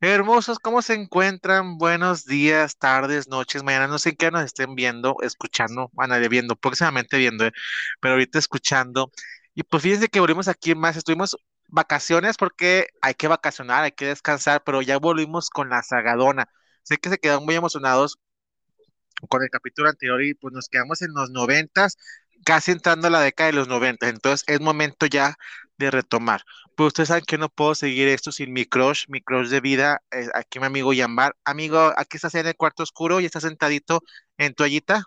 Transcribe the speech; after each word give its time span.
Hermosos, 0.00 0.58
¿cómo 0.60 0.80
se 0.82 0.94
encuentran? 0.94 1.76
Buenos 1.76 2.24
días, 2.24 2.76
tardes, 2.78 3.26
noches, 3.28 3.64
mañana, 3.64 3.88
no 3.88 3.98
sé 3.98 4.14
qué 4.14 4.30
nos 4.30 4.44
estén 4.44 4.76
viendo, 4.76 5.16
escuchando, 5.22 5.90
bueno, 5.92 6.14
viendo, 6.28 6.54
próximamente 6.56 7.16
viendo, 7.18 7.46
eh, 7.46 7.52
pero 8.00 8.14
ahorita 8.14 8.38
escuchando. 8.38 9.10
Y 9.54 9.64
pues 9.64 9.82
fíjense 9.82 10.08
que 10.08 10.20
volvimos 10.20 10.46
aquí 10.46 10.74
más, 10.76 10.96
estuvimos 10.96 11.36
vacaciones 11.66 12.36
porque 12.36 12.86
hay 13.02 13.14
que 13.14 13.26
vacacionar, 13.28 13.82
hay 13.84 13.92
que 13.92 14.06
descansar, 14.06 14.62
pero 14.64 14.82
ya 14.82 14.98
volvimos 14.98 15.50
con 15.50 15.68
la 15.68 15.82
sagadona. 15.82 16.48
Sé 16.84 16.98
que 16.98 17.10
se 17.10 17.18
quedaron 17.18 17.44
muy 17.44 17.56
emocionados 17.56 18.18
con 19.28 19.42
el 19.42 19.50
capítulo 19.50 19.88
anterior 19.88 20.22
y 20.22 20.34
pues 20.34 20.54
nos 20.54 20.68
quedamos 20.68 21.02
en 21.02 21.12
los 21.12 21.30
noventas, 21.30 21.96
casi 22.48 22.72
entrando 22.72 23.08
a 23.08 23.10
la 23.10 23.20
década 23.20 23.48
de 23.50 23.56
los 23.56 23.68
noventas, 23.68 24.08
entonces 24.08 24.42
es 24.48 24.58
momento 24.58 25.04
ya 25.04 25.36
de 25.76 25.90
retomar. 25.90 26.40
Pues 26.76 26.86
ustedes 26.86 27.08
saben 27.08 27.24
que 27.26 27.36
no 27.36 27.50
puedo 27.50 27.74
seguir 27.74 28.08
esto 28.08 28.32
sin 28.32 28.54
mi 28.54 28.64
crush, 28.64 29.04
mi 29.08 29.20
crush 29.20 29.48
de 29.48 29.60
vida, 29.60 30.00
eh, 30.10 30.28
aquí 30.32 30.58
mi 30.58 30.64
amigo 30.64 30.94
Yambar. 30.94 31.36
Amigo, 31.44 31.92
aquí 31.94 32.16
estás 32.16 32.34
en 32.36 32.46
el 32.46 32.56
cuarto 32.56 32.84
oscuro 32.84 33.20
y 33.20 33.26
estás 33.26 33.42
sentadito 33.42 34.00
en 34.38 34.54
toallita. 34.54 35.04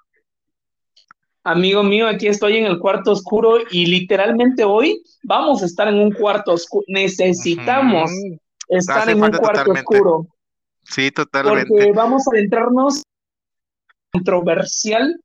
Amigo 1.43 1.81
mío, 1.81 2.07
aquí 2.07 2.27
estoy 2.27 2.57
en 2.57 2.65
el 2.65 2.77
cuarto 2.77 3.13
oscuro 3.13 3.57
y 3.71 3.87
literalmente 3.87 4.63
hoy 4.63 5.01
vamos 5.23 5.63
a 5.63 5.65
estar 5.65 5.87
en 5.87 5.95
un 5.95 6.11
cuarto 6.11 6.53
oscuro. 6.53 6.85
Necesitamos 6.89 8.11
estar 8.67 9.09
en 9.09 9.23
un 9.23 9.31
cuarto 9.31 9.71
oscuro. 9.71 10.27
Sí, 10.83 11.09
totalmente. 11.09 11.69
Porque 11.69 11.91
vamos 11.91 12.21
a 12.27 12.35
adentrarnos 12.35 13.01
controversial 14.11 15.19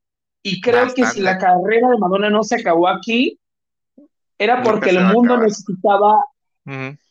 y 0.48 0.60
creo 0.60 0.94
que 0.94 1.04
si 1.06 1.20
la 1.20 1.38
carrera 1.38 1.88
de 1.90 1.98
Madonna 1.98 2.30
no 2.30 2.44
se 2.44 2.54
acabó 2.54 2.86
aquí, 2.86 3.36
era 4.38 4.62
porque 4.62 4.90
el 4.90 5.04
mundo 5.06 5.36
necesitaba 5.38 6.24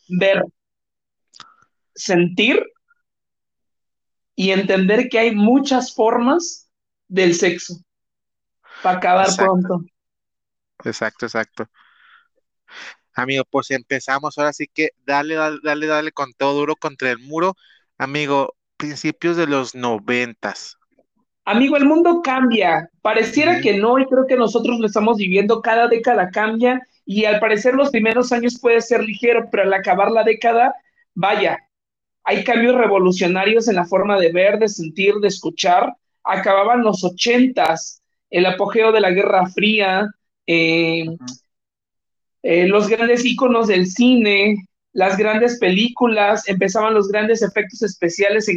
ver, 0.08 0.42
sentir 1.94 2.64
y 4.34 4.52
entender 4.52 5.10
que 5.10 5.18
hay 5.18 5.34
muchas 5.34 5.94
formas 5.94 6.70
del 7.08 7.34
sexo 7.34 7.74
para 8.82 8.96
acabar 8.96 9.28
pronto. 9.36 9.84
Exacto, 10.82 11.26
exacto. 11.26 11.68
Amigo, 13.12 13.44
pues 13.50 13.70
empezamos. 13.70 14.38
Ahora 14.38 14.54
sí 14.54 14.66
que 14.66 14.92
dale, 15.04 15.34
dale, 15.34 15.58
dale, 15.62 15.86
dale 15.86 16.12
con 16.12 16.32
todo 16.32 16.54
duro 16.54 16.74
contra 16.74 17.10
el 17.10 17.18
muro. 17.18 17.54
Amigo, 17.98 18.54
principios 18.78 19.36
de 19.36 19.46
los 19.46 19.74
noventas. 19.74 20.78
Amigo, 21.46 21.76
el 21.76 21.84
mundo 21.84 22.22
cambia. 22.22 22.90
Pareciera 23.02 23.60
que 23.60 23.78
no, 23.78 24.00
y 24.00 24.06
creo 24.06 24.26
que 24.26 24.36
nosotros 24.36 24.80
lo 24.80 24.86
estamos 24.86 25.16
viviendo. 25.16 25.62
Cada 25.62 25.86
década 25.86 26.28
cambia 26.30 26.84
y 27.04 27.24
al 27.24 27.38
parecer 27.38 27.74
los 27.74 27.90
primeros 27.90 28.32
años 28.32 28.58
puede 28.60 28.80
ser 28.80 29.04
ligero, 29.04 29.48
pero 29.48 29.62
al 29.62 29.72
acabar 29.72 30.10
la 30.10 30.24
década, 30.24 30.74
vaya, 31.14 31.60
hay 32.24 32.42
cambios 32.42 32.74
revolucionarios 32.74 33.68
en 33.68 33.76
la 33.76 33.84
forma 33.84 34.18
de 34.18 34.32
ver, 34.32 34.58
de 34.58 34.68
sentir, 34.68 35.14
de 35.14 35.28
escuchar. 35.28 35.94
Acababan 36.24 36.82
los 36.82 37.04
ochentas, 37.04 38.02
el 38.28 38.44
apogeo 38.46 38.90
de 38.90 39.00
la 39.00 39.10
Guerra 39.10 39.46
Fría, 39.46 40.10
eh, 40.48 41.06
eh, 42.42 42.66
los 42.66 42.88
grandes 42.88 43.24
íconos 43.24 43.68
del 43.68 43.86
cine, 43.86 44.66
las 44.92 45.16
grandes 45.16 45.60
películas, 45.60 46.48
empezaban 46.48 46.94
los 46.94 47.06
grandes 47.06 47.40
efectos 47.42 47.84
especiales, 47.84 48.48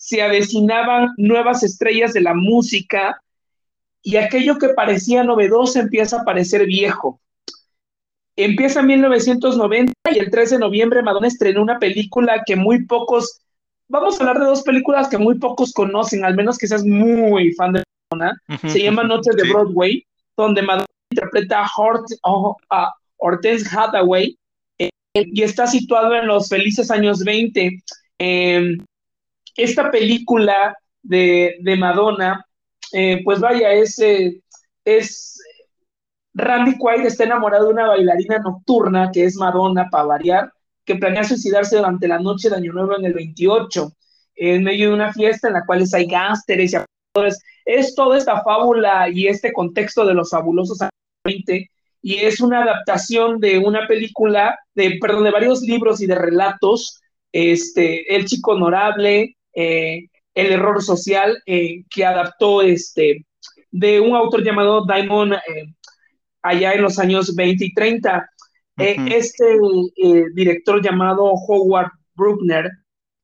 se 0.00 0.22
avecinaban 0.22 1.10
nuevas 1.18 1.62
estrellas 1.62 2.14
de 2.14 2.22
la 2.22 2.32
música, 2.32 3.20
y 4.02 4.16
aquello 4.16 4.56
que 4.56 4.70
parecía 4.70 5.22
novedoso 5.22 5.78
empieza 5.78 6.22
a 6.22 6.24
parecer 6.24 6.64
viejo. 6.64 7.20
Empieza 8.34 8.80
en 8.80 8.86
1990 8.86 9.92
y 10.10 10.18
el 10.18 10.30
3 10.30 10.52
de 10.52 10.58
noviembre 10.58 11.02
Madonna 11.02 11.26
estrenó 11.26 11.60
una 11.60 11.78
película 11.78 12.42
que 12.46 12.56
muy 12.56 12.86
pocos, 12.86 13.42
vamos 13.88 14.16
a 14.16 14.20
hablar 14.22 14.38
de 14.38 14.46
dos 14.46 14.62
películas 14.62 15.08
que 15.08 15.18
muy 15.18 15.38
pocos 15.38 15.74
conocen, 15.74 16.24
al 16.24 16.34
menos 16.34 16.56
que 16.56 16.66
seas 16.66 16.82
muy 16.82 17.52
fan 17.52 17.74
de 17.74 17.82
Madonna. 18.10 18.40
Se 18.68 18.82
llama 18.82 19.04
Noches 19.04 19.36
de 19.36 19.50
Broadway, 19.50 20.02
donde 20.34 20.62
Madonna 20.62 20.86
interpreta 21.10 21.62
a, 21.62 22.94
Hortense 23.18 23.68
Hathaway 23.70 24.34
eh, 24.78 24.88
y 25.14 25.42
está 25.42 25.66
situado 25.66 26.14
en 26.14 26.26
los 26.26 26.48
felices 26.48 26.90
años 26.90 27.22
20. 27.22 27.82
Em, 28.16 28.78
esta 29.62 29.90
película 29.90 30.76
de, 31.02 31.56
de 31.60 31.76
Madonna 31.76 32.44
eh, 32.92 33.20
pues 33.24 33.40
vaya, 33.40 33.72
es, 33.72 33.98
eh, 34.00 34.42
es 34.84 35.40
Randy 36.34 36.76
Quaid 36.78 37.06
está 37.06 37.24
enamorado 37.24 37.66
de 37.66 37.72
una 37.74 37.88
bailarina 37.88 38.38
nocturna 38.38 39.10
que 39.12 39.24
es 39.24 39.36
Madonna 39.36 39.88
para 39.90 40.04
variar, 40.04 40.52
que 40.84 40.96
planea 40.96 41.24
suicidarse 41.24 41.76
durante 41.76 42.08
la 42.08 42.18
noche 42.18 42.48
de 42.48 42.56
Año 42.56 42.72
Nuevo 42.72 42.96
en 42.98 43.04
el 43.04 43.14
28, 43.14 43.92
en 44.36 44.64
medio 44.64 44.88
de 44.88 44.94
una 44.94 45.12
fiesta 45.12 45.48
en 45.48 45.54
la 45.54 45.64
cual 45.66 45.84
hay 45.92 46.06
gángsteres 46.06 46.72
y 46.72 46.76
actores. 46.76 47.38
Es 47.64 47.94
toda 47.94 48.18
esta 48.18 48.42
fábula 48.42 49.08
y 49.08 49.28
este 49.28 49.52
contexto 49.52 50.04
de 50.06 50.14
los 50.14 50.30
fabulosos 50.30 50.80
años 50.80 50.90
20 51.24 51.70
y 52.02 52.16
es 52.16 52.40
una 52.40 52.62
adaptación 52.62 53.40
de 53.40 53.58
una 53.58 53.86
película, 53.86 54.58
de, 54.74 54.98
perdón, 55.00 55.24
de 55.24 55.30
varios 55.30 55.60
libros 55.60 56.00
y 56.00 56.06
de 56.06 56.14
relatos, 56.14 56.98
este, 57.30 58.14
El 58.14 58.24
Chico 58.24 58.52
Honorable, 58.52 59.36
eh, 59.54 60.08
el 60.34 60.52
error 60.52 60.82
social 60.82 61.42
eh, 61.46 61.84
que 61.90 62.04
adaptó 62.04 62.62
este, 62.62 63.26
de 63.70 64.00
un 64.00 64.14
autor 64.14 64.44
llamado 64.44 64.84
Diamond 64.86 65.34
eh, 65.34 65.74
allá 66.42 66.72
en 66.72 66.82
los 66.82 66.98
años 66.98 67.34
20 67.34 67.64
y 67.64 67.74
30. 67.74 68.30
Eh, 68.78 68.96
este 69.10 69.44
director 70.34 70.82
llamado 70.82 71.24
Howard 71.24 71.90
Bruckner, 72.14 72.70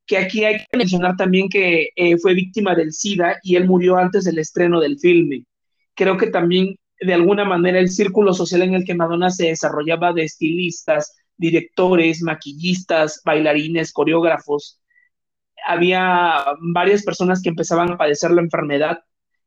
que 0.06 0.18
aquí 0.18 0.44
hay 0.44 0.58
que 0.58 0.76
mencionar 0.76 1.16
también 1.16 1.48
que 1.48 1.88
fue 2.20 2.34
víctima 2.34 2.74
del 2.74 2.92
SIDA 2.92 3.38
y 3.42 3.56
él 3.56 3.66
murió 3.66 3.96
antes 3.96 4.24
del 4.24 4.38
estreno 4.38 4.80
del 4.80 4.98
filme. 4.98 5.44
Creo 5.94 6.18
que 6.18 6.26
también 6.26 6.76
de 7.00 7.14
alguna 7.14 7.44
manera 7.44 7.78
el 7.78 7.88
círculo 7.88 8.34
social 8.34 8.62
en 8.62 8.74
el 8.74 8.84
que 8.84 8.94
Madonna 8.94 9.30
se 9.30 9.46
desarrollaba 9.46 10.12
de 10.12 10.24
estilistas, 10.24 11.14
directores, 11.38 12.22
maquillistas, 12.22 13.22
bailarines, 13.24 13.92
coreógrafos, 13.92 14.80
había 15.66 16.44
varias 16.60 17.02
personas 17.02 17.42
que 17.42 17.48
empezaban 17.48 17.92
a 17.92 17.98
padecer 17.98 18.30
la 18.30 18.40
enfermedad. 18.40 19.00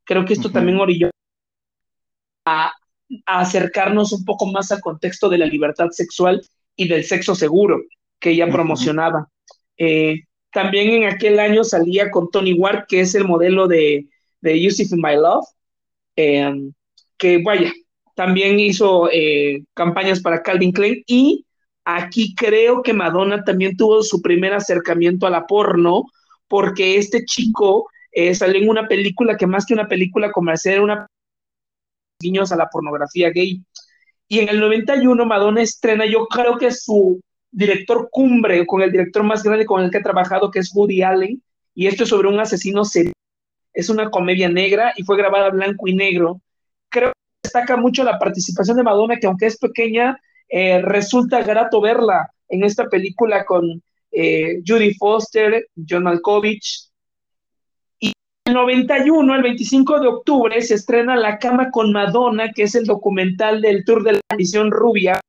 Creo 0.04 0.26
que 0.26 0.34
esto 0.34 0.52
también 0.52 0.78
orilló 0.78 1.10
a, 2.46 2.74
acercarnos 3.26 4.12
un 4.12 4.24
poco 4.26 4.46
más 4.46 4.72
al 4.72 4.82
contexto 4.82 5.30
de 5.30 5.40
la 5.40 5.46
libertad 5.46 5.90
sexual 5.90 6.42
y 6.76 6.88
del 6.88 7.06
sexo 7.06 7.34
seguro 7.34 7.82
que 8.20 8.32
ella 8.32 8.50
promocionaba. 8.52 9.30
Eh, 9.78 10.24
también 10.52 10.90
en 10.90 11.10
aquel 11.10 11.40
año 11.40 11.64
salía 11.64 12.12
con 12.12 12.30
Tony 12.30 12.54
Ward, 12.54 12.86
que 12.88 13.00
es 13.00 13.16
el 13.16 13.26
modelo 13.26 13.68
de, 13.68 14.08
de 14.42 14.62
Yusuf 14.62 14.92
in 14.92 15.02
My 15.02 15.16
Love, 15.16 15.46
em, 16.16 16.74
que 17.18 17.42
vaya, 17.42 17.72
también 18.16 18.60
hizo 18.60 19.10
eh, 19.12 19.64
campañas 19.74 20.22
para 20.22 20.44
Calvin 20.44 20.74
Klein 20.74 21.04
y 21.08 21.46
Aquí 21.86 22.36
creo 22.36 22.82
que 22.84 22.94
Madonna 22.94 23.44
también 23.44 23.76
tuvo 23.76 24.04
su 24.04 24.22
primer 24.22 24.54
acercamiento 24.54 25.26
a 25.26 25.30
la 25.30 25.48
porno, 25.48 26.04
porque 26.48 26.98
este 26.98 27.26
chico 27.26 27.90
eh, 28.12 28.34
salió 28.36 28.62
en 28.62 28.70
una 28.70 28.88
película 28.88 29.38
que 29.38 29.48
más 29.48 29.66
que 29.66 29.74
una 29.74 29.88
película 29.88 30.32
comercial 30.32 30.76
era 30.76 30.84
una 30.84 31.08
niños 32.22 32.52
a 32.52 32.58
la 32.58 32.68
pornografía 32.68 33.30
gay. 33.30 33.62
Y 34.28 34.40
en 34.40 34.50
el 34.50 34.60
91 34.60 35.26
Madonna 35.26 35.62
estrena, 35.62 36.06
yo 36.06 36.28
creo 36.28 36.58
que 36.58 36.72
su 36.72 37.20
director 37.52 38.10
cumbre, 38.12 38.66
con 38.68 38.82
el 38.82 38.92
director 38.92 39.24
más 39.24 39.44
grande 39.44 39.66
con 39.66 39.84
el 39.84 39.90
que 39.90 39.98
ha 39.98 40.04
trabajado, 40.04 40.52
que 40.52 40.60
es 40.60 40.72
Woody 40.74 41.02
Allen, 41.02 41.42
y 41.74 41.88
esto 41.88 42.04
es 42.04 42.10
sobre 42.10 42.28
un 42.28 42.40
asesino 42.40 42.86
serial. 42.86 43.14
Es 43.74 43.90
una 43.90 44.10
comedia 44.10 44.50
negra 44.50 44.94
y 44.96 45.04
fue 45.04 45.18
grabada 45.18 45.50
blanco 45.50 45.88
y 45.88 45.96
negro. 45.96 46.42
Creo 46.90 47.10
que 47.10 47.48
destaca 47.48 47.78
mucho 47.78 48.04
la 48.04 48.20
participación 48.20 48.78
de 48.78 48.84
Madonna, 48.84 49.18
que 49.18 49.28
aunque 49.28 49.46
es 49.46 49.58
pequeña, 49.58 50.20
eh, 50.50 50.82
resulta 50.82 51.44
grato 51.44 51.80
verla 51.80 52.32
en 52.48 52.64
esta 52.64 52.88
película 52.88 53.46
con 53.46 53.82
eh, 54.12 54.62
Judy 54.66 54.94
Foster, 54.96 55.68
John 55.88 56.04
Malkovich. 56.04 56.90
Y 58.00 58.12
el 58.46 58.54
91, 58.54 59.36
el 59.36 59.44
25 59.44 60.00
de 60.00 60.08
octubre, 60.08 60.62
se 60.62 60.76
estrena 60.76 61.16
La 61.16 61.38
cama 61.38 61.70
con 61.72 61.92
Madonna, 61.92 62.52
que 62.52 62.64
es 62.64 62.76
el 62.76 62.86
documental 62.86 63.62
del 63.62 63.86
Tour 63.86 64.04
de 64.04 64.14
la 64.14 64.36
Misión 64.36 64.72
Rubia. 64.72 65.20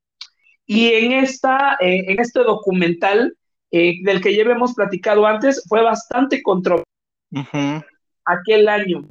Y 0.66 0.88
en, 0.92 1.12
esta, 1.12 1.76
eh, 1.80 2.04
en 2.08 2.20
este 2.20 2.40
documental, 2.40 3.36
del 3.72 4.20
que 4.20 4.34
ya 4.34 4.42
hemos 4.42 4.74
platicado 4.74 5.26
antes, 5.26 5.64
fue 5.68 5.80
bastante 5.80 6.42
controversial 6.42 6.84
aquel 8.24 8.68
año. 8.68 9.08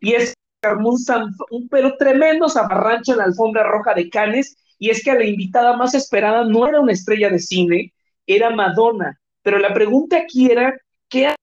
Y 0.00 0.12
es 0.12 0.34
un, 0.74 1.68
pero 1.68 1.96
tremendo 1.96 2.48
zafarrancho 2.48 3.12
en 3.12 3.18
la 3.18 3.24
alfombra 3.24 3.62
roja 3.64 3.94
de 3.94 4.08
Cannes, 4.10 4.56
y 4.78 4.90
es 4.90 5.02
que 5.02 5.14
la 5.14 5.24
invitada 5.24 5.76
más 5.76 5.94
esperada 5.94 6.44
no 6.44 6.66
era 6.66 6.80
una 6.80 6.92
estrella 6.92 7.30
de 7.30 7.38
cine, 7.38 7.92
era 8.26 8.50
Madonna. 8.50 9.18
Pero 9.42 9.58
la 9.58 9.72
pregunta 9.72 10.18
aquí 10.18 10.50
era, 10.50 10.76
¿qué 11.08 11.28
hace 11.28 11.36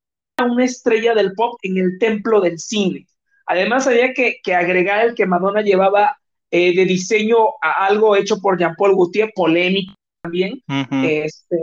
una 0.44 0.66
estrella 0.66 1.14
del 1.14 1.34
pop 1.34 1.58
en 1.62 1.78
el 1.78 1.98
templo 2.00 2.42
del 2.42 2.60
cine? 2.60 3.08
Además, 3.46 3.88
había 3.88 4.14
que, 4.14 4.40
agregar 4.54 5.06
el 5.06 5.16
que 5.16 5.26
Madonna 5.26 5.62
llevaba 5.62 6.18
eh, 6.52 6.76
de 6.76 6.86
diseño 6.86 7.38
a 7.62 7.86
algo 7.86 8.16
hecho 8.16 8.40
por 8.40 8.58
Jean-Paul 8.58 8.96
Gaultier, 8.96 9.32
polémico, 9.36 9.94
también, 10.22 10.62
este, 11.04 11.58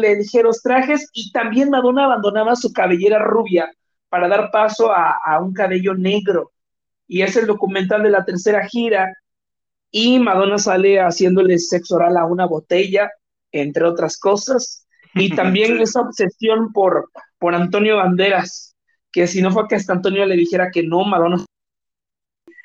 ligeros 0.00 0.62
trajes, 0.62 1.08
y 1.12 1.30
también 1.30 1.70
Madonna 1.70 2.06
abandonaba 2.06 2.56
su 2.56 2.72
cabellera 2.72 3.18
rubia 3.18 3.70
para 4.12 4.28
dar 4.28 4.50
paso 4.50 4.92
a, 4.92 5.16
a 5.24 5.40
un 5.40 5.54
cabello 5.54 5.94
negro. 5.94 6.52
Y 7.08 7.22
es 7.22 7.34
el 7.38 7.46
documental 7.46 8.02
de 8.02 8.10
la 8.10 8.26
tercera 8.26 8.68
gira, 8.68 9.10
y 9.90 10.18
Madonna 10.18 10.58
sale 10.58 11.00
haciéndole 11.00 11.58
sexo 11.58 11.96
oral 11.96 12.18
a 12.18 12.26
una 12.26 12.44
botella, 12.44 13.10
entre 13.52 13.84
otras 13.86 14.18
cosas, 14.18 14.86
y 15.14 15.34
también 15.34 15.80
esa 15.80 16.02
obsesión 16.02 16.74
por, 16.74 17.10
por 17.38 17.54
Antonio 17.54 17.96
Banderas, 17.96 18.76
que 19.10 19.26
si 19.26 19.40
no 19.40 19.50
fue 19.50 19.66
que 19.66 19.76
hasta 19.76 19.94
Antonio 19.94 20.26
le 20.26 20.36
dijera 20.36 20.70
que 20.70 20.82
no, 20.82 21.06
Madonna. 21.06 21.42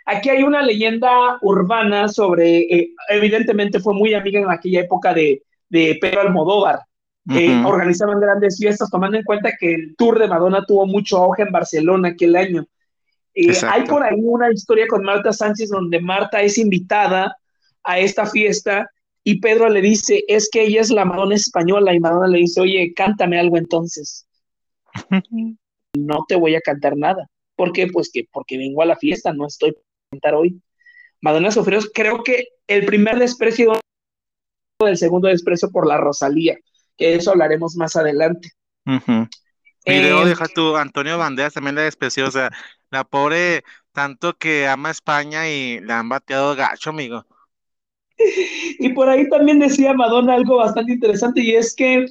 Aquí 0.05 0.29
hay 0.29 0.43
una 0.43 0.61
leyenda 0.61 1.37
urbana 1.41 2.09
sobre, 2.09 2.59
eh, 2.59 2.89
evidentemente 3.07 3.79
fue 3.79 3.93
muy 3.93 4.13
amiga 4.13 4.41
en 4.41 4.51
aquella 4.51 4.81
época 4.81 5.13
de, 5.13 5.43
de 5.69 5.97
Pedro 6.01 6.21
Almodóvar, 6.21 6.79
que 7.27 7.49
organizaban 7.65 8.19
grandes 8.19 8.57
fiestas, 8.57 8.89
tomando 8.89 9.17
en 9.17 9.23
cuenta 9.23 9.51
que 9.59 9.73
el 9.73 9.95
tour 9.97 10.17
de 10.17 10.27
Madonna 10.27 10.63
tuvo 10.65 10.85
mucho 10.85 11.17
auge 11.17 11.43
en 11.43 11.51
Barcelona 11.51 12.09
aquel 12.09 12.35
año. 12.35 12.65
Eh, 13.33 13.53
hay 13.69 13.85
por 13.85 14.03
ahí 14.03 14.19
una 14.21 14.51
historia 14.51 14.87
con 14.87 15.03
Marta 15.03 15.31
Sánchez 15.31 15.69
donde 15.69 15.99
Marta 15.99 16.41
es 16.41 16.57
invitada 16.57 17.35
a 17.83 17.99
esta 17.99 18.25
fiesta 18.25 18.89
y 19.23 19.39
Pedro 19.39 19.69
le 19.69 19.81
dice, 19.81 20.23
es 20.27 20.49
que 20.49 20.63
ella 20.63 20.81
es 20.81 20.89
la 20.89 21.05
Madonna 21.05 21.35
española 21.35 21.93
y 21.93 21.99
Madonna 21.99 22.27
le 22.27 22.39
dice, 22.39 22.61
oye, 22.61 22.93
cántame 22.95 23.37
algo 23.39 23.57
entonces. 23.57 24.25
no 25.93 26.25
te 26.27 26.35
voy 26.35 26.55
a 26.55 26.61
cantar 26.61 26.95
nada. 26.95 27.29
¿Por 27.55 27.73
qué? 27.73 27.87
Pues 27.87 28.09
que 28.11 28.25
porque 28.31 28.57
vengo 28.57 28.81
a 28.81 28.85
la 28.85 28.95
fiesta, 28.95 29.33
no 29.33 29.47
estoy 29.47 29.73
para 29.73 29.83
cantar 30.11 30.35
hoy. 30.35 30.61
Madonna 31.21 31.51
sufrió, 31.51 31.79
creo 31.93 32.23
que 32.23 32.47
el 32.67 32.85
primer 32.85 33.19
desprecio 33.19 33.73
del 34.79 34.97
segundo 34.97 35.27
desprecio 35.27 35.71
por 35.71 35.87
la 35.87 35.97
Rosalía, 35.97 36.57
que 36.97 37.15
eso 37.15 37.31
hablaremos 37.31 37.75
más 37.75 37.95
adelante. 37.95 38.51
Video, 39.85 40.23
eh, 40.23 40.29
deja 40.29 40.47
tú, 40.47 40.75
Antonio 40.75 41.17
Banderas 41.17 41.53
también 41.53 41.75
la 41.75 41.83
despreció, 41.83 42.27
o 42.27 42.31
sea, 42.31 42.49
la 42.89 43.03
pobre, 43.03 43.63
tanto 43.91 44.33
que 44.33 44.67
ama 44.67 44.91
España 44.91 45.49
y 45.49 45.79
le 45.79 45.93
han 45.93 46.09
bateado 46.09 46.55
gacho, 46.55 46.89
amigo. 46.89 47.25
Y 48.79 48.89
por 48.89 49.09
ahí 49.09 49.29
también 49.29 49.59
decía 49.59 49.93
Madonna 49.93 50.33
algo 50.33 50.57
bastante 50.57 50.93
interesante 50.93 51.41
y 51.41 51.55
es 51.55 51.75
que 51.75 52.05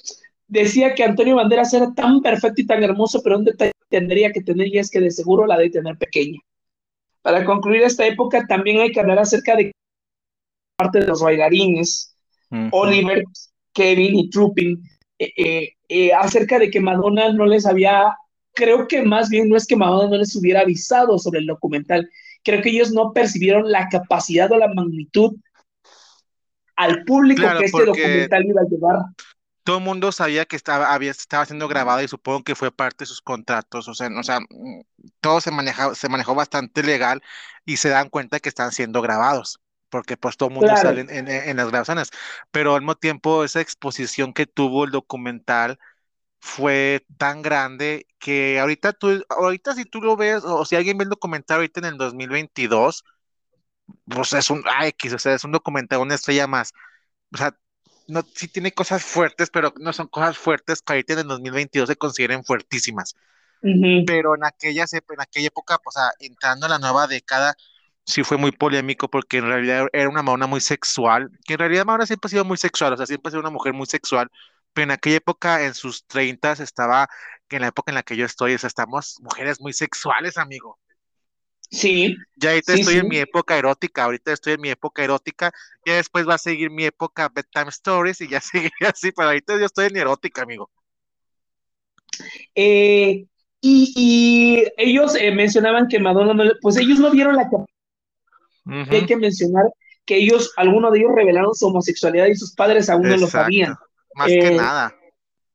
decía 0.46 0.94
que 0.94 1.02
Antonio 1.02 1.36
Banderas 1.36 1.74
era 1.74 1.92
tan 1.94 2.20
perfecto 2.22 2.60
y 2.60 2.66
tan 2.66 2.82
hermoso, 2.82 3.22
pero 3.22 3.38
un 3.38 3.44
detalle 3.44 3.72
tendría 3.88 4.32
que 4.32 4.42
tener 4.42 4.68
y 4.68 4.78
es 4.78 4.90
que 4.90 5.00
de 5.00 5.10
seguro 5.10 5.46
la 5.46 5.58
de 5.58 5.70
tener 5.70 5.96
pequeña. 5.98 6.38
Para 7.22 7.44
concluir 7.44 7.82
esta 7.82 8.06
época 8.06 8.46
también 8.46 8.80
hay 8.80 8.92
que 8.92 9.00
hablar 9.00 9.18
acerca 9.18 9.56
de 9.56 9.72
parte 10.76 11.00
de 11.00 11.06
los 11.06 11.22
bailarines, 11.22 12.16
Oliver, 12.70 13.24
Kevin 13.76 14.16
y 14.16 14.30
Trooping, 14.30 14.82
eh, 15.18 15.32
eh, 15.36 15.72
eh, 15.88 16.12
acerca 16.14 16.58
de 16.58 16.70
que 16.70 16.80
Madonna 16.80 17.32
no 17.32 17.44
les 17.44 17.66
había, 17.66 18.16
creo 18.54 18.88
que 18.88 19.02
más 19.02 19.28
bien 19.28 19.50
no 19.50 19.56
es 19.56 19.66
que 19.66 19.76
Madonna 19.76 20.08
no 20.08 20.16
les 20.16 20.34
hubiera 20.34 20.62
avisado 20.62 21.18
sobre 21.18 21.40
el 21.40 21.46
documental, 21.46 22.08
creo 22.42 22.62
que 22.62 22.70
ellos 22.70 22.90
no 22.90 23.12
percibieron 23.12 23.70
la 23.70 23.88
capacidad 23.88 24.50
o 24.50 24.56
la 24.56 24.72
magnitud 24.72 25.36
al 26.76 27.04
público 27.04 27.42
que 27.58 27.64
este 27.66 27.84
documental 27.84 28.46
iba 28.46 28.62
a 28.62 28.68
llevar. 28.68 28.96
Todo 29.62 29.78
el 29.78 29.84
mundo 29.84 30.12
sabía 30.12 30.44
que 30.44 30.56
estaba, 30.56 30.94
había, 30.94 31.10
estaba 31.10 31.44
siendo 31.44 31.66
grabado 31.68 32.00
y 32.00 32.08
supongo 32.08 32.44
que 32.44 32.54
fue 32.54 32.70
parte 32.70 33.02
de 33.02 33.06
sus 33.06 33.20
contratos, 33.20 33.88
o 33.88 33.94
sea, 33.94 34.08
o 34.16 34.22
sea 34.22 34.40
mm, 34.40 34.82
todo 35.20 35.40
se, 35.40 35.50
maneja, 35.50 35.94
se 35.94 36.08
manejó 36.08 36.34
bastante 36.34 36.82
legal 36.82 37.22
y 37.64 37.76
se 37.76 37.88
dan 37.88 38.08
cuenta 38.08 38.40
que 38.40 38.48
están 38.48 38.72
siendo 38.72 39.02
grabados, 39.02 39.58
porque 39.88 40.16
pues 40.16 40.36
todo 40.36 40.48
el 40.48 40.54
mundo 40.56 40.76
sale 40.76 41.00
en, 41.02 41.28
en, 41.28 41.56
las 41.56 41.68
grabaciones, 41.68 42.10
pero 42.50 42.74
al 42.74 42.82
mismo 42.82 42.96
tiempo 42.96 43.44
esa 43.44 43.60
exposición 43.60 44.32
que 44.32 44.46
tuvo 44.46 44.84
el 44.84 44.90
documental 44.90 45.78
fue 46.38 47.04
tan 47.16 47.42
grande 47.42 48.06
que 48.18 48.60
ahorita 48.60 48.92
tú, 48.92 49.24
ahorita 49.28 49.74
si 49.74 49.84
tú 49.84 50.00
lo 50.00 50.16
ves, 50.16 50.42
o 50.44 50.64
si 50.64 50.76
alguien 50.76 50.98
ve 50.98 51.04
el 51.04 51.10
documental 51.10 51.56
ahorita 51.56 51.80
en 51.80 51.86
el 51.86 51.96
2022, 51.98 53.04
pues 54.04 54.32
es 54.32 54.50
un 54.50 54.62
X, 54.82 55.12
o 55.12 55.18
sea, 55.18 55.34
es 55.34 55.44
un 55.44 55.52
documental, 55.52 56.00
una 56.00 56.14
estrella 56.14 56.46
más. 56.46 56.72
O 57.32 57.36
sea, 57.36 57.56
no, 58.08 58.22
sí 58.34 58.48
tiene 58.48 58.72
cosas 58.72 59.04
fuertes, 59.04 59.50
pero 59.50 59.72
no 59.78 59.92
son 59.92 60.08
cosas 60.08 60.38
fuertes 60.38 60.82
que 60.82 60.92
ahorita 60.92 61.14
en 61.14 61.18
el 61.20 61.28
2022 61.28 61.88
se 61.88 61.96
consideren 61.96 62.44
fuertísimas. 62.44 63.16
Pero 64.06 64.36
en 64.36 64.44
aquella, 64.44 64.84
en 64.92 65.20
aquella 65.20 65.48
época, 65.48 65.78
pues, 65.82 65.96
o 65.96 66.00
sea, 66.00 66.10
entrando 66.20 66.66
en 66.66 66.72
la 66.72 66.78
nueva 66.78 67.08
década, 67.08 67.56
sí 68.06 68.22
fue 68.22 68.38
muy 68.38 68.52
polémico 68.52 69.08
porque 69.08 69.38
en 69.38 69.48
realidad 69.48 69.88
era 69.92 70.08
una 70.08 70.22
Madonna 70.22 70.46
muy 70.46 70.60
sexual, 70.60 71.30
que 71.44 71.54
en 71.54 71.58
realidad 71.58 71.84
Madonna 71.84 72.06
siempre 72.06 72.28
ha 72.28 72.30
sido 72.30 72.44
muy 72.44 72.56
sexual, 72.56 72.92
o 72.92 72.96
sea, 72.96 73.06
siempre 73.06 73.28
ha 73.28 73.32
sido 73.32 73.40
una 73.40 73.50
mujer 73.50 73.74
muy 73.74 73.86
sexual, 73.86 74.30
pero 74.72 74.84
en 74.84 74.90
aquella 74.92 75.16
época, 75.16 75.64
en 75.64 75.74
sus 75.74 76.06
treintas, 76.06 76.60
estaba, 76.60 77.08
en 77.50 77.62
la 77.62 77.68
época 77.68 77.90
en 77.90 77.96
la 77.96 78.02
que 78.02 78.16
yo 78.16 78.24
estoy, 78.24 78.54
o 78.54 78.58
sea, 78.58 78.68
estamos 78.68 79.18
mujeres 79.22 79.60
muy 79.60 79.72
sexuales, 79.72 80.38
amigo. 80.38 80.78
Sí. 81.68 82.16
Ya 82.36 82.50
ahorita 82.50 82.74
estoy 82.74 82.98
en 82.98 83.08
mi 83.08 83.18
época 83.18 83.56
erótica, 83.56 84.04
ahorita 84.04 84.32
estoy 84.32 84.52
en 84.52 84.60
mi 84.60 84.70
época 84.70 85.02
erótica, 85.02 85.52
y 85.84 85.90
después 85.90 86.28
va 86.28 86.34
a 86.34 86.38
seguir 86.38 86.70
mi 86.70 86.84
época 86.84 87.28
bedtime 87.28 87.70
stories 87.70 88.20
y 88.20 88.28
ya 88.28 88.40
sigue 88.40 88.70
así, 88.86 89.10
pero 89.10 89.28
ahorita 89.28 89.58
yo 89.58 89.66
estoy 89.66 89.86
en 89.86 89.94
mi 89.94 89.98
erótica, 89.98 90.42
amigo. 90.42 90.70
Eh, 92.54 93.26
y, 93.60 94.64
ellos 94.76 95.16
eh, 95.16 95.32
mencionaban 95.32 95.88
que 95.88 95.98
Madonna, 95.98 96.34
no, 96.34 96.52
pues 96.60 96.76
ellos 96.76 97.00
no 97.00 97.10
vieron 97.10 97.34
la... 97.34 97.50
Hay 98.66 99.06
que 99.06 99.16
mencionar 99.16 99.66
que 100.04 100.16
ellos, 100.16 100.52
algunos 100.56 100.92
de 100.92 101.00
ellos 101.00 101.12
revelaron 101.14 101.54
su 101.54 101.66
homosexualidad 101.66 102.26
y 102.26 102.34
sus 102.34 102.54
padres 102.54 102.88
aún 102.88 103.08
no 103.08 103.16
lo 103.16 103.26
sabían. 103.26 103.74
Más 104.14 104.28
que 104.28 104.46
eh, 104.46 104.56
nada. 104.56 104.94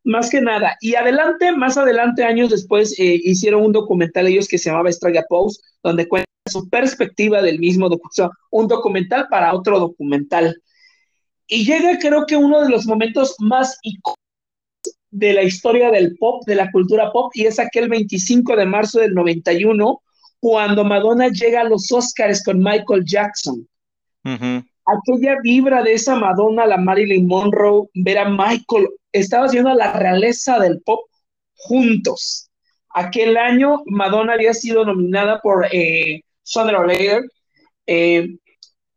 Más 0.04 0.30
que 0.30 0.42
nada. 0.42 0.78
Y 0.82 0.96
adelante, 0.96 1.52
más 1.52 1.78
adelante, 1.78 2.24
años 2.24 2.50
después, 2.50 2.96
hicieron 2.98 3.64
un 3.66 3.72
documental 3.72 4.28
ellos 4.28 4.48
que 4.48 4.58
se 4.58 4.70
llamaba 4.70 4.90
Estrella 4.90 5.24
Pose, 5.28 5.62
donde 5.84 6.08
cuenta 6.08 6.26
su 6.50 6.70
perspectiva 6.70 7.42
del 7.42 7.60
mismo 7.60 7.88
documental, 7.88 8.32
un 8.50 8.68
documental 8.68 9.28
para 9.30 9.54
otro 9.54 9.80
documental. 9.80 10.62
Y 11.48 11.66
llega 11.66 12.00
creo 12.00 12.26
que 12.26 12.38
uno 12.38 12.62
de 12.62 12.70
los 12.70 12.86
momentos 12.86 13.36
más 13.40 13.78
icónicos 13.84 14.16
de 15.12 15.34
la 15.34 15.44
historia 15.44 15.92
del 15.92 16.18
pop, 16.18 16.44
de 16.46 16.56
la 16.56 16.72
cultura 16.72 17.12
pop, 17.12 17.32
y 17.36 17.46
es 17.46 17.60
aquel 17.60 17.90
25 17.90 18.56
de 18.56 18.66
marzo 18.66 19.00
del 19.00 19.14
91, 19.14 20.02
cuando 20.42 20.84
Madonna 20.84 21.30
llega 21.30 21.62
a 21.62 21.70
los 21.70 21.92
Oscars 21.92 22.44
con 22.44 22.60
Michael 22.60 23.06
Jackson. 23.06 23.66
Aquella 24.24 25.40
vibra 25.42 25.84
de 25.84 25.94
esa 25.94 26.16
Madonna, 26.16 26.66
la 26.66 26.78
Marilyn 26.78 27.28
Monroe, 27.28 27.88
ver 27.94 28.18
a 28.18 28.28
Michael, 28.28 28.90
estaba 29.14 29.46
haciendo 29.46 29.74
la 29.76 29.94
realeza 29.94 30.60
del 30.60 30.82
pop 30.82 31.02
juntos. 31.56 32.50
Aquel 32.90 33.38
año 33.38 33.84
Madonna 33.86 34.34
había 34.34 34.54
sido 34.56 34.84
nominada 34.84 35.40
por 35.42 35.68
eh, 35.72 36.24
Sandra 36.42 36.86
Layer 36.86 37.22
eh, 37.86 38.36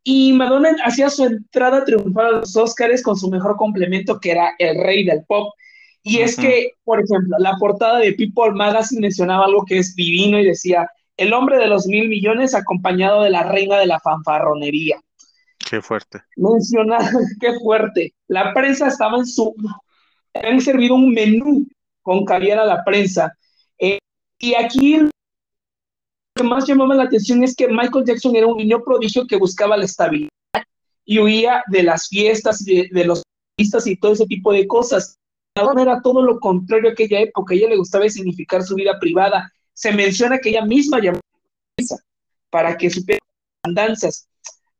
y 0.03 0.33
Madonna 0.33 0.75
hacía 0.83 1.11
su 1.11 1.25
entrada 1.25 1.85
triunfal 1.85 2.25
a 2.25 2.39
los 2.39 2.55
Oscars 2.55 3.03
con 3.03 3.15
su 3.15 3.29
mejor 3.29 3.55
complemento 3.55 4.19
que 4.19 4.31
era 4.31 4.55
el 4.57 4.83
rey 4.83 5.05
del 5.05 5.23
pop. 5.25 5.53
Y 6.01 6.19
es 6.19 6.35
que, 6.35 6.71
por 6.83 6.99
ejemplo, 6.99 7.35
la 7.39 7.55
portada 7.59 7.99
de 7.99 8.13
People 8.13 8.51
Magazine 8.53 9.01
mencionaba 9.01 9.45
algo 9.45 9.65
que 9.65 9.79
es 9.79 9.95
divino 9.95 10.39
y 10.39 10.45
decía, 10.45 10.87
el 11.17 11.33
hombre 11.33 11.57
de 11.57 11.67
los 11.67 11.87
mil 11.87 12.09
millones 12.09 12.55
acompañado 12.55 13.23
de 13.23 13.29
la 13.29 13.43
reina 13.43 13.77
de 13.77 13.87
la 13.87 13.99
fanfarronería. 13.99 14.99
Qué 15.57 15.81
fuerte. 15.81 16.21
Menciona, 16.35 16.97
qué 17.39 17.53
fuerte. 17.59 18.13
La 18.27 18.53
prensa 18.53 18.87
estaba 18.87 19.17
en 19.17 19.25
su... 19.25 19.55
Han 20.33 20.59
servido 20.61 20.95
un 20.95 21.13
menú 21.13 21.65
con 22.01 22.25
caviar 22.25 22.59
a 22.59 22.65
la 22.65 22.83
prensa. 22.83 23.33
Eh, 23.79 23.99
y 24.37 24.53
aquí 24.53 24.97
lo 24.97 25.09
que 26.35 26.43
más 26.43 26.67
llamaba 26.67 26.95
la 26.95 27.03
atención 27.03 27.43
es 27.43 27.55
que 27.55 27.67
Michael 27.67 28.05
Jackson 28.05 28.35
era 28.35 28.47
un 28.47 28.57
niño 28.57 28.83
prodigio 28.83 29.25
que 29.25 29.37
buscaba 29.37 29.77
la 29.77 29.85
estabilidad 29.85 30.29
y 31.05 31.19
huía 31.19 31.63
de 31.67 31.83
las 31.83 32.09
fiestas, 32.09 32.63
de, 32.65 32.89
de 32.91 33.05
los 33.05 33.23
fiestas 33.57 33.87
y 33.87 33.95
todo 33.95 34.13
ese 34.13 34.25
tipo 34.25 34.51
de 34.51 34.67
cosas. 34.67 35.17
Ahora 35.55 35.83
era 35.83 36.01
todo 36.01 36.21
lo 36.21 36.39
contrario 36.39 36.89
a 36.89 36.93
aquella 36.93 37.21
época, 37.21 37.53
a 37.53 37.57
ella 37.57 37.69
le 37.69 37.77
gustaba 37.77 38.09
significar 38.09 38.61
su 38.63 38.75
vida 38.75 38.99
privada. 38.99 39.51
Se 39.75 39.91
menciona 39.91 40.39
que 40.39 40.49
ella 40.49 40.65
misma 40.65 40.99
llamó 40.99 41.19
para 42.49 42.75
que 42.75 42.89
supiera 42.89 43.19
danzas. 43.63 44.27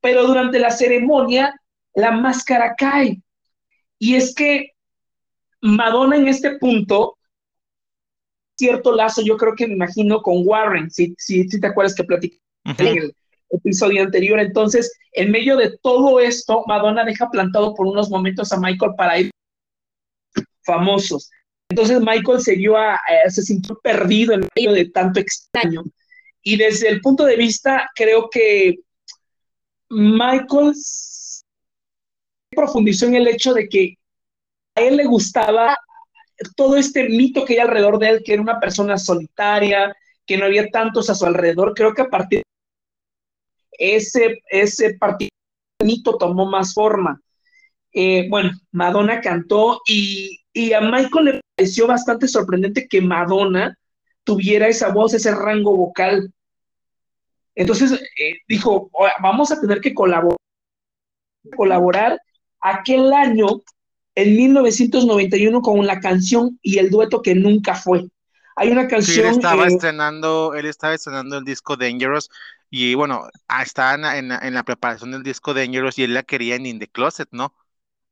Pero 0.01 0.25
durante 0.25 0.57
la 0.57 0.71
ceremonia, 0.71 1.53
la 1.93 2.11
máscara 2.11 2.73
cae. 2.75 3.21
Y 3.99 4.15
es 4.15 4.33
que 4.33 4.71
Madonna 5.61 6.15
en 6.15 6.27
este 6.27 6.57
punto 6.57 7.17
cierto 8.57 8.93
lazo, 8.93 9.21
yo 9.21 9.37
creo 9.37 9.55
que 9.55 9.67
me 9.67 9.73
imagino 9.73 10.21
con 10.21 10.47
Warren, 10.47 10.89
si, 10.89 11.13
si, 11.17 11.47
si 11.49 11.59
te 11.59 11.67
acuerdas 11.67 11.95
que 11.95 12.03
platicé 12.03 12.39
en 12.63 12.97
el 12.97 13.15
episodio 13.49 14.03
anterior. 14.03 14.39
Entonces, 14.39 14.91
en 15.13 15.31
medio 15.31 15.57
de 15.57 15.77
todo 15.81 16.19
esto, 16.19 16.63
Madonna 16.67 17.03
deja 17.03 17.29
plantado 17.29 17.73
por 17.73 17.87
unos 17.87 18.09
momentos 18.09 18.51
a 18.51 18.59
Michael 18.59 18.93
para 18.97 19.19
ir 19.19 19.31
famosos. 20.63 21.29
Entonces 21.69 21.99
Michael 21.99 22.41
se 22.41 22.55
vio 22.55 22.77
a, 22.77 22.99
se 23.29 23.41
sintió 23.41 23.79
perdido 23.79 24.33
en 24.33 24.47
medio 24.55 24.71
de 24.73 24.89
tanto 24.89 25.19
extraño. 25.19 25.83
Y 26.41 26.57
desde 26.57 26.89
el 26.89 27.01
punto 27.01 27.25
de 27.25 27.35
vista, 27.35 27.89
creo 27.95 28.29
que 28.29 28.75
Michael 29.89 30.73
profundizó 32.51 33.07
en 33.07 33.15
el 33.15 33.27
hecho 33.27 33.53
de 33.53 33.67
que 33.67 33.97
a 34.75 34.81
él 34.81 34.97
le 34.97 35.05
gustaba 35.05 35.77
todo 36.55 36.75
este 36.75 37.09
mito 37.09 37.45
que 37.45 37.53
hay 37.53 37.59
alrededor 37.59 37.97
de 37.97 38.09
él, 38.09 38.23
que 38.23 38.33
era 38.33 38.41
una 38.41 38.59
persona 38.59 38.97
solitaria, 38.97 39.95
que 40.25 40.37
no 40.37 40.45
había 40.45 40.67
tantos 40.69 41.09
a 41.09 41.15
su 41.15 41.25
alrededor. 41.25 41.73
Creo 41.73 41.93
que 41.93 42.01
a 42.03 42.09
partir 42.09 42.43
de 43.79 43.95
ese, 43.95 44.41
ese 44.49 44.97
mito 45.83 46.17
tomó 46.17 46.45
más 46.45 46.73
forma. 46.73 47.21
Eh, 47.91 48.27
bueno, 48.29 48.51
Madonna 48.71 49.21
cantó 49.21 49.81
y, 49.87 50.44
y 50.55 50.71
a 50.71 50.79
Michael 50.79 51.25
le 51.25 51.41
pareció 51.55 51.85
bastante 51.85 52.29
sorprendente 52.29 52.87
que 52.87 53.01
Madonna 53.01 53.77
tuviera 54.23 54.69
esa 54.69 54.87
voz, 54.87 55.13
ese 55.13 55.35
rango 55.35 55.75
vocal. 55.75 56.31
Entonces 57.55 57.91
eh, 57.91 58.35
dijo, 58.47 58.89
vamos 59.21 59.51
a 59.51 59.59
tener 59.59 59.81
que 59.81 59.93
colaborar, 59.93 60.37
colaborar 61.57 62.21
aquel 62.61 63.11
año, 63.11 63.47
en 64.15 64.37
1991, 64.37 65.61
con 65.61 65.85
la 65.85 65.99
canción 65.99 66.57
y 66.61 66.77
el 66.77 66.89
dueto 66.89 67.21
que 67.21 67.35
nunca 67.35 67.75
fue. 67.75 68.07
Hay 68.55 68.71
una 68.71 68.87
canción. 68.87 69.27
él 69.27 69.33
estaba 69.33 69.67
estrenando, 69.67 70.53
él 70.53 70.67
estaba 70.67 70.93
estrenando 70.93 71.37
el 71.37 71.43
disco 71.43 71.75
Dangerous 71.75 72.29
y 72.69 72.95
bueno, 72.95 73.27
ah, 73.49 73.61
estaba 73.61 74.17
en, 74.17 74.31
en, 74.31 74.53
la 74.53 74.63
preparación 74.63 75.11
del 75.11 75.23
disco 75.23 75.53
Dangerous 75.53 75.99
y 75.99 76.03
él 76.03 76.13
la 76.13 76.23
quería 76.23 76.55
en 76.55 76.65
In 76.65 76.79
the 76.79 76.87
Closet, 76.87 77.27
¿no? 77.31 77.53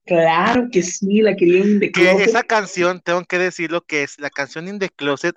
Claro 0.06 0.68
que 0.72 0.84
sí, 0.84 1.22
la 1.22 1.36
quería 1.36 1.60
In 1.60 1.80
the 1.80 1.92
Closet. 1.92 2.18
Que 2.18 2.24
esa 2.24 2.44
canción, 2.44 3.02
tengo 3.02 3.24
que 3.24 3.38
decir 3.38 3.72
lo 3.72 3.82
que 3.82 4.04
es, 4.04 4.20
la 4.20 4.30
canción 4.30 4.68
In 4.68 4.80
the 4.80 4.90
Closet 4.90 5.36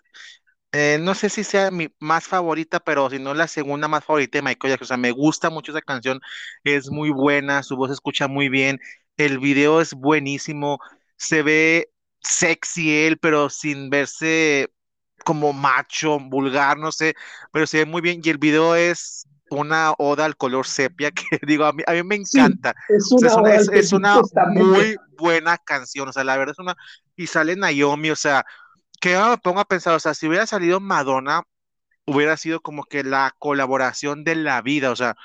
eh, 0.79 0.99
no 1.01 1.15
sé 1.15 1.31
si 1.31 1.43
sea 1.43 1.71
mi 1.71 1.89
más 2.01 2.27
favorita, 2.27 2.81
pero 2.81 3.09
si 3.09 3.19
no 3.19 3.33
la 3.33 3.49
segunda 3.49 3.89
más 3.89 4.05
favorita 4.05 4.39
de 4.39 4.43
Michael 4.43 4.73
Jackson. 4.73 4.85
O 4.85 4.89
sea, 4.89 4.97
me 4.99 5.11
gusta 5.11 5.49
mucho 5.49 5.73
esa 5.73 5.81
canción, 5.81 6.21
es 6.65 6.91
muy 6.91 7.11
buena, 7.11 7.63
su 7.63 7.77
voz 7.77 7.89
se 7.89 7.95
escucha 7.95 8.29
muy 8.29 8.49
bien, 8.51 8.79
el 9.17 9.39
video 9.39 9.81
es 9.81 9.95
buenísimo, 9.95 10.79
se 11.17 11.43
ve 11.43 11.91
sexy 12.21 12.95
él, 13.07 13.19
pero 13.19 13.49
sin 13.51 13.89
verse 13.91 14.71
como 15.25 15.53
macho, 15.55 16.19
vulgar, 16.21 16.79
no 16.79 16.93
sé, 16.93 17.15
pero 17.53 17.67
se 17.67 17.79
ve 17.79 17.87
muy 17.87 18.03
bien 18.03 18.21
y 18.23 18.29
el 18.31 18.39
video 18.39 18.77
es 18.77 19.27
una 19.51 19.93
oda 19.99 20.25
al 20.25 20.37
color 20.37 20.67
sepia 20.67 21.11
que 21.11 21.23
digo, 21.47 21.65
a 21.65 21.73
mí, 21.73 21.83
a 21.87 21.93
mí 21.93 22.03
me 22.03 22.17
encanta. 22.17 22.75
es 22.89 23.93
una, 23.93 24.21
muy 24.51 24.97
buena 25.17 25.59
canción, 25.59 26.09
o 26.09 26.13
sea, 26.13 26.25
la 26.25 26.37
verdad 26.37 26.53
es 26.53 26.59
una, 26.59 26.77
y 27.17 27.27
sale 27.27 27.57
Naomi, 27.57 28.11
o 28.11 28.17
sea, 28.17 28.45
que 29.01 29.17
me 29.17 29.39
pongo 29.39 29.61
a 29.61 29.65
pensar, 29.65 29.95
o 29.95 30.01
sea, 30.01 30.15
si 30.15 30.27
hubiera 30.27 30.47
salido 30.47 30.81
Madonna, 30.81 31.43
hubiera 32.07 32.37
sido 32.37 32.61
como 32.61 32.85
que 32.85 33.05
la 33.05 33.35
colaboración 33.39 34.25
de 34.25 34.37
la 34.37 34.63
vida, 34.63 34.91
o 34.91 34.97
sea, 34.97 35.17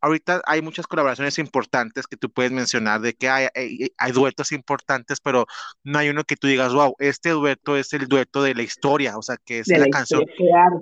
ahorita 0.00 0.42
hay 0.46 0.62
muchas 0.62 0.86
colaboraciones 0.86 1.38
importantes 1.38 2.06
que 2.06 2.16
tú 2.16 2.30
puedes 2.30 2.52
mencionar, 2.52 3.00
de 3.00 3.14
que 3.14 3.28
hay, 3.28 3.48
hay, 3.54 4.12
duetos 4.12 4.52
importantes, 4.52 5.20
pero 5.20 5.46
no 5.84 5.98
hay 5.98 6.08
uno 6.08 6.24
que 6.24 6.36
tú 6.36 6.46
digas, 6.46 6.72
wow, 6.72 6.94
este 6.98 7.30
dueto 7.30 7.76
es 7.76 7.92
el 7.92 8.08
dueto 8.08 8.42
de 8.42 8.54
la 8.54 8.62
historia, 8.62 9.16
o 9.16 9.22
sea, 9.22 9.36
que 9.36 9.60
es 9.60 9.68
la, 9.68 9.88
canción. 9.88 10.24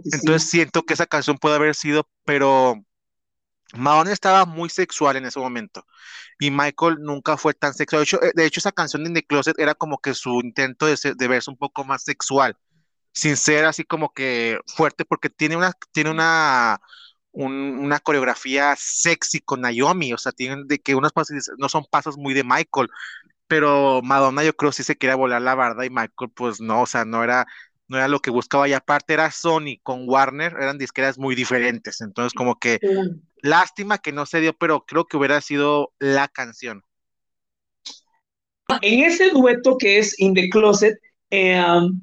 Entonces 0.04 0.48
siento 0.48 0.82
que 0.82 0.94
esa 0.94 1.06
canción 1.06 1.36
puede 1.38 1.56
haber 1.56 1.74
sido, 1.74 2.08
pero 2.24 2.82
Madonna 3.74 4.12
estaba 4.12 4.46
muy 4.46 4.70
sexual 4.70 5.16
en 5.16 5.26
ese 5.26 5.38
momento 5.38 5.84
y 6.38 6.50
Michael 6.50 6.98
nunca 7.00 7.36
fue 7.36 7.54
tan 7.54 7.74
sexual. 7.74 8.00
De 8.00 8.04
hecho, 8.04 8.22
eh, 8.22 8.32
de 8.34 8.46
hecho 8.46 8.60
esa 8.60 8.72
canción 8.72 9.02
de 9.02 9.10
In 9.10 9.14
the 9.14 9.24
Closet 9.24 9.58
era 9.58 9.74
como 9.74 9.98
que 9.98 10.14
su 10.14 10.40
intento 10.40 10.86
de, 10.86 10.96
de 11.16 11.28
verse 11.28 11.50
un 11.50 11.56
poco 11.56 11.84
más 11.84 12.04
sexual, 12.04 12.56
sin 13.12 13.36
ser 13.36 13.64
así 13.64 13.84
como 13.84 14.12
que 14.12 14.58
fuerte, 14.66 15.04
porque 15.04 15.28
tiene 15.28 15.56
una, 15.56 15.72
tiene 15.92 16.10
una, 16.10 16.80
una 17.32 18.00
coreografía 18.00 18.74
sexy 18.76 19.40
con 19.40 19.60
Naomi, 19.60 20.12
o 20.12 20.18
sea, 20.18 20.32
tienen 20.32 20.66
de 20.66 20.78
que 20.78 20.94
unos 20.94 21.12
pasos 21.12 21.50
no 21.58 21.68
son 21.68 21.84
pasos 21.90 22.16
muy 22.16 22.34
de 22.34 22.44
Michael, 22.44 22.88
pero 23.46 24.00
Madonna 24.02 24.44
yo 24.44 24.54
creo 24.54 24.72
sí 24.72 24.82
se 24.82 24.96
quería 24.96 25.16
volar 25.16 25.42
la 25.42 25.54
barda 25.54 25.86
y 25.86 25.90
Michael 25.90 26.30
pues 26.34 26.60
no, 26.60 26.82
o 26.82 26.86
sea, 26.86 27.04
no 27.04 27.22
era 27.22 27.46
no 27.86 27.96
era 27.96 28.08
lo 28.08 28.20
que 28.20 28.30
buscaba 28.30 28.68
y 28.68 28.74
aparte 28.74 29.14
era 29.14 29.30
Sony 29.30 29.78
con 29.82 30.08
Warner, 30.08 30.54
eran 30.60 30.78
disqueras 30.78 31.18
muy 31.18 31.34
diferentes, 31.34 32.00
entonces 32.00 32.34
como 32.34 32.58
que 32.58 32.80
Lástima 33.42 33.98
que 33.98 34.12
no 34.12 34.26
se 34.26 34.40
dio, 34.40 34.52
pero 34.54 34.84
creo 34.84 35.04
que 35.06 35.16
hubiera 35.16 35.40
sido 35.40 35.92
la 35.98 36.28
canción. 36.28 36.82
En 38.82 39.04
ese 39.04 39.30
dueto 39.30 39.78
que 39.78 39.98
es 39.98 40.18
In 40.18 40.34
the 40.34 40.48
Closet, 40.50 40.98
eh, 41.30 41.60
um, 41.60 42.00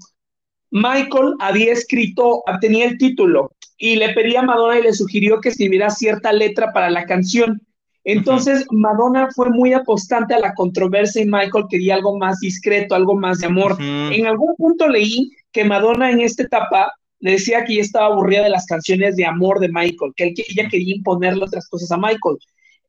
Michael 0.72 1.36
había 1.40 1.74
escrito, 1.74 2.42
tenía 2.62 2.86
el 2.86 2.98
título 2.98 3.52
y 3.78 3.96
le 3.96 4.14
pedía 4.14 4.40
a 4.40 4.44
Madonna 4.44 4.80
y 4.80 4.84
le 4.84 4.94
sugirió 4.94 5.42
que 5.42 5.50
escribiera 5.50 5.90
cierta 5.90 6.32
letra 6.32 6.72
para 6.74 6.90
la 6.90 7.06
canción. 7.06 7.62
Entonces, 8.04 8.66
Madonna 8.72 9.30
fue 9.36 9.50
muy 9.50 9.74
apostante 9.74 10.36
a 10.36 10.40
la 10.40 10.54
controversia 10.54 11.24
y 11.24 11.26
Michael 11.26 11.66
quería 11.70 11.96
algo 11.96 12.18
más 12.18 12.40
discreto, 12.40 12.94
algo 12.94 13.16
más 13.16 13.40
de 13.40 13.48
amor. 13.48 13.78
En 13.80 14.28
algún 14.28 14.56
punto 14.56 14.88
leí 14.88 15.32
que 15.52 15.66
Madonna 15.66 16.12
en 16.12 16.22
esta 16.22 16.44
etapa 16.44 16.92
le 17.20 17.32
decía 17.32 17.64
que 17.66 17.76
ya 17.76 17.82
estaba 17.82 18.06
aburrida 18.06 18.44
de 18.44 18.50
las 18.50 18.68
canciones 18.68 19.16
de 19.16 19.26
amor 19.26 19.60
de 19.60 19.70
Michael, 19.70 20.14
que, 20.16 20.26
él, 20.26 20.34
ella 20.50 20.70
quería 20.70 20.96
imponerle 20.96 21.44
otras 21.44 21.68
cosas 21.68 21.92
a 21.92 21.98
Michael. 21.98 22.38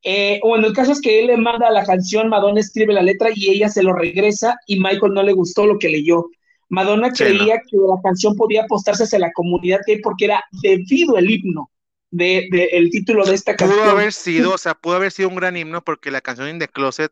Eh, 0.03 0.39
bueno, 0.43 0.67
el 0.67 0.73
caso 0.73 0.91
es 0.91 1.01
que 1.01 1.19
él 1.19 1.27
le 1.27 1.37
manda 1.37 1.71
la 1.71 1.83
canción, 1.83 2.29
Madonna 2.29 2.59
escribe 2.59 2.93
la 2.93 3.01
letra 3.01 3.29
y 3.33 3.49
ella 3.49 3.69
se 3.69 3.81
lo 3.81 3.93
regresa 3.93 4.55
y 4.67 4.79
Michael 4.79 5.13
no 5.13 5.23
le 5.23 5.33
gustó 5.33 5.65
lo 5.65 5.79
que 5.79 5.89
leyó. 5.89 6.27
Madonna 6.69 7.11
creía 7.11 7.59
que 7.69 7.77
la 7.77 8.01
canción 8.03 8.35
podía 8.35 8.63
apostarse 8.63 9.03
hacia 9.03 9.19
la 9.19 9.31
comunidad 9.31 9.79
gay 9.87 10.01
porque 10.01 10.25
era 10.25 10.43
debido 10.61 11.17
el 11.17 11.29
himno 11.29 11.71
de, 12.11 12.47
el 12.71 12.89
título 12.89 13.25
de 13.25 13.35
esta 13.35 13.55
canción. 13.55 13.79
Pudo 13.79 13.91
haber 13.91 14.13
sido, 14.13 14.53
o 14.53 14.57
sea, 14.57 14.73
pudo 14.73 14.95
haber 14.95 15.11
sido 15.11 15.29
un 15.29 15.35
gran 15.35 15.55
himno 15.55 15.83
porque 15.83 16.11
la 16.11 16.21
canción 16.21 16.49
In 16.49 16.59
the 16.59 16.67
Closet, 16.67 17.11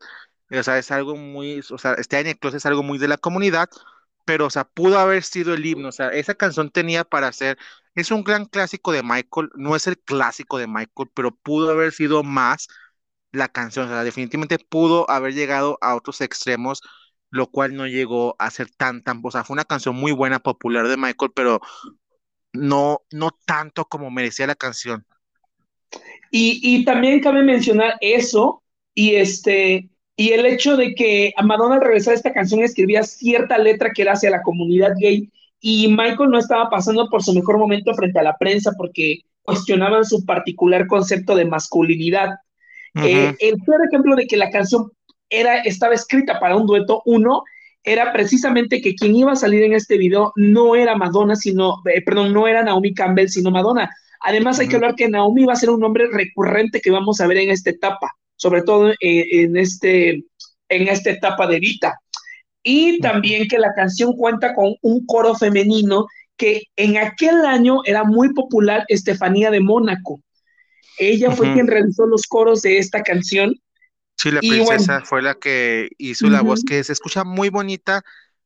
o 0.50 0.62
sea, 0.62 0.78
es 0.78 0.90
algo 0.90 1.16
muy, 1.16 1.62
o 1.70 1.78
sea, 1.78 1.94
este 1.94 2.16
año 2.16 2.32
Closet 2.38 2.58
es 2.58 2.66
algo 2.66 2.82
muy 2.82 2.98
de 2.98 3.08
la 3.08 3.18
comunidad, 3.18 3.68
pero, 4.24 4.46
o 4.46 4.50
sea, 4.50 4.64
pudo 4.64 4.98
haber 4.98 5.22
sido 5.22 5.54
el 5.54 5.64
himno, 5.64 5.88
o 5.88 5.92
sea, 5.92 6.08
esa 6.08 6.34
canción 6.34 6.70
tenía 6.70 7.04
para 7.04 7.32
ser, 7.32 7.58
es 7.94 8.10
un 8.10 8.24
gran 8.24 8.44
clásico 8.46 8.92
de 8.92 9.02
Michael, 9.02 9.50
no 9.54 9.76
es 9.76 9.86
el 9.86 9.98
clásico 9.98 10.58
de 10.58 10.66
Michael, 10.66 11.10
pero 11.14 11.34
pudo 11.34 11.70
haber 11.70 11.92
sido 11.92 12.22
más 12.22 12.68
la 13.32 13.48
canción, 13.48 13.86
o 13.86 13.88
sea, 13.88 14.04
definitivamente 14.04 14.58
pudo 14.58 15.08
haber 15.10 15.34
llegado 15.34 15.78
a 15.80 15.94
otros 15.94 16.20
extremos, 16.20 16.80
lo 17.30 17.48
cual 17.50 17.74
no 17.74 17.86
llegó 17.86 18.36
a 18.38 18.50
ser 18.50 18.70
tan, 18.70 19.02
tan, 19.02 19.20
o 19.22 19.30
sea, 19.30 19.44
fue 19.44 19.54
una 19.54 19.64
canción 19.64 19.96
muy 19.96 20.12
buena, 20.12 20.38
popular 20.38 20.88
de 20.88 20.96
Michael, 20.96 21.32
pero 21.34 21.60
no, 22.52 23.02
no 23.10 23.30
tanto 23.46 23.84
como 23.86 24.10
merecía 24.10 24.46
la 24.46 24.54
canción. 24.54 25.04
Y, 26.30 26.60
y 26.62 26.84
también 26.84 27.20
cabe 27.20 27.42
mencionar 27.42 27.94
eso, 28.00 28.62
y 28.94 29.14
este, 29.14 29.88
y 30.16 30.30
el 30.30 30.46
hecho 30.46 30.76
de 30.76 30.94
que 30.94 31.32
a 31.36 31.42
Madonna 31.42 31.76
al 31.76 31.82
regresar 31.82 32.14
esta 32.14 32.32
canción 32.32 32.62
escribía 32.62 33.02
cierta 33.02 33.58
letra 33.58 33.90
que 33.92 34.02
era 34.02 34.12
hacia 34.12 34.30
la 34.30 34.42
comunidad 34.42 34.94
gay 34.98 35.30
y 35.60 35.88
Michael 35.88 36.30
no 36.30 36.38
estaba 36.38 36.70
pasando 36.70 37.08
por 37.10 37.22
su 37.22 37.34
mejor 37.34 37.58
momento 37.58 37.94
frente 37.94 38.18
a 38.18 38.22
la 38.22 38.36
prensa 38.36 38.72
porque 38.76 39.20
cuestionaban 39.42 40.04
su 40.04 40.24
particular 40.24 40.86
concepto 40.86 41.36
de 41.36 41.44
masculinidad. 41.44 42.30
Eh, 42.94 43.34
el 43.40 43.60
peor 43.62 43.82
ejemplo 43.86 44.16
de 44.16 44.26
que 44.26 44.38
la 44.38 44.50
canción 44.50 44.90
era, 45.30 45.58
estaba 45.58 45.94
escrita 45.94 46.38
para 46.40 46.56
un 46.56 46.66
dueto, 46.66 47.02
uno, 47.04 47.42
era 47.82 48.12
precisamente 48.12 48.80
que 48.80 48.94
quien 48.94 49.14
iba 49.14 49.32
a 49.32 49.36
salir 49.36 49.62
en 49.62 49.74
este 49.74 49.96
video 49.96 50.32
no 50.36 50.74
era 50.74 50.96
Madonna, 50.96 51.36
sino, 51.36 51.76
eh, 51.92 52.02
perdón, 52.02 52.32
no 52.32 52.48
era 52.48 52.62
Naomi 52.62 52.94
Campbell, 52.94 53.28
sino 53.28 53.50
Madonna. 53.50 53.88
Además, 54.20 54.58
hay 54.58 54.68
que 54.68 54.76
hablar 54.76 54.96
que 54.96 55.08
Naomi 55.08 55.44
va 55.44 55.52
a 55.52 55.56
ser 55.56 55.70
un 55.70 55.80
nombre 55.80 56.08
recurrente 56.10 56.80
que 56.80 56.90
vamos 56.90 57.20
a 57.20 57.26
ver 57.26 57.36
en 57.38 57.50
esta 57.50 57.70
etapa 57.70 58.10
sobre 58.36 58.62
todo 58.62 58.92
en, 59.00 59.56
este, 59.56 60.24
en 60.68 60.88
esta 60.88 61.10
etapa 61.10 61.46
de 61.46 61.58
Vita. 61.58 61.98
Y 62.62 62.98
también 63.00 63.48
que 63.48 63.58
la 63.58 63.74
canción 63.74 64.12
cuenta 64.12 64.54
con 64.54 64.74
un 64.82 65.06
coro 65.06 65.34
femenino 65.34 66.06
que 66.36 66.64
en 66.76 66.98
aquel 66.98 67.44
año 67.46 67.80
era 67.84 68.04
muy 68.04 68.32
popular, 68.34 68.84
Estefanía 68.88 69.50
de 69.50 69.60
Mónaco. 69.60 70.20
Ella 70.98 71.30
fue 71.30 71.52
quien 71.52 71.66
realizó 71.66 72.06
los 72.06 72.22
coros 72.26 72.62
de 72.62 72.78
esta 72.78 73.02
canción. 73.02 73.54
Sí, 74.16 74.30
la 74.30 74.40
princesa 74.40 75.02
fue 75.04 75.22
la 75.22 75.34
que 75.34 75.90
hizo 75.98 76.28
la 76.28 76.42
voz 76.42 76.64
que 76.64 76.82
se 76.84 76.92
escucha 76.92 77.24
muy 77.24 77.48
bonita, 77.50 78.02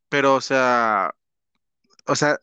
pero 0.09 0.35
o 0.35 0.41
sea, 0.41 1.15
o 2.07 2.17
sea, 2.17 2.39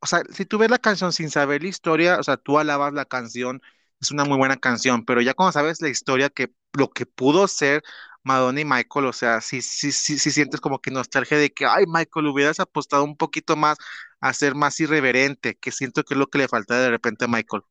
o 0.00 0.06
sea, 0.06 0.22
si 0.32 0.44
tú 0.44 0.58
ves 0.58 0.70
la 0.70 0.78
canción 0.78 1.12
sin 1.12 1.30
saber 1.30 1.62
la 1.62 1.68
historia, 1.68 2.18
o 2.18 2.22
sea, 2.22 2.36
tú 2.36 2.58
alabas 2.58 2.92
la 2.92 3.06
canción, 3.06 3.62
es 4.00 4.10
una 4.10 4.24
muy 4.24 4.36
buena 4.36 4.56
canción, 4.56 5.04
pero 5.04 5.22
ya 5.22 5.34
cuando 5.34 5.52
sabes 5.52 5.80
la 5.80 5.88
historia 5.88 6.28
que 6.28 6.52
lo 6.74 6.90
que 6.90 7.06
pudo 7.06 7.48
ser 7.48 7.82
Madonna 8.22 8.60
y 8.60 8.64
Michael, 8.64 9.06
o 9.06 9.12
sea, 9.12 9.40
sí, 9.40 9.62
sí, 9.62 9.92
sí, 9.92 10.18
sí 10.18 10.30
sientes 10.30 10.60
como 10.60 10.80
que 10.80 10.90
nostalgia 10.90 11.38
de 11.38 11.50
que, 11.50 11.64
ay, 11.64 11.84
Michael, 11.86 12.26
hubieras 12.26 12.60
apostado 12.60 13.04
un 13.04 13.16
poquito 13.16 13.56
más 13.56 13.78
a 14.20 14.32
ser 14.34 14.54
más 14.54 14.78
irreverente, 14.80 15.56
que 15.56 15.72
siento 15.72 16.04
que 16.04 16.14
es 16.14 16.18
lo 16.18 16.26
que 16.28 16.38
le 16.38 16.48
falta 16.48 16.78
de 16.78 16.90
repente 16.90 17.24
a 17.24 17.28
Michael. 17.28 17.62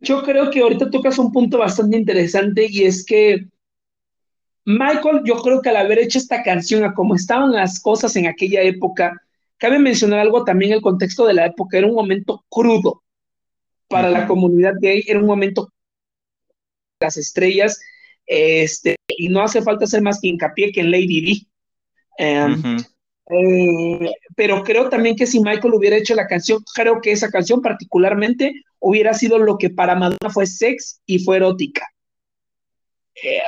Yo 0.00 0.22
creo 0.22 0.50
que 0.50 0.60
ahorita 0.60 0.90
tocas 0.90 1.18
un 1.18 1.32
punto 1.32 1.58
bastante 1.58 1.96
interesante 1.96 2.66
y 2.68 2.84
es 2.84 3.04
que 3.04 3.46
Michael, 4.66 5.22
yo 5.24 5.36
creo 5.36 5.62
que 5.62 5.68
al 5.68 5.76
haber 5.76 6.00
hecho 6.00 6.18
esta 6.18 6.42
canción 6.42 6.82
a 6.84 6.92
cómo 6.92 7.14
estaban 7.14 7.52
las 7.52 7.80
cosas 7.80 8.16
en 8.16 8.26
aquella 8.26 8.62
época, 8.62 9.22
cabe 9.58 9.78
mencionar 9.78 10.18
algo 10.18 10.44
también, 10.44 10.72
el 10.72 10.82
contexto 10.82 11.24
de 11.24 11.34
la 11.34 11.46
época 11.46 11.78
era 11.78 11.86
un 11.86 11.94
momento 11.94 12.44
crudo 12.48 13.04
para 13.88 14.10
la 14.10 14.26
comunidad 14.26 14.74
gay, 14.80 15.04
era 15.06 15.20
un 15.20 15.26
momento 15.26 15.70
las 17.00 17.16
estrellas 17.16 17.80
este, 18.26 18.96
y 19.06 19.28
no 19.28 19.40
hace 19.42 19.62
falta 19.62 19.84
hacer 19.84 20.02
más 20.02 20.20
que 20.20 20.28
hincapié 20.28 20.72
que 20.72 20.80
en 20.80 20.90
Lady 20.90 21.20
D. 21.20 21.46
Em, 22.18 22.78
eh, 23.30 24.12
pero 24.34 24.64
creo 24.64 24.88
también 24.88 25.14
que 25.14 25.26
si 25.26 25.38
Michael 25.38 25.74
hubiera 25.74 25.96
hecho 25.96 26.16
la 26.16 26.26
canción, 26.26 26.58
creo 26.74 27.00
que 27.00 27.12
esa 27.12 27.30
canción 27.30 27.62
particularmente 27.62 28.52
hubiera 28.80 29.14
sido 29.14 29.38
lo 29.38 29.58
que 29.58 29.70
para 29.70 29.94
Madonna 29.94 30.30
fue 30.30 30.46
sex 30.46 31.00
y 31.06 31.20
fue 31.20 31.36
erótica. 31.36 31.86
Eh, 33.22 33.40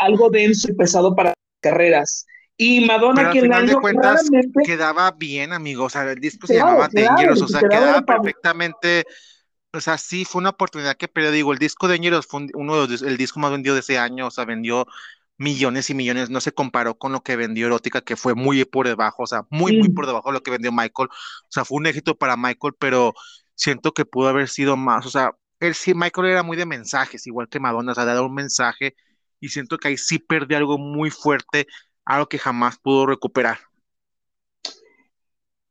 algo 0.00 0.30
denso 0.30 0.70
y 0.70 0.74
pesado 0.74 1.14
para 1.14 1.32
carreras. 1.60 2.26
Y 2.56 2.84
Madonna, 2.84 3.30
que 3.30 3.38
al 3.38 3.44
final 3.44 3.66
de 3.66 3.74
cuentas 3.74 4.28
quedaba 4.64 5.10
bien, 5.12 5.54
amigo. 5.54 5.84
O 5.84 5.88
sea, 5.88 6.02
el 6.10 6.20
disco 6.20 6.46
se 6.46 6.56
llamaba 6.56 6.90
Dangerous, 6.92 7.40
o 7.40 7.48
sea, 7.48 7.60
quedaba 7.60 8.02
perfectamente. 8.02 9.04
O 9.72 9.80
sea, 9.80 9.96
sí, 9.96 10.26
fue 10.26 10.40
una 10.40 10.50
oportunidad 10.50 10.96
que 10.96 11.08
pero 11.08 11.30
Digo, 11.30 11.52
el 11.52 11.58
disco 11.58 11.88
Dangerous 11.88 12.26
fue 12.26 12.48
uno 12.52 12.82
de 12.82 12.88
los, 12.88 13.02
el 13.02 13.16
disco 13.16 13.40
más 13.40 13.50
vendido 13.50 13.74
de 13.74 13.80
ese 13.80 13.96
año. 13.96 14.26
O 14.26 14.30
sea, 14.30 14.44
vendió 14.44 14.86
millones 15.38 15.88
y 15.88 15.94
millones. 15.94 16.28
No 16.28 16.42
se 16.42 16.52
comparó 16.52 16.98
con 16.98 17.12
lo 17.12 17.22
que 17.22 17.36
vendió 17.36 17.66
Erótica, 17.66 18.02
que 18.02 18.16
fue 18.16 18.34
muy 18.34 18.62
por 18.66 18.86
debajo. 18.86 19.22
O 19.22 19.26
sea, 19.26 19.46
muy, 19.48 19.78
muy 19.78 19.88
por 19.88 20.06
debajo 20.06 20.28
de 20.28 20.34
lo 20.34 20.42
que 20.42 20.50
vendió 20.50 20.70
Michael. 20.70 21.08
O 21.08 21.48
sea, 21.48 21.64
fue 21.64 21.78
un 21.78 21.86
éxito 21.86 22.18
para 22.18 22.36
Michael, 22.36 22.74
pero 22.78 23.14
siento 23.54 23.92
que 23.92 24.04
pudo 24.04 24.28
haber 24.28 24.50
sido 24.50 24.76
más. 24.76 25.06
O 25.06 25.10
sea, 25.10 25.32
él 25.60 25.74
sí, 25.74 25.94
Michael 25.94 26.28
era 26.28 26.42
muy 26.42 26.56
de 26.56 26.66
mensajes, 26.66 27.26
igual 27.26 27.48
que 27.48 27.60
Madonna. 27.60 27.92
O 27.92 27.94
sea, 27.94 28.04
de 28.04 28.14
dar 28.14 28.22
un 28.22 28.34
mensaje. 28.34 28.96
Y 29.38 29.48
siento 29.48 29.78
que 29.78 29.88
ahí 29.88 29.96
sí 29.96 30.18
perdió 30.18 30.56
algo 30.56 30.78
muy 30.78 31.10
fuerte 31.10 31.66
algo 32.04 32.28
que 32.28 32.38
jamás 32.38 32.78
pudo 32.78 33.06
recuperar. 33.06 33.58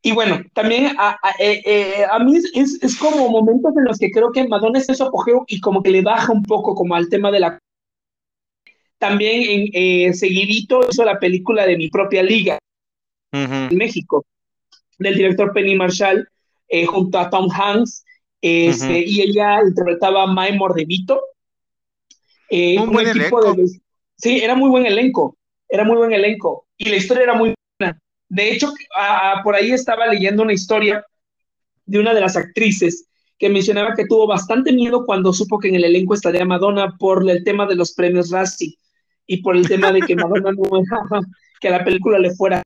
Y 0.01 0.13
bueno, 0.13 0.41
también 0.53 0.95
a, 0.97 1.19
eh, 1.39 1.61
eh, 1.65 2.05
mí 2.23 2.37
es, 2.53 2.97
como 2.97 3.29
momentos 3.29 3.75
en 3.75 3.83
los 3.83 3.97
que 3.97 4.09
creo 4.09 4.31
que 4.31 4.47
Madonna 4.47 4.79
está 4.79 4.93
en 4.93 4.97
su 4.97 5.03
apogeo 5.03 5.43
y 5.47 5.59
como 5.59 5.83
que 5.83 5.89
le 5.89 6.01
baja 6.01 6.31
un 6.31 6.43
poco 6.43 6.73
como 6.73 6.95
al 6.95 7.09
tema 7.09 7.31
de 7.31 7.41
la... 7.41 7.59
También 8.97 9.41
en 9.43 9.69
eh, 9.73 10.13
seguidito 10.13 10.87
hizo 10.89 11.03
la 11.03 11.19
película 11.19 11.65
de 11.65 11.77
mi 11.77 11.89
propia 11.89 12.23
liga 12.23 12.57
en 13.31 13.77
México, 13.77 14.25
del 14.97 15.15
director 15.15 15.53
Penny 15.53 15.75
Marshall, 15.75 16.27
junto 16.87 17.19
a 17.19 17.29
Tom 17.29 17.49
Hanks, 17.51 18.03
este, 18.41 19.03
y 19.05 19.21
ella 19.21 19.61
interpretaba 19.61 20.23
a 20.23 20.27
Mai 20.27 20.57
Mordevito. 20.57 21.21
un 22.51 22.91
buen 22.91 23.07
elenco. 23.07 23.55
sí, 24.15 24.39
era 24.39 24.55
muy 24.55 24.69
buen 24.69 24.85
elenco 24.85 25.37
era 25.69 25.83
muy 25.83 25.97
buen 25.97 26.11
elenco 26.11 26.65
y 26.77 26.89
la 26.89 26.97
historia 26.97 27.23
era 27.23 27.33
muy 27.35 27.53
buena. 27.79 27.99
De 28.27 28.51
hecho, 28.51 28.73
por 29.43 29.55
ahí 29.55 29.71
estaba 29.71 30.07
leyendo 30.07 30.43
una 30.43 30.53
historia 30.53 31.05
de 31.85 31.99
una 31.99 32.13
de 32.13 32.21
las 32.21 32.35
actrices 32.35 33.05
que 33.37 33.49
mencionaba 33.49 33.95
que 33.95 34.05
tuvo 34.05 34.27
bastante 34.27 34.73
miedo 34.73 35.05
cuando 35.05 35.31
supo 35.31 35.59
que 35.59 35.69
en 35.69 35.75
el 35.75 35.85
elenco 35.85 36.13
estaría 36.13 36.43
Madonna 36.43 36.95
por 36.99 37.29
el 37.29 37.43
tema 37.43 37.65
de 37.65 37.75
los 37.75 37.93
premios 37.93 38.31
Razzie 38.31 38.75
y 39.27 39.41
por 39.41 39.55
el 39.55 39.67
tema 39.67 39.91
de 39.91 40.01
que 40.01 40.15
Madonna 40.15 40.51
no 40.51 40.79
dejaba 40.79 41.21
que 41.61 41.69
la 41.69 41.83
película 41.83 42.19
le 42.19 42.35
fuera. 42.35 42.61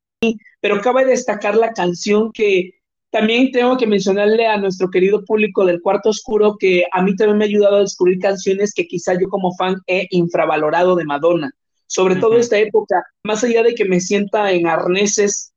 Pero 0.62 0.82
cabe 0.82 1.06
destacar 1.06 1.56
la 1.56 1.74
canción 1.74 2.32
que 2.32 2.72
también 3.13 3.51
tengo 3.51 3.77
que 3.77 3.88
mencionarle 3.88 4.46
a 4.46 4.58
nuestro 4.58 4.89
querido 4.89 5.24
público 5.24 5.65
del 5.65 5.82
Cuarto 5.82 6.10
Oscuro 6.10 6.58
que 6.60 6.86
a 6.91 7.01
mí 7.01 7.15
también 7.15 7.38
me 7.38 7.46
ha 7.46 7.48
ayudado 7.48 7.77
a 7.77 7.82
descubrir 7.82 8.20
canciones 8.20 8.74
que 8.74 8.88
quizá 8.88 9.13
yo 9.13 9.29
como 9.29 9.55
fan 9.55 9.77
he 9.88 10.08
infravalorado 10.12 10.98
de 10.98 11.05
Madonna 11.05 11.50
sobre 11.93 12.15
todo 12.15 12.38
esta 12.38 12.58
época, 12.58 13.05
más 13.24 13.43
allá 13.43 13.62
de 13.62 13.75
que 13.75 13.86
me 13.86 14.00
sienta 14.00 14.51
en 14.51 14.65
arneses, 14.65 15.53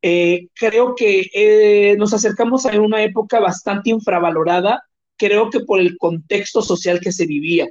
eh, 0.00 0.46
creo 0.54 0.94
que 0.94 1.28
eh, 1.34 1.96
nos 1.98 2.14
acercamos 2.14 2.64
a 2.64 2.80
una 2.80 3.02
época 3.02 3.40
bastante 3.40 3.90
infravalorada, 3.90 4.84
creo 5.16 5.50
que 5.50 5.58
por 5.58 5.80
el 5.80 5.98
contexto 5.98 6.62
social 6.62 7.00
que 7.00 7.10
se 7.10 7.26
vivía. 7.26 7.66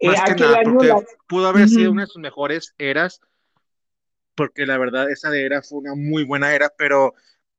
Eh, 0.00 0.08
más 0.08 0.24
que 0.24 0.42
nada, 0.42 0.60
pudo 1.28 1.46
haber 1.46 1.68
sido 1.68 1.92
una 1.92 2.02
de 2.02 2.08
sus 2.08 2.20
mejores 2.20 2.74
eras, 2.78 3.20
porque 4.34 4.66
la 4.66 4.78
verdad 4.78 5.10
esa 5.10 5.36
era 5.36 5.62
fue 5.62 5.78
una 5.78 5.94
muy 5.94 6.24
buena 6.24 6.54
era, 6.54 6.70
pero 6.76 7.14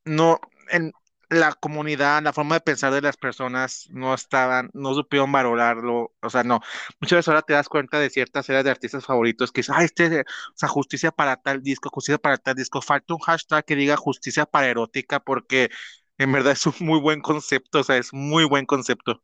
no, 0.06 0.40
en, 0.70 0.94
la 1.34 1.54
comunidad, 1.54 2.22
la 2.24 2.34
forma 2.34 2.56
de 2.56 2.62
pensar 2.62 2.94
de 2.94 3.02
las 3.02 3.18
personas 3.18 3.88
no 3.92 4.14
estaban, 4.14 4.70
no 4.74 4.94
supieron 4.94 5.32
valorarlo, 5.32 6.14
o 6.22 6.30
sea, 6.30 6.44
no. 6.44 6.62
Muchas 7.00 7.18
veces 7.18 7.28
ahora 7.30 7.42
te 7.42 7.54
das 7.54 7.70
cuenta 7.70 8.00
de 8.00 8.10
ciertas 8.10 8.46
series 8.46 8.64
de 8.64 8.72
artistas 8.72 9.06
favoritos 9.06 9.52
que 9.52 9.62
dicen, 9.62 9.76
ah, 9.78 9.84
este, 9.84 10.22
o 10.22 10.24
sea, 10.56 10.70
justicia 10.70 11.12
para 11.12 11.38
tal 11.38 11.62
disco, 11.62 11.90
justicia 11.90 12.18
para 12.18 12.38
tal 12.38 12.56
disco. 12.56 12.82
Falta 12.82 13.14
un 13.14 13.20
hashtag 13.20 13.66
que 13.66 13.76
diga 13.76 13.98
justicia 13.98 14.46
para 14.46 14.68
erótica 14.68 15.20
porque 15.20 15.70
en 16.18 16.32
verdad 16.32 16.54
es 16.54 16.66
un 16.68 16.76
muy 16.80 17.00
buen 17.00 17.22
concepto, 17.22 17.80
o 17.80 17.84
sea, 17.84 17.98
es 17.98 18.14
muy 18.14 18.46
buen 18.46 18.66
concepto. 18.66 19.22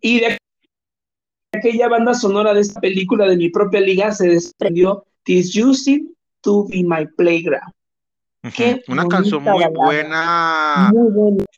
Y 0.00 0.20
de 0.20 0.38
aquella 1.52 1.88
banda 1.88 2.14
sonora 2.14 2.54
de 2.54 2.60
esta 2.60 2.80
película 2.80 3.26
de 3.26 3.36
mi 3.36 3.50
propia 3.50 3.80
liga 3.80 4.12
se 4.12 4.28
desprendió 4.28 5.06
This 5.24 5.54
Using 5.56 6.14
to 6.40 6.66
Be 6.68 6.82
My 6.84 7.06
Playground. 7.16 7.72
Una 8.88 9.06
canción 9.06 9.42
muy 9.42 9.64
buena, 9.72 10.90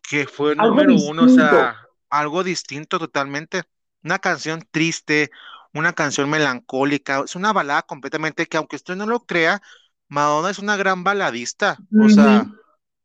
que 0.09 0.27
fue 0.27 0.57
número 0.57 0.95
uno, 0.95 1.25
o 1.25 1.29
sea, 1.29 1.77
algo 2.09 2.43
distinto 2.43 2.99
totalmente. 2.99 3.63
Una 4.03 4.19
canción 4.19 4.67
triste, 4.71 5.31
una 5.75 5.93
canción 5.93 6.31
melancólica, 6.31 7.23
es 7.25 7.37
una 7.37 7.53
balada 7.53 7.83
completamente 7.83 8.47
que 8.47 8.57
aunque 8.57 8.77
usted 8.77 8.97
no 8.97 9.07
lo 9.07 9.21
crea, 9.21 9.61
Madonna 10.09 10.51
es 10.51 10.59
una 10.59 10.77
gran 10.77 11.05
baladista, 11.05 11.79
o 12.03 12.09
sea, 12.09 12.47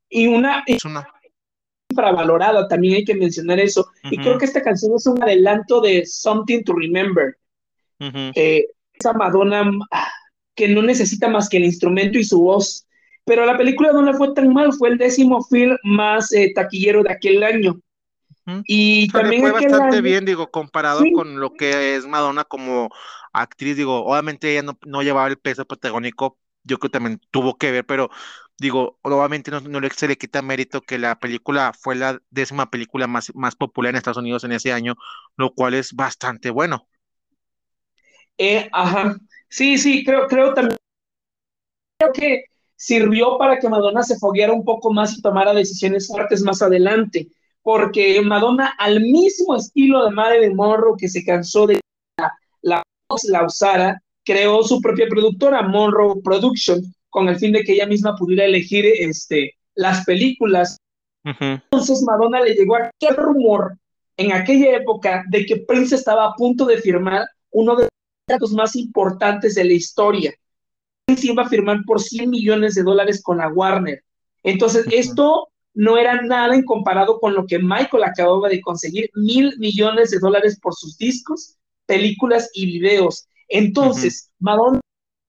y 0.10 0.28
una, 0.28 0.64
es 0.66 0.86
una 0.86 1.08
infravalorada, 1.90 2.68
también 2.68 2.96
hay 2.96 3.06
que 3.06 3.16
mencionar 3.16 3.60
eso. 3.60 3.88
Y 4.04 4.18
creo 4.18 4.38
que 4.38 4.46
esta 4.46 4.62
canción 4.62 4.94
es 4.96 5.06
un 5.06 5.22
adelanto 5.22 5.82
de 5.82 6.06
Something 6.06 6.64
to 6.64 6.74
Remember. 6.74 7.38
Eh, 8.00 8.66
esa 8.94 9.14
Madonna 9.14 9.70
ah, 9.92 10.12
que 10.56 10.68
no 10.68 10.82
necesita 10.82 11.28
más 11.28 11.50
que 11.50 11.58
el 11.58 11.66
instrumento 11.66 12.18
y 12.18 12.24
su 12.24 12.42
voz 12.42 12.86
pero 13.26 13.46
la 13.46 13.58
película 13.58 13.92
no 13.92 14.04
le 14.04 14.14
fue 14.14 14.34
tan 14.34 14.54
mal, 14.54 14.72
fue 14.72 14.90
el 14.90 14.98
décimo 14.98 15.44
film 15.44 15.76
más 15.84 16.32
eh, 16.32 16.54
taquillero 16.54 17.04
de 17.04 17.12
aquel 17.12 17.44
año. 17.44 17.80
Y 18.66 19.08
también 19.08 19.42
fue 19.42 19.52
bastante 19.52 20.02
bien, 20.02 20.24
digo, 20.24 20.52
comparado 20.52 21.04
con 21.16 21.40
lo 21.40 21.54
que 21.54 21.96
es 21.96 22.06
Madonna 22.06 22.44
como 22.44 22.90
actriz, 23.34 23.76
digo, 23.76 24.06
obviamente 24.06 24.52
ella 24.52 24.62
no, 24.62 24.78
no, 24.86 25.02
llevaba 25.02 25.28
el 25.28 25.40
peso 25.40 25.66
protagónico, 25.66 26.38
yo 26.64 26.78
creo 26.78 26.92
que 26.92 26.94
también 26.94 27.20
tuvo 27.32 27.58
que 27.58 27.72
ver, 27.72 27.86
pero 27.88 28.12
digo, 28.60 29.00
obviamente 29.02 29.50
no, 29.50 29.62
no 29.62 29.80
se 29.90 30.08
le 30.08 30.16
quita 30.16 30.44
mérito 30.44 30.82
que 30.82 31.00
la 31.00 31.20
película 31.20 31.74
fue 31.74 31.96
la 31.96 32.22
décima 32.30 32.70
película 32.70 33.08
más, 33.08 33.34
más 33.34 33.56
popular 33.56 33.90
en 33.90 33.96
Estados 33.96 34.18
Unidos 34.18 34.44
en 34.44 34.52
ese 34.52 34.72
año, 34.72 34.94
lo 35.38 35.52
cual 35.56 35.74
es 35.74 35.94
bastante 35.94 36.52
bueno. 36.52 36.88
Eh, 38.38 38.70
ajá, 38.72 39.18
sí, 39.56 39.78
sí, 39.78 40.04
creo, 40.04 40.28
creo 40.28 40.54
también, 40.54 40.78
creo 41.98 42.12
que 42.12 42.44
sirvió 42.76 43.38
para 43.38 43.58
que 43.58 43.70
Madonna 43.70 44.04
se 44.04 44.18
fogueara 44.18 44.52
un 44.52 44.66
poco 44.66 44.92
más 44.92 45.18
y 45.18 45.22
tomara 45.22 45.54
decisiones 45.54 46.08
fuertes 46.08 46.44
más 46.44 46.62
adelante, 46.62 47.28
porque 47.62 48.22
Madonna, 48.22 48.76
al 48.78 49.00
mismo 49.00 49.56
estilo 49.56 50.04
de 50.04 50.12
Marilyn 50.12 50.56
Monroe, 50.56 50.98
que 50.98 51.08
se 51.08 51.24
cansó 51.24 51.68
de 51.68 51.80
la, 52.18 52.34
la 52.62 52.84
la 53.30 53.46
usara, 53.46 54.02
creó 54.26 54.62
su 54.64 54.82
propia 54.82 55.08
productora, 55.08 55.62
Monroe 55.62 56.22
Production, 56.22 56.82
con 57.10 57.30
el 57.30 57.38
fin 57.38 57.54
de 57.54 57.64
que 57.64 57.74
ella 57.74 57.86
misma 57.86 58.16
pudiera 58.18 58.44
elegir 58.44 58.86
este, 58.86 59.54
las 59.76 60.04
películas. 60.04 60.78
Entonces 61.24 62.04
Madonna 62.04 62.42
le 62.42 62.56
llegó 62.56 62.76
a 62.76 62.90
aquel 62.90 63.16
rumor 63.16 63.78
en 64.18 64.34
aquella 64.34 64.76
época 64.76 65.24
de 65.30 65.46
que 65.46 65.58
Prince 65.58 65.96
estaba 65.96 66.26
a 66.26 66.34
punto 66.34 66.66
de 66.66 66.78
firmar 66.78 67.26
uno 67.52 67.76
de 67.76 67.88
contratos 68.26 68.54
más 68.54 68.76
importantes 68.76 69.56
de 69.56 69.66
la 69.66 69.74
historia, 69.74 70.34
iba 71.08 71.44
a 71.44 71.50
firmar 71.50 71.84
por 71.86 72.02
100 72.02 72.30
millones 72.30 72.76
de 72.76 72.84
dólares 72.84 73.22
con 73.22 73.38
la 73.38 73.50
Warner. 73.50 74.04
Entonces, 74.44 74.86
esto 74.92 75.48
no 75.74 75.98
era 75.98 76.22
nada 76.22 76.56
en 76.56 76.64
comparado 76.64 77.20
con 77.20 77.36
lo 77.36 77.46
que 77.46 77.60
Michael 77.60 78.04
acababa 78.04 78.50
de 78.50 78.62
conseguir, 78.62 79.10
mil 79.14 79.56
millones 79.60 80.10
de 80.10 80.20
dólares 80.20 80.60
por 80.60 80.74
sus 80.74 80.98
discos, 80.98 81.58
películas 81.86 82.50
y 82.54 82.66
videos. 82.66 83.28
Entonces, 83.48 84.32
Madonna, 84.40 84.80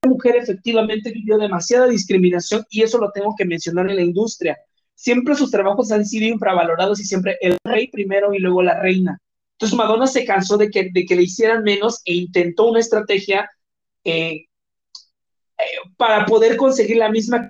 mujer, 0.07 0.37
efectivamente 0.37 1.11
vivió 1.11 1.37
demasiada 1.37 1.87
discriminación 1.89 2.65
y 2.71 2.83
eso 2.83 2.99
lo 2.99 3.11
tengo 3.11 3.35
que 3.37 3.45
mencionar 3.45 3.91
en 3.91 3.97
la 3.97 4.03
industria. 4.03 4.57
Siempre 4.95 5.35
sus 5.35 5.51
trabajos 5.51 5.93
han 5.93 6.07
sido 6.07 6.27
infravalorados 6.27 7.01
y 7.01 7.05
siempre 7.05 7.37
el 7.43 7.59
rey 7.65 7.89
primero 7.89 8.33
y 8.33 8.39
luego 8.39 8.63
la 8.63 8.81
reina. 8.81 9.21
Entonces 9.57 9.77
Madonna 9.77 10.07
se 10.07 10.27
cansó 10.27 10.59
de 10.59 10.71
que, 10.71 10.91
de 10.93 11.07
que 11.07 11.17
le 11.17 11.23
hicieran 11.23 11.63
menos 11.63 12.03
e 12.05 12.15
intentó 12.15 12.67
una 12.67 12.81
estrategia 12.81 13.51
eh, 14.05 14.45
para 15.97 16.27
poder 16.27 16.57
conseguir 16.57 16.99
la 16.99 17.11
misma 17.11 17.49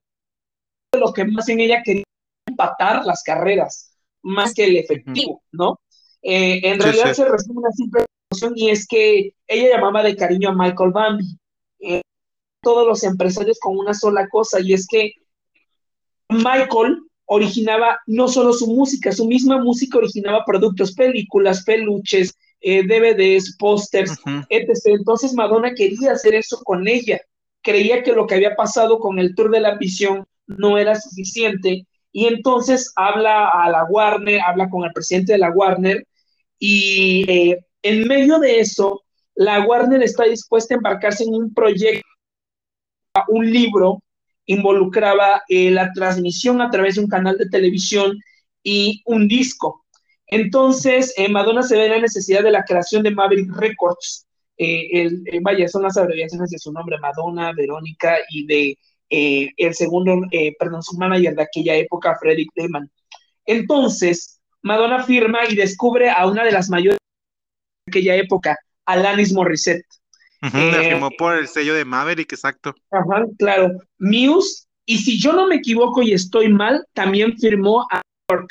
lo 0.97 1.12
que 1.12 1.25
más 1.25 1.49
en 1.49 1.61
ella 1.61 1.83
quería 1.85 2.05
empatar 2.47 3.05
las 3.05 3.23
carreras, 3.23 3.92
más 4.23 4.55
que 4.55 4.64
el 4.64 4.77
efectivo, 4.77 5.42
¿no? 5.53 5.81
Eh, 6.23 6.61
en 6.62 6.81
realidad 6.81 7.12
se 7.12 7.29
resume 7.29 7.61
una 7.61 7.71
simple 7.73 8.05
situación 8.31 8.53
y 8.57 8.71
es 8.71 8.87
que 8.87 9.35
ella 9.47 9.77
llamaba 9.77 10.03
de 10.03 10.16
cariño 10.16 10.51
a 10.51 10.55
Michael 10.55 10.92
Bambi. 10.92 11.38
Eh, 11.81 12.03
todos 12.62 12.87
los 12.87 13.05
empresarios 13.05 13.59
con 13.61 13.77
una 13.77 13.95
sola 13.95 14.29
cosa 14.29 14.61
y 14.61 14.73
es 14.73 14.87
que 14.88 15.12
Michael 16.29 17.06
originaba 17.27 18.01
no 18.07 18.29
solo 18.29 18.53
su 18.53 18.69
música, 18.69 19.12
su 19.12 19.27
misma 19.27 19.62
música 19.62 19.99
originaba 19.99 20.45
productos, 20.45 20.93
películas, 20.93 21.65
peluches, 21.65 22.35
eh, 22.61 22.83
DVDs, 22.87 23.57
pósters, 23.59 24.12
etc. 24.49 24.71
Entonces 24.87 25.35
Madonna 25.35 25.75
quería 25.75 26.12
hacer 26.12 26.35
eso 26.35 26.61
con 26.65 26.89
ella. 26.89 27.21
Creía 27.62 28.03
que 28.03 28.12
lo 28.12 28.27
que 28.27 28.37
había 28.37 28.55
pasado 28.55 28.99
con 28.99 29.19
el 29.19 29.35
Tour 29.35 29.51
de 29.51 29.61
la 29.61 29.77
Visión 29.77 30.25
no 30.47 30.79
era 30.79 30.95
suficiente 30.95 31.87
y 32.12 32.27
entonces 32.27 32.93
habla 32.97 33.49
a 33.49 33.69
la 33.71 33.85
Warner, 33.85 34.41
habla 34.41 34.71
con 34.71 34.85
el 34.85 34.93
presidente 34.93 35.33
de 35.33 35.39
la 35.39 35.51
Warner 35.51 36.07
y 36.59 37.31
eh, 37.31 37.61
en 37.83 38.09
medio 38.09 38.39
de 38.39 38.61
eso, 38.61 39.03
la 39.35 39.67
Warner 39.67 40.03
está 40.03 40.25
dispuesta 40.25 40.75
a 40.75 40.79
embarcarse 40.79 41.25
en 41.25 41.35
un 41.35 41.53
proyecto, 41.53 42.07
un 43.29 43.51
libro, 43.51 44.03
involucraba 44.47 45.43
eh, 45.49 45.71
la 45.71 45.93
transmisión 45.93 46.61
a 46.61 46.71
través 46.71 46.97
de 46.97 47.03
un 47.03 47.09
canal 47.09 47.37
de 47.39 47.49
televisión 47.49 48.19
y 48.63 49.03
un 49.07 49.29
disco. 49.29 49.85
Entonces, 50.27 51.15
eh, 51.17 51.29
Madonna 51.29 51.63
se 51.63 51.77
ve 51.77 51.89
la 51.89 52.01
necesidad 52.01 52.43
de 52.43 52.51
la 52.51 52.65
creación 52.65 53.03
de 53.03 53.13
Maverick 53.13 53.55
Records. 53.57 54.27
el, 54.57 55.23
vaya, 55.43 55.69
son 55.69 55.83
las 55.83 55.97
abreviaciones 55.97 56.51
de 56.51 56.59
su 56.59 56.73
nombre, 56.73 56.99
Madonna, 56.99 57.53
Verónica, 57.53 58.17
y 58.31 58.47
de 58.47 58.79
eh, 59.11 59.51
el 59.57 59.75
segundo, 59.75 60.21
eh, 60.33 60.55
perdón, 60.59 60.83
su 60.83 60.97
manager 60.97 61.35
de 61.35 61.43
aquella 61.43 61.77
época, 61.77 62.17
Frederick 62.21 62.51
Lehman. 62.57 62.91
Entonces, 63.45 64.41
Madonna 64.63 65.05
firma 65.05 65.41
y 65.49 65.55
descubre 65.55 66.11
a 66.11 66.27
una 66.27 66.45
de 66.45 66.53
las 66.53 66.69
mayores 66.69 66.99
de 67.87 67.91
aquella 67.93 68.17
época, 68.17 68.57
Alanis 68.85 69.33
Morissette. 69.33 69.87
Uh 70.47 70.83
firmó 70.83 71.11
por 71.11 71.37
el 71.37 71.49
sello 71.49 71.75
de 71.75 71.85
Maverick, 71.85 72.33
exacto. 72.33 72.75
Ajá, 72.91 73.25
claro. 73.39 73.73
Muse, 73.99 74.67
y 74.85 74.99
si 74.99 75.21
yo 75.21 75.33
no 75.33 75.47
me 75.47 75.57
equivoco 75.57 76.03
y 76.03 76.13
estoy 76.13 76.49
mal, 76.49 76.85
también 76.93 77.37
firmó 77.39 77.87
a 77.91 78.03
York 78.31 78.51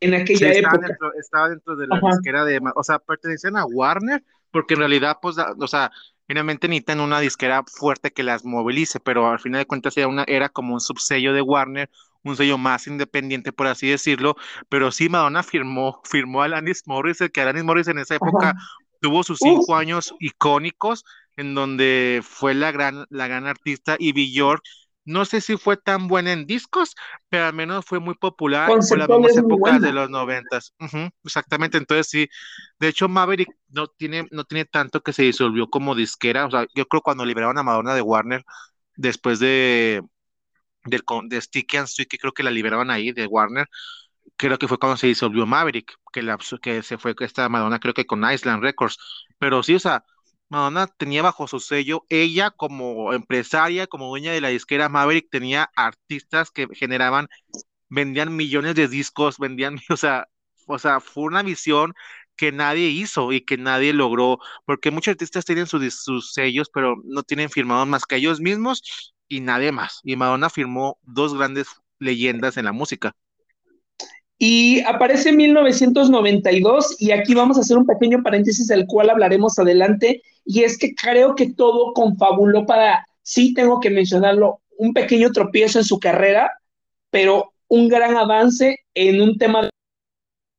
en 0.00 0.14
aquella 0.14 0.52
época. 0.52 0.88
Estaba 1.18 1.48
dentro, 1.48 1.76
de 1.76 1.86
la 1.86 2.00
disquera 2.00 2.44
de, 2.44 2.60
o 2.74 2.82
sea, 2.82 2.98
pertenecen 2.98 3.56
a 3.56 3.64
Warner, 3.64 4.22
porque 4.50 4.74
en 4.74 4.80
realidad, 4.80 5.18
pues, 5.20 5.36
o 5.38 5.66
sea, 5.66 5.90
Finalmente 6.26 6.66
necesitan 6.66 7.00
una 7.00 7.20
disquera 7.20 7.62
fuerte 7.66 8.12
que 8.12 8.24
las 8.24 8.44
movilice, 8.44 8.98
pero 8.98 9.28
al 9.30 9.38
final 9.38 9.60
de 9.60 9.66
cuentas 9.66 9.96
era, 9.96 10.08
una, 10.08 10.24
era 10.26 10.48
como 10.48 10.74
un 10.74 10.80
subsello 10.80 11.32
de 11.32 11.40
Warner, 11.40 11.88
un 12.24 12.36
sello 12.36 12.58
más 12.58 12.88
independiente, 12.88 13.52
por 13.52 13.68
así 13.68 13.88
decirlo, 13.88 14.36
pero 14.68 14.90
sí 14.90 15.08
Madonna 15.08 15.44
firmó, 15.44 16.00
firmó 16.04 16.42
a 16.42 16.46
Alanis 16.46 16.82
Morris, 16.86 17.18
que 17.32 17.40
Alanis 17.40 17.62
Morris 17.62 17.86
en 17.86 17.98
esa 17.98 18.16
época 18.16 18.56
tuvo 19.06 19.22
sus 19.22 19.38
cinco 19.38 19.76
años 19.76 20.14
icónicos, 20.18 21.04
en 21.36 21.54
donde 21.54 22.22
fue 22.24 22.54
la 22.54 22.72
gran, 22.72 23.06
la 23.08 23.28
gran 23.28 23.46
artista, 23.46 23.96
y 23.98 24.12
Bjork 24.12 24.62
no 25.04 25.24
sé 25.24 25.40
si 25.40 25.56
fue 25.56 25.76
tan 25.76 26.08
buena 26.08 26.32
en 26.32 26.46
discos, 26.46 26.96
pero 27.28 27.44
al 27.44 27.54
menos 27.54 27.84
fue 27.86 28.00
muy 28.00 28.14
popular 28.14 28.68
por 28.68 28.98
las 28.98 29.08
mismas 29.08 29.36
épocas 29.36 29.80
de 29.80 29.92
los 29.92 30.10
noventas. 30.10 30.74
exactamente, 31.22 31.78
entonces 31.78 32.08
sí. 32.08 32.28
De 32.80 32.88
hecho, 32.88 33.08
Maverick 33.08 33.48
no 33.68 33.86
tiene, 33.86 34.26
no 34.32 34.42
tiene 34.42 34.64
tanto 34.64 35.00
que 35.02 35.12
se 35.12 35.22
disolvió 35.22 35.68
como 35.68 35.94
disquera. 35.94 36.46
O 36.46 36.50
sea, 36.50 36.66
yo 36.74 36.86
creo 36.86 37.02
cuando 37.02 37.24
liberaron 37.24 37.56
a 37.56 37.62
Madonna 37.62 37.94
de 37.94 38.02
Warner, 38.02 38.44
después 38.96 39.38
de, 39.38 40.02
del, 40.84 41.02
de 41.28 41.40
Sticky 41.40 41.76
and 41.76 41.86
Sweet, 41.86 42.08
que 42.08 42.18
creo 42.18 42.32
que 42.32 42.42
la 42.42 42.50
liberaban 42.50 42.90
ahí 42.90 43.12
de 43.12 43.28
Warner, 43.28 43.68
creo 44.36 44.58
que 44.58 44.68
fue 44.68 44.78
cuando 44.78 44.96
se 44.96 45.06
disolvió 45.08 45.46
Maverick, 45.46 45.94
que, 46.12 46.22
la, 46.22 46.38
se 46.40 46.98
fue 46.98 47.14
esta 47.20 47.48
Madonna, 47.48 47.78
creo 47.80 47.94
que 47.94 48.06
con 48.06 48.30
Island 48.30 48.62
Records. 48.62 48.98
Pero 49.38 49.62
sí, 49.62 49.74
o 49.74 49.80
sea, 49.80 50.04
Madonna 50.48 50.86
tenía 50.86 51.22
bajo 51.22 51.48
su 51.48 51.60
sello, 51.60 52.04
ella 52.08 52.50
como 52.50 53.12
empresaria, 53.12 53.86
como 53.86 54.08
dueña 54.08 54.32
de 54.32 54.40
la 54.40 54.48
disquera 54.48 54.88
Maverick, 54.88 55.28
tenía 55.30 55.70
artistas 55.76 56.50
que 56.50 56.68
generaban, 56.74 57.28
vendían 57.88 58.34
millones 58.36 58.74
de 58.74 58.88
discos, 58.88 59.38
vendían, 59.40 59.78
o 59.90 59.96
sea, 59.96 60.28
o 60.66 60.78
sea, 60.78 61.00
fue 61.00 61.24
una 61.24 61.42
visión 61.42 61.94
que 62.36 62.52
nadie 62.52 62.88
hizo 62.88 63.32
y 63.32 63.40
que 63.42 63.56
nadie 63.56 63.92
logró, 63.94 64.38
porque 64.66 64.90
muchos 64.90 65.12
artistas 65.12 65.44
tienen 65.44 65.66
sus, 65.66 65.94
sus 65.94 66.32
sellos, 66.32 66.70
pero 66.72 66.96
no 67.04 67.22
tienen 67.22 67.50
firmados 67.50 67.88
más 67.88 68.04
que 68.04 68.16
ellos 68.16 68.40
mismos 68.40 69.14
y 69.28 69.40
nadie 69.40 69.72
más. 69.72 70.00
Y 70.04 70.16
Madonna 70.16 70.50
firmó 70.50 70.98
dos 71.02 71.34
grandes 71.34 71.68
leyendas 71.98 72.56
en 72.58 72.66
la 72.66 72.72
música. 72.72 73.14
Y 74.38 74.80
aparece 74.80 75.30
en 75.30 75.38
1992 75.38 76.96
y 76.98 77.10
aquí 77.12 77.34
vamos 77.34 77.56
a 77.56 77.60
hacer 77.60 77.78
un 77.78 77.86
pequeño 77.86 78.22
paréntesis 78.22 78.66
del 78.66 78.86
cual 78.86 79.08
hablaremos 79.08 79.58
adelante 79.58 80.22
y 80.44 80.62
es 80.62 80.76
que 80.76 80.94
creo 80.94 81.34
que 81.34 81.52
todo 81.54 81.92
confabuló 81.94 82.66
para, 82.66 83.06
sí 83.22 83.54
tengo 83.54 83.80
que 83.80 83.90
mencionarlo, 83.90 84.60
un 84.78 84.92
pequeño 84.92 85.32
tropiezo 85.32 85.78
en 85.78 85.84
su 85.84 85.98
carrera, 85.98 86.52
pero 87.10 87.52
un 87.68 87.88
gran 87.88 88.16
avance 88.16 88.78
en 88.94 89.22
un 89.22 89.38
tema 89.38 89.70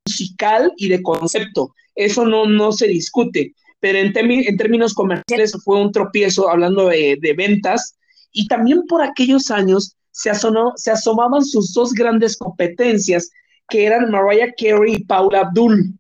musical 0.07 0.73
y 0.75 0.89
de 0.89 1.03
concepto. 1.03 1.73
Eso 1.95 2.25
no, 2.25 2.45
no 2.45 2.71
se 2.71 2.87
discute, 2.87 3.53
pero 3.79 3.99
en, 3.99 4.11
en 4.15 4.57
términos 4.57 4.93
comerciales 4.93 5.55
fue 5.63 5.79
un 5.79 5.91
tropiezo 5.91 6.49
hablando 6.49 6.87
de, 6.87 7.17
de 7.21 7.33
ventas 7.33 7.95
y 8.31 8.47
también 8.47 8.85
por 8.87 9.01
aquellos 9.01 9.51
años 9.51 9.95
se, 10.11 10.31
asomó, 10.31 10.73
se 10.75 10.91
asomaban 10.91 11.45
sus 11.45 11.73
dos 11.73 11.93
grandes 11.93 12.37
competencias 12.37 13.29
que 13.69 13.85
eran 13.85 14.11
Mariah 14.11 14.53
Carey 14.57 14.95
y 14.95 15.03
Paula 15.03 15.41
Abdul. 15.41 15.93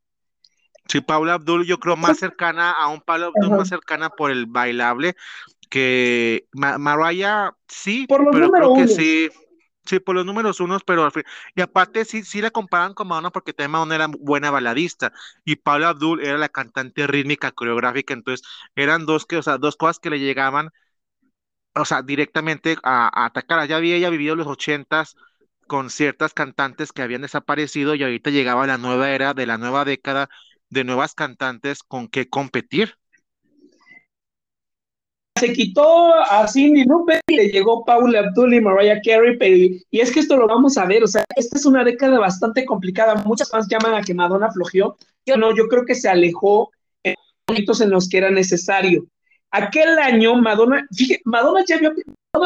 Sí, 0.87 1.01
Paula 1.01 1.33
Abdul, 1.33 1.65
yo 1.65 1.79
creo 1.79 1.97
más 1.97 2.17
cercana 2.17 2.71
a 2.71 2.87
un 2.87 3.01
Paula 3.01 3.27
Abdul, 3.27 3.51
más 3.51 3.67
cercana 3.67 4.09
por 4.09 4.31
el 4.31 4.45
bailable 4.45 5.15
que 5.69 6.47
Mariah, 6.53 7.53
sí, 7.67 8.13
pero 8.29 8.51
creo 8.51 8.71
que 8.71 8.87
sí. 8.87 9.29
Sí, 9.85 9.99
por 9.99 10.15
los 10.15 10.25
números 10.25 10.61
unos, 10.61 10.83
pero 10.85 11.09
y 11.55 11.61
aparte 11.61 12.05
sí, 12.05 12.23
sí 12.23 12.41
la 12.41 12.51
comparan 12.51 12.93
con 12.93 13.09
Madonna 13.09 13.31
porque 13.31 13.53
también 13.53 13.71
Madonna 13.71 13.95
era 13.95 14.07
buena 14.07 14.51
baladista 14.51 15.13
y 15.45 15.57
Paula 15.57 15.89
Abdul 15.89 16.21
era 16.23 16.37
la 16.37 16.49
cantante 16.49 17.07
rítmica 17.07 17.51
coreográfica, 17.51 18.13
entonces 18.13 18.47
eran 18.75 19.07
dos 19.07 19.25
que, 19.25 19.37
o 19.37 19.43
sea, 19.43 19.57
dos 19.57 19.77
cosas 19.77 19.99
que 19.99 20.11
le 20.11 20.19
llegaban, 20.19 20.69
o 21.75 21.85
sea, 21.85 22.01
directamente 22.01 22.77
a, 22.83 23.07
a 23.07 23.25
atacar. 23.25 23.67
Ya 23.67 23.77
había 23.77 23.95
ella 23.95 24.09
vivido 24.09 24.35
los 24.35 24.47
ochentas, 24.47 25.15
con 25.67 25.89
ciertas 25.89 26.33
cantantes 26.33 26.91
que 26.91 27.01
habían 27.01 27.21
desaparecido 27.21 27.95
y 27.95 28.03
ahorita 28.03 28.29
llegaba 28.29 28.65
la 28.65 28.77
nueva 28.77 29.11
era 29.11 29.33
de 29.33 29.45
la 29.45 29.57
nueva 29.57 29.85
década 29.85 30.29
de 30.69 30.83
nuevas 30.83 31.13
cantantes 31.13 31.83
con 31.83 32.07
qué 32.07 32.29
competir. 32.29 32.95
Se 35.39 35.53
quitó 35.53 36.15
a 36.15 36.47
Cindy 36.47 36.83
Lupe 36.83 37.21
y 37.27 37.35
le 37.35 37.49
llegó 37.49 37.85
Paula 37.85 38.19
Abdul 38.19 38.55
y 38.55 38.61
Mariah 38.61 39.01
Carey, 39.03 39.85
y 39.91 39.99
es 39.99 40.11
que 40.11 40.19
esto 40.19 40.35
lo 40.35 40.47
vamos 40.47 40.79
a 40.79 40.85
ver, 40.85 41.03
o 41.03 41.07
sea, 41.07 41.23
esta 41.35 41.57
es 41.57 41.65
una 41.65 41.83
década 41.83 42.17
bastante 42.17 42.65
complicada, 42.65 43.15
muchas 43.23 43.51
fans 43.51 43.67
llaman 43.69 43.93
a 43.93 44.01
que 44.01 44.15
Madonna 44.15 44.51
flojeó, 44.51 44.97
yo 45.27 45.37
no, 45.37 45.55
yo 45.55 45.67
creo 45.67 45.85
que 45.85 45.93
se 45.93 46.09
alejó 46.09 46.71
en 47.03 47.13
momentos 47.47 47.81
en 47.81 47.91
los 47.91 48.09
que 48.09 48.17
era 48.17 48.31
necesario. 48.31 49.05
Aquel 49.51 49.99
año 49.99 50.35
Madonna, 50.35 50.87
fíjate, 50.91 51.21
Madonna 51.25 51.63
ya 51.67 51.75
había 51.75 51.91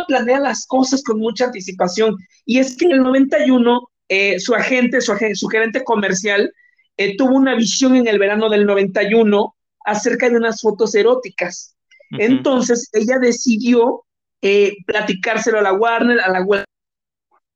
planea 0.08 0.39
las 0.39 0.65
cosas 0.65 1.04
con 1.04 1.19
mucha 1.19 1.45
anticipación. 1.45 2.17
Y 2.45 2.60
es 2.60 2.77
que 2.77 2.86
en 2.86 2.93
el 2.93 3.04
91, 3.04 3.89
eh, 4.10 4.39
su 4.39 4.54
agente, 4.54 5.01
su, 5.01 5.13
su 5.34 5.47
gerente 5.47 5.84
comercial, 5.84 6.51
eh, 6.97 7.15
tuvo 7.17 7.36
una 7.36 7.56
visión 7.56 7.95
en 7.95 8.08
el 8.08 8.19
verano 8.19 8.49
del 8.49 8.65
91 8.65 9.56
acerca 9.86 10.30
de 10.30 10.38
unas 10.38 10.62
fotos 10.62 10.93
eróticas. 10.95 11.75
Entonces, 12.12 12.89
ella 12.91 13.19
decidió 13.19 14.04
eh, 14.41 14.75
platicárselo 14.86 15.60
a 15.60 15.62
la 15.62 15.71
Warner, 15.71 16.19
a 16.19 16.30
la 16.30 16.41
web, 16.41 16.65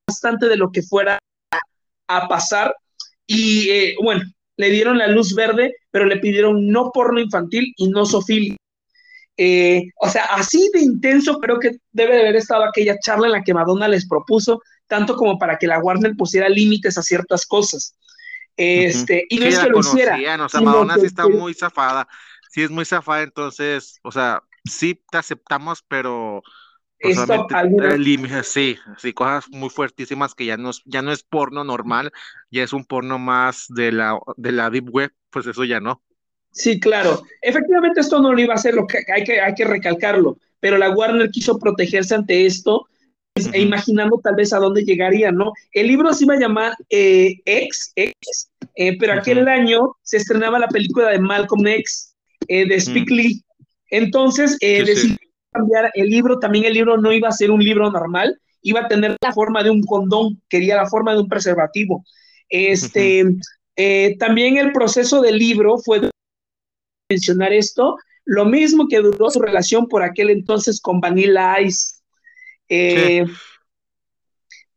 bastante 0.08 0.48
de 0.48 0.56
lo 0.56 0.72
que 0.72 0.82
fuera 0.82 1.20
a, 2.08 2.28
pasar. 2.30 2.74
Y 3.28 3.96
bueno, 4.02 4.22
le 4.56 4.70
dieron 4.70 4.98
la 4.98 5.08
luz 5.08 5.36
verde, 5.36 5.76
pero 5.92 6.06
le 6.06 6.18
pidieron 6.18 6.70
no 6.70 6.92
porno 6.94 7.20
infantil 7.20 7.74
y 7.76 7.90
no 7.90 8.06
sofilia. 8.06 8.56
Eh, 9.38 9.90
o 10.00 10.10
sea, 10.10 10.26
así 10.26 10.70
de 10.74 10.80
intenso 10.82 11.40
creo 11.40 11.60
que 11.60 11.78
debe 11.92 12.16
de 12.16 12.22
haber 12.22 12.36
estado 12.38 12.64
aquella 12.64 12.98
charla 13.00 13.28
en 13.28 13.34
la 13.34 13.44
que 13.44 13.54
Madonna 13.54 13.88
les 13.88 14.08
propuso, 14.08 14.62
tanto 14.88 15.16
como 15.16 15.38
para 15.38 15.58
que 15.58 15.68
la 15.68 15.80
Warner 15.80 16.16
pusiera 16.16 16.48
límites 16.48 16.98
a 16.98 17.04
ciertas 17.04 17.46
cosas. 17.46 17.96
Este, 18.58 19.26
y 19.30 19.40
no 19.40 19.46
es 19.46 19.60
que 19.60 19.70
lo 19.70 19.80
hiciera. 19.80 20.18
O 20.44 20.50
sea, 20.50 20.62
Madonna 20.62 20.96
sí 20.96 21.06
está 21.06 21.28
muy 21.28 21.54
zafada, 21.54 22.08
sí 22.52 22.64
es 22.64 22.70
muy 22.70 22.86
zafada, 22.86 23.24
entonces, 23.24 24.00
o 24.04 24.12
sea, 24.12 24.42
sí 24.64 25.02
te 25.12 25.18
aceptamos, 25.18 25.84
pero 25.88 26.42
límites, 27.98 28.48
sí, 28.48 28.78
sí, 28.98 29.14
cosas 29.14 29.46
muy 29.50 29.70
fuertísimas 29.70 30.34
que 30.34 30.46
ya 30.46 30.58
no, 30.58 30.70
es, 30.70 30.82
ya 30.86 31.02
no 31.02 31.12
es 31.12 31.24
porno 31.24 31.64
normal, 31.64 32.12
ya 32.50 32.64
es 32.64 32.74
un 32.74 32.86
porno 32.86 33.20
más 33.20 33.66
de 33.70 33.92
la, 33.92 34.18
de 34.38 34.52
la 34.52 34.70
deep 34.70 34.90
web, 34.90 35.12
pues 35.30 35.46
eso 35.48 35.64
ya 35.64 35.80
no. 35.80 36.02
Sí, 36.56 36.80
claro. 36.80 37.22
Efectivamente, 37.42 38.00
esto 38.00 38.22
no 38.22 38.32
lo 38.32 38.40
iba 38.40 38.54
a 38.54 38.56
hacer, 38.56 38.74
lo 38.76 38.88
que 38.88 39.00
hay 39.14 39.26
que, 39.26 39.42
hay 39.42 39.54
que 39.54 39.66
recalcarlo, 39.66 40.38
pero 40.62 40.78
la 40.78 40.90
Warner 40.90 41.30
quiso 41.30 41.60
protegerse 41.60 42.16
ante 42.16 42.46
esto, 42.46 42.88
pues, 43.34 43.50
e 43.52 43.60
imaginando 43.60 44.22
tal 44.24 44.36
vez 44.36 44.54
a 44.54 44.60
dónde 44.60 44.86
llegaría, 44.86 45.34
¿no? 45.34 45.52
El 45.74 45.88
libro 45.88 46.14
se 46.14 46.24
iba 46.24 46.36
a 46.36 46.40
llamar 46.40 46.74
eh, 46.90 47.42
X, 47.44 47.92
X 47.98 48.50
eh, 48.76 48.98
pero 48.98 49.14
aquel 49.14 49.46
año 49.50 49.98
se 50.02 50.16
estrenaba 50.16 50.58
la 50.58 50.70
película 50.70 51.10
de 51.10 51.20
Malcolm 51.20 51.68
X, 51.68 52.16
eh, 52.48 52.66
de 52.66 52.76
Spike 52.76 53.14
Lee. 53.14 53.44
Entonces, 53.90 54.58
decidí 54.60 55.18
cambiar 55.52 55.92
el 55.94 56.10
libro, 56.10 56.40
también 56.40 56.64
el 56.64 56.74
libro 56.74 56.96
no 56.98 57.12
iba 57.12 57.28
a 57.28 57.34
ser 57.34 57.52
un 57.52 57.62
libro 57.62 57.92
normal, 57.92 58.40
iba 58.62 58.80
a 58.80 58.88
tener 58.88 59.18
la 59.22 59.34
forma 59.34 59.62
de 59.62 59.72
un 59.72 59.84
condón, 59.84 60.42
quería 60.48 60.78
la 60.78 60.88
forma 60.88 61.14
de 61.14 61.20
un 61.20 61.28
preservativo. 61.28 62.06
Este, 62.48 63.26
también 64.18 64.58
el 64.58 64.72
proceso 64.72 65.22
del 65.22 65.38
libro 65.38 65.78
fue 65.80 66.00
mencionar 67.10 67.54
esto, 67.54 67.98
lo 68.26 68.46
mismo 68.46 68.88
que 68.88 69.00
duró 69.00 69.30
su 69.30 69.40
relación 69.40 69.88
por 69.88 70.04
aquel 70.04 70.30
entonces 70.30 70.82
con 70.82 71.00
Vanilla 71.00 71.62
Ice. 71.62 72.00
Eh, 72.68 73.26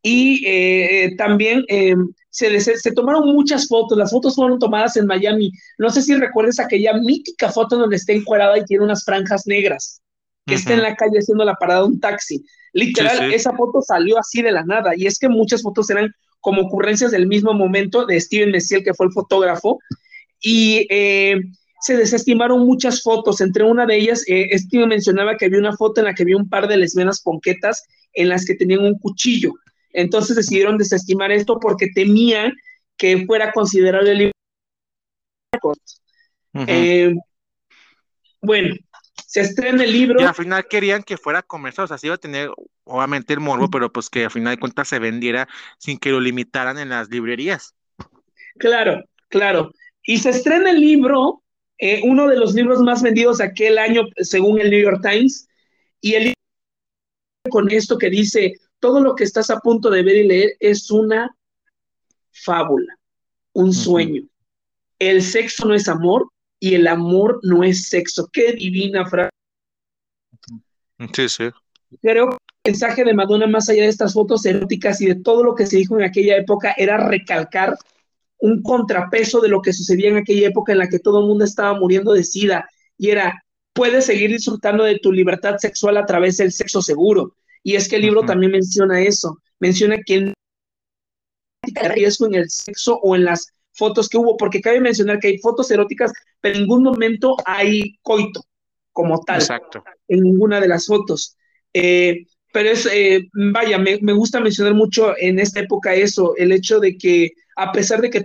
y 0.02 0.46
eh, 0.46 1.14
también 1.16 1.64
eh, 1.68 1.94
se, 2.30 2.60
se, 2.60 2.92
tomaron 2.92 3.26
muchas 3.26 3.66
fotos, 3.66 3.96
las 3.96 4.10
fotos 4.10 4.34
fueron 4.34 4.58
tomadas 4.58 4.96
en 4.96 5.06
Miami. 5.06 5.50
No 5.78 5.90
sé 5.90 6.02
si 6.02 6.14
recuerdas 6.14 6.60
aquella 6.60 6.92
mítica 6.94 7.50
foto 7.50 7.76
donde 7.76 7.96
está 7.96 8.12
encuadrada 8.12 8.58
y 8.58 8.64
tiene 8.64 8.84
unas 8.84 9.04
franjas 9.04 9.46
negras, 9.46 10.02
que 10.46 10.54
está 10.54 10.74
en 10.74 10.82
la 10.82 10.94
calle 10.94 11.18
haciendo 11.18 11.44
la 11.44 11.54
parada 11.54 11.80
de 11.80 11.86
un 11.88 12.00
taxi. 12.00 12.44
Literal, 12.74 13.32
esa 13.32 13.52
foto 13.54 13.80
salió 13.82 14.18
así 14.18 14.42
de 14.42 14.52
la 14.52 14.62
nada. 14.64 14.92
Y 14.94 15.06
es 15.06 15.18
que 15.18 15.28
muchas 15.28 15.62
fotos 15.62 15.88
eran 15.90 16.12
como 16.40 16.62
ocurrencias 16.62 17.10
del 17.10 17.26
mismo 17.26 17.54
momento 17.54 18.06
de 18.06 18.20
Steven 18.20 18.50
Messiel, 18.50 18.84
que 18.84 18.94
fue 18.94 19.06
el 19.06 19.12
fotógrafo. 19.12 19.78
Y 20.40 20.86
se 21.80 21.96
desestimaron 21.96 22.66
muchas 22.66 23.02
fotos. 23.02 23.40
Entre 23.40 23.64
una 23.64 23.86
de 23.86 23.96
ellas, 23.96 24.24
eh, 24.26 24.48
mencionaba 24.86 25.36
que 25.36 25.46
había 25.46 25.58
una 25.58 25.76
foto 25.76 26.00
en 26.00 26.06
la 26.06 26.14
que 26.14 26.22
había 26.22 26.36
un 26.36 26.48
par 26.48 26.68
de 26.68 26.76
lesbianas 26.76 27.20
ponquetas 27.20 27.84
en 28.12 28.28
las 28.28 28.44
que 28.44 28.54
tenían 28.54 28.80
un 28.80 28.98
cuchillo. 28.98 29.52
Entonces 29.92 30.36
decidieron 30.36 30.78
desestimar 30.78 31.32
esto 31.32 31.58
porque 31.60 31.88
temían 31.94 32.52
que 32.96 33.24
fuera 33.26 33.52
considerado 33.52 34.06
el 34.06 34.18
libro. 34.18 34.32
Eh, 36.66 37.14
bueno, 38.40 38.74
se 39.26 39.40
estrena 39.40 39.84
el 39.84 39.92
libro. 39.92 40.20
Y 40.20 40.24
al 40.24 40.34
final 40.34 40.66
querían 40.68 41.02
que 41.02 41.16
fuera 41.16 41.42
comercial, 41.42 41.84
o 41.84 41.88
sea, 41.88 41.98
sí 41.98 42.06
iba 42.06 42.16
a 42.16 42.18
tener 42.18 42.50
obviamente 42.84 43.34
el 43.34 43.40
morbo, 43.40 43.68
pero 43.70 43.92
pues 43.92 44.08
que 44.08 44.24
al 44.24 44.30
final 44.30 44.54
de 44.54 44.60
cuentas 44.60 44.88
se 44.88 44.98
vendiera 44.98 45.48
sin 45.78 45.98
que 45.98 46.10
lo 46.10 46.20
limitaran 46.20 46.78
en 46.78 46.88
las 46.88 47.10
librerías. 47.10 47.74
Claro, 48.58 49.04
claro. 49.28 49.72
Y 50.02 50.18
se 50.18 50.30
estrena 50.30 50.70
el 50.70 50.80
libro, 50.80 51.42
eh, 51.78 52.00
uno 52.04 52.26
de 52.26 52.36
los 52.36 52.54
libros 52.54 52.80
más 52.80 53.02
vendidos 53.02 53.40
aquel 53.40 53.78
año, 53.78 54.02
según 54.16 54.60
el 54.60 54.70
New 54.70 54.82
York 54.82 55.00
Times, 55.02 55.48
y 56.00 56.14
el 56.14 56.22
libro 56.24 56.34
con 57.50 57.70
esto 57.70 57.96
que 57.98 58.10
dice, 58.10 58.54
todo 58.80 59.00
lo 59.00 59.14
que 59.14 59.24
estás 59.24 59.50
a 59.50 59.60
punto 59.60 59.90
de 59.90 60.02
ver 60.02 60.16
y 60.16 60.26
leer 60.26 60.50
es 60.60 60.90
una 60.90 61.34
fábula, 62.32 62.98
un 63.52 63.72
sueño. 63.72 64.22
El 64.98 65.22
sexo 65.22 65.66
no 65.66 65.74
es 65.74 65.88
amor 65.88 66.28
y 66.60 66.74
el 66.74 66.86
amor 66.86 67.40
no 67.42 67.62
es 67.62 67.88
sexo. 67.88 68.28
Qué 68.32 68.52
divina 68.52 69.06
frase. 69.06 69.30
Sí, 71.14 71.28
sí. 71.28 71.50
Creo 72.02 72.30
que 72.30 72.36
el 72.64 72.72
mensaje 72.72 73.04
de 73.04 73.14
Madonna, 73.14 73.46
más 73.46 73.68
allá 73.68 73.82
de 73.82 73.88
estas 73.88 74.12
fotos 74.12 74.44
eróticas 74.44 75.00
y 75.00 75.06
de 75.06 75.14
todo 75.14 75.42
lo 75.42 75.54
que 75.54 75.66
se 75.66 75.76
dijo 75.76 75.96
en 75.96 76.04
aquella 76.04 76.36
época, 76.36 76.74
era 76.76 77.08
recalcar 77.08 77.78
un 78.38 78.62
contrapeso 78.62 79.40
de 79.40 79.48
lo 79.48 79.62
que 79.62 79.72
sucedía 79.72 80.10
en 80.10 80.16
aquella 80.16 80.48
época 80.48 80.72
en 80.72 80.78
la 80.78 80.88
que 80.88 80.98
todo 80.98 81.20
el 81.20 81.26
mundo 81.26 81.44
estaba 81.44 81.78
muriendo 81.78 82.12
de 82.12 82.24
sida. 82.24 82.68
Y 82.96 83.10
era, 83.10 83.42
puedes 83.72 84.06
seguir 84.06 84.30
disfrutando 84.30 84.84
de 84.84 84.98
tu 84.98 85.12
libertad 85.12 85.56
sexual 85.58 85.96
a 85.96 86.06
través 86.06 86.36
del 86.36 86.52
sexo 86.52 86.82
seguro. 86.82 87.34
Y 87.62 87.74
es 87.74 87.88
que 87.88 87.96
el 87.96 88.02
libro 88.02 88.22
también 88.22 88.52
menciona 88.52 89.00
eso, 89.00 89.38
menciona 89.58 89.98
que 90.04 90.32
hay 91.74 91.88
riesgo 91.88 92.26
en 92.26 92.34
el 92.34 92.50
sexo 92.50 92.98
o 93.02 93.16
en 93.16 93.24
las 93.24 93.52
fotos 93.72 94.08
que 94.08 94.18
hubo, 94.18 94.36
porque 94.36 94.60
cabe 94.60 94.80
mencionar 94.80 95.18
que 95.18 95.28
hay 95.28 95.38
fotos 95.38 95.70
eróticas, 95.70 96.12
pero 96.40 96.56
en 96.56 96.62
ningún 96.62 96.82
momento 96.82 97.36
hay 97.44 97.96
coito 98.02 98.44
como 98.92 99.20
tal, 99.20 99.40
Exacto. 99.40 99.84
en 100.08 100.20
ninguna 100.20 100.60
de 100.60 100.68
las 100.68 100.86
fotos. 100.86 101.36
Eh, 101.72 102.26
pero 102.52 102.70
es, 102.70 102.86
eh, 102.86 103.28
vaya, 103.52 103.78
me, 103.78 103.98
me, 104.00 104.12
gusta 104.12 104.40
mencionar 104.40 104.74
mucho 104.74 105.16
en 105.18 105.38
esta 105.38 105.60
época 105.60 105.94
eso, 105.94 106.34
el 106.36 106.52
hecho 106.52 106.80
de 106.80 106.96
que 106.96 107.32
a 107.56 107.72
pesar 107.72 108.00
de 108.00 108.10
que 108.10 108.24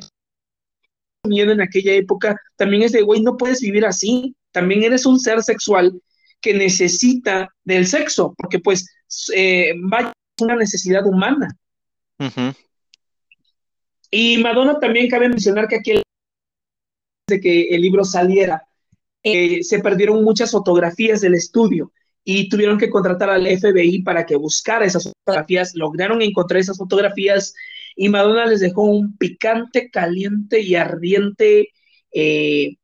miedo 1.28 1.52
en 1.52 1.62
aquella 1.62 1.94
época, 1.94 2.40
también 2.56 2.84
es 2.84 2.92
de, 2.92 3.02
güey, 3.02 3.22
no 3.22 3.38
puedes 3.38 3.62
vivir 3.62 3.86
así, 3.86 4.36
también 4.52 4.84
eres 4.84 5.06
un 5.06 5.20
ser 5.20 5.42
sexual 5.42 6.02
que 6.42 6.54
necesita 6.54 7.54
del 7.64 7.88
sexo, 7.88 8.34
porque 8.38 8.60
pues 8.60 8.88
eh, 9.34 9.74
vaya, 9.78 10.12
una 10.42 10.56
necesidad 10.56 11.06
humana. 11.06 11.56
Y 14.12 14.38
Madonna 14.38 14.80
también 14.80 15.10
cabe 15.10 15.30
mencionar 15.30 15.68
que 15.68 15.78
aquí 15.78 16.02
de 17.28 17.40
que 17.40 17.70
el 17.70 17.82
libro 17.82 18.04
saliera, 18.04 18.68
eh, 19.24 19.64
se 19.64 19.80
perdieron 19.80 20.24
muchas 20.24 20.52
fotografías 20.52 21.22
del 21.22 21.36
estudio 21.36 21.92
y 22.24 22.50
tuvieron 22.50 22.78
que 22.78 22.90
contratar 22.90 23.30
al 23.30 23.46
FBI 23.46 24.02
para 24.04 24.26
que 24.26 24.36
buscara 24.36 24.86
esas 24.86 25.04
fotografías, 25.04 25.76
lograron 25.76 26.22
encontrar 26.22 26.60
esas 26.60 26.78
fotografías 26.78 27.54
y 27.96 28.10
Madonna 28.10 28.46
les 28.46 28.62
dejó 28.62 28.84
un 28.84 29.18
picante, 29.18 29.90
caliente 29.90 30.62
y 30.62 30.76
ardiente, 30.76 31.70
eh, 32.14 32.78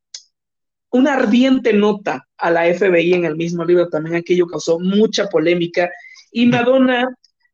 una 0.92 1.14
ardiente 1.14 1.74
nota 1.74 2.28
a 2.38 2.52
la 2.52 2.66
FBI 2.66 3.14
en 3.14 3.26
el 3.26 3.36
mismo 3.36 3.64
libro, 3.64 3.90
también 3.90 4.16
aquello 4.16 4.48
causó 4.48 4.80
mucha 4.80 5.28
polémica 5.28 5.90
y 6.32 6.46
Madonna 6.48 7.08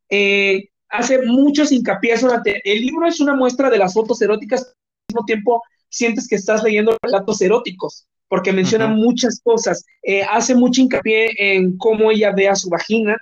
eh, 0.08 0.68
hace 0.88 1.22
muchos 1.22 1.72
hincapiés 1.72 2.24
el 2.64 2.80
libro 2.80 3.06
es 3.06 3.20
una 3.20 3.34
muestra 3.34 3.70
de 3.70 3.78
las 3.78 3.94
fotos 3.94 4.20
eróticas, 4.22 4.62
al 4.62 4.74
mismo 5.08 5.24
tiempo 5.24 5.62
sientes 5.88 6.26
que 6.28 6.36
estás 6.36 6.62
leyendo 6.62 6.96
relatos 7.00 7.40
eróticos, 7.40 8.06
porque 8.28 8.52
menciona 8.52 8.88
muchas 8.88 9.40
cosas, 9.42 9.84
eh, 10.02 10.22
hace 10.22 10.54
mucho 10.54 10.80
hincapié 10.80 11.30
en 11.38 11.76
cómo 11.78 12.10
ella 12.10 12.32
ve 12.32 12.48
a 12.48 12.56
su 12.56 12.68
vagina 12.68 13.16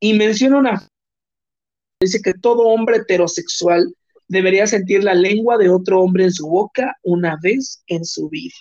y 0.00 0.14
menciona 0.14 0.58
una 0.58 0.88
dice 2.00 2.20
que 2.22 2.34
todo 2.34 2.68
hombre 2.68 2.98
heterosexual 2.98 3.92
debería 4.28 4.66
sentir 4.66 5.02
la 5.02 5.14
lengua 5.14 5.56
de 5.58 5.68
otro 5.68 6.00
hombre 6.02 6.24
en 6.24 6.32
su 6.32 6.46
boca 6.46 6.96
una 7.02 7.36
vez 7.42 7.82
en 7.86 8.04
su 8.04 8.28
vida. 8.28 8.54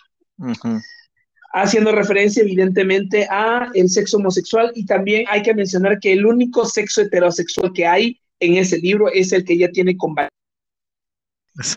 Haciendo 1.53 1.91
referencia 1.91 2.41
evidentemente 2.41 3.27
a 3.29 3.69
el 3.73 3.89
sexo 3.89 4.17
homosexual 4.17 4.71
y 4.75 4.85
también 4.85 5.25
hay 5.29 5.41
que 5.41 5.53
mencionar 5.53 5.99
que 5.99 6.13
el 6.13 6.25
único 6.25 6.65
sexo 6.65 7.01
heterosexual 7.01 7.73
que 7.73 7.85
hay 7.85 8.19
en 8.39 8.55
ese 8.55 8.77
libro 8.77 9.11
es 9.11 9.31
el 9.33 9.43
que 9.43 9.53
ella 9.53 9.71
tiene 9.71 9.97
con 9.97 10.15
eh, 10.19 10.27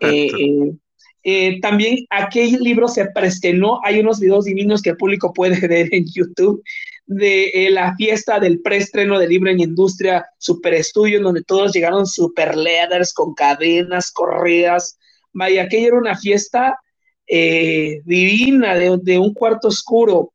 eh, 0.03 0.73
eh, 1.23 1.61
también 1.61 2.07
aquel 2.09 2.61
libro 2.61 2.89
se 2.89 3.07
preestrenó, 3.07 3.81
hay 3.85 4.01
unos 4.01 4.21
videos 4.21 4.47
divinos 4.47 4.81
que 4.83 4.91
el 4.91 4.97
público 4.97 5.33
puede 5.33 5.61
ver 5.69 5.89
en 5.93 6.07
YouTube 6.07 6.63
de 7.07 7.69
la 7.73 7.97
fiesta 7.97 8.39
del 8.39 8.61
preestreno 8.61 9.19
del 9.19 9.31
libro 9.31 9.51
en 9.51 9.59
industria 9.59 10.25
super 10.39 10.75
estudio, 10.75 11.21
donde 11.21 11.43
todos 11.43 11.73
llegaron 11.73 12.07
super 12.07 12.57
leathers 12.57 13.13
con 13.13 13.35
cadenas, 13.35 14.13
correas. 14.13 14.97
Vaya, 15.33 15.65
aquella 15.65 15.89
era 15.89 15.99
una 15.99 16.17
fiesta 16.17 16.79
eh, 17.27 18.01
divina 18.05 18.77
de, 18.77 19.19
un 19.19 19.35
cuarto 19.35 19.69
oscuro. 19.69 20.33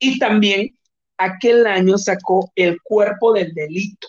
Y 0.00 0.18
también 0.18 0.76
aquel 1.16 1.64
año 1.66 1.96
sacó 1.96 2.50
El 2.56 2.80
cuerpo 2.82 3.32
del 3.32 3.54
delito. 3.54 4.08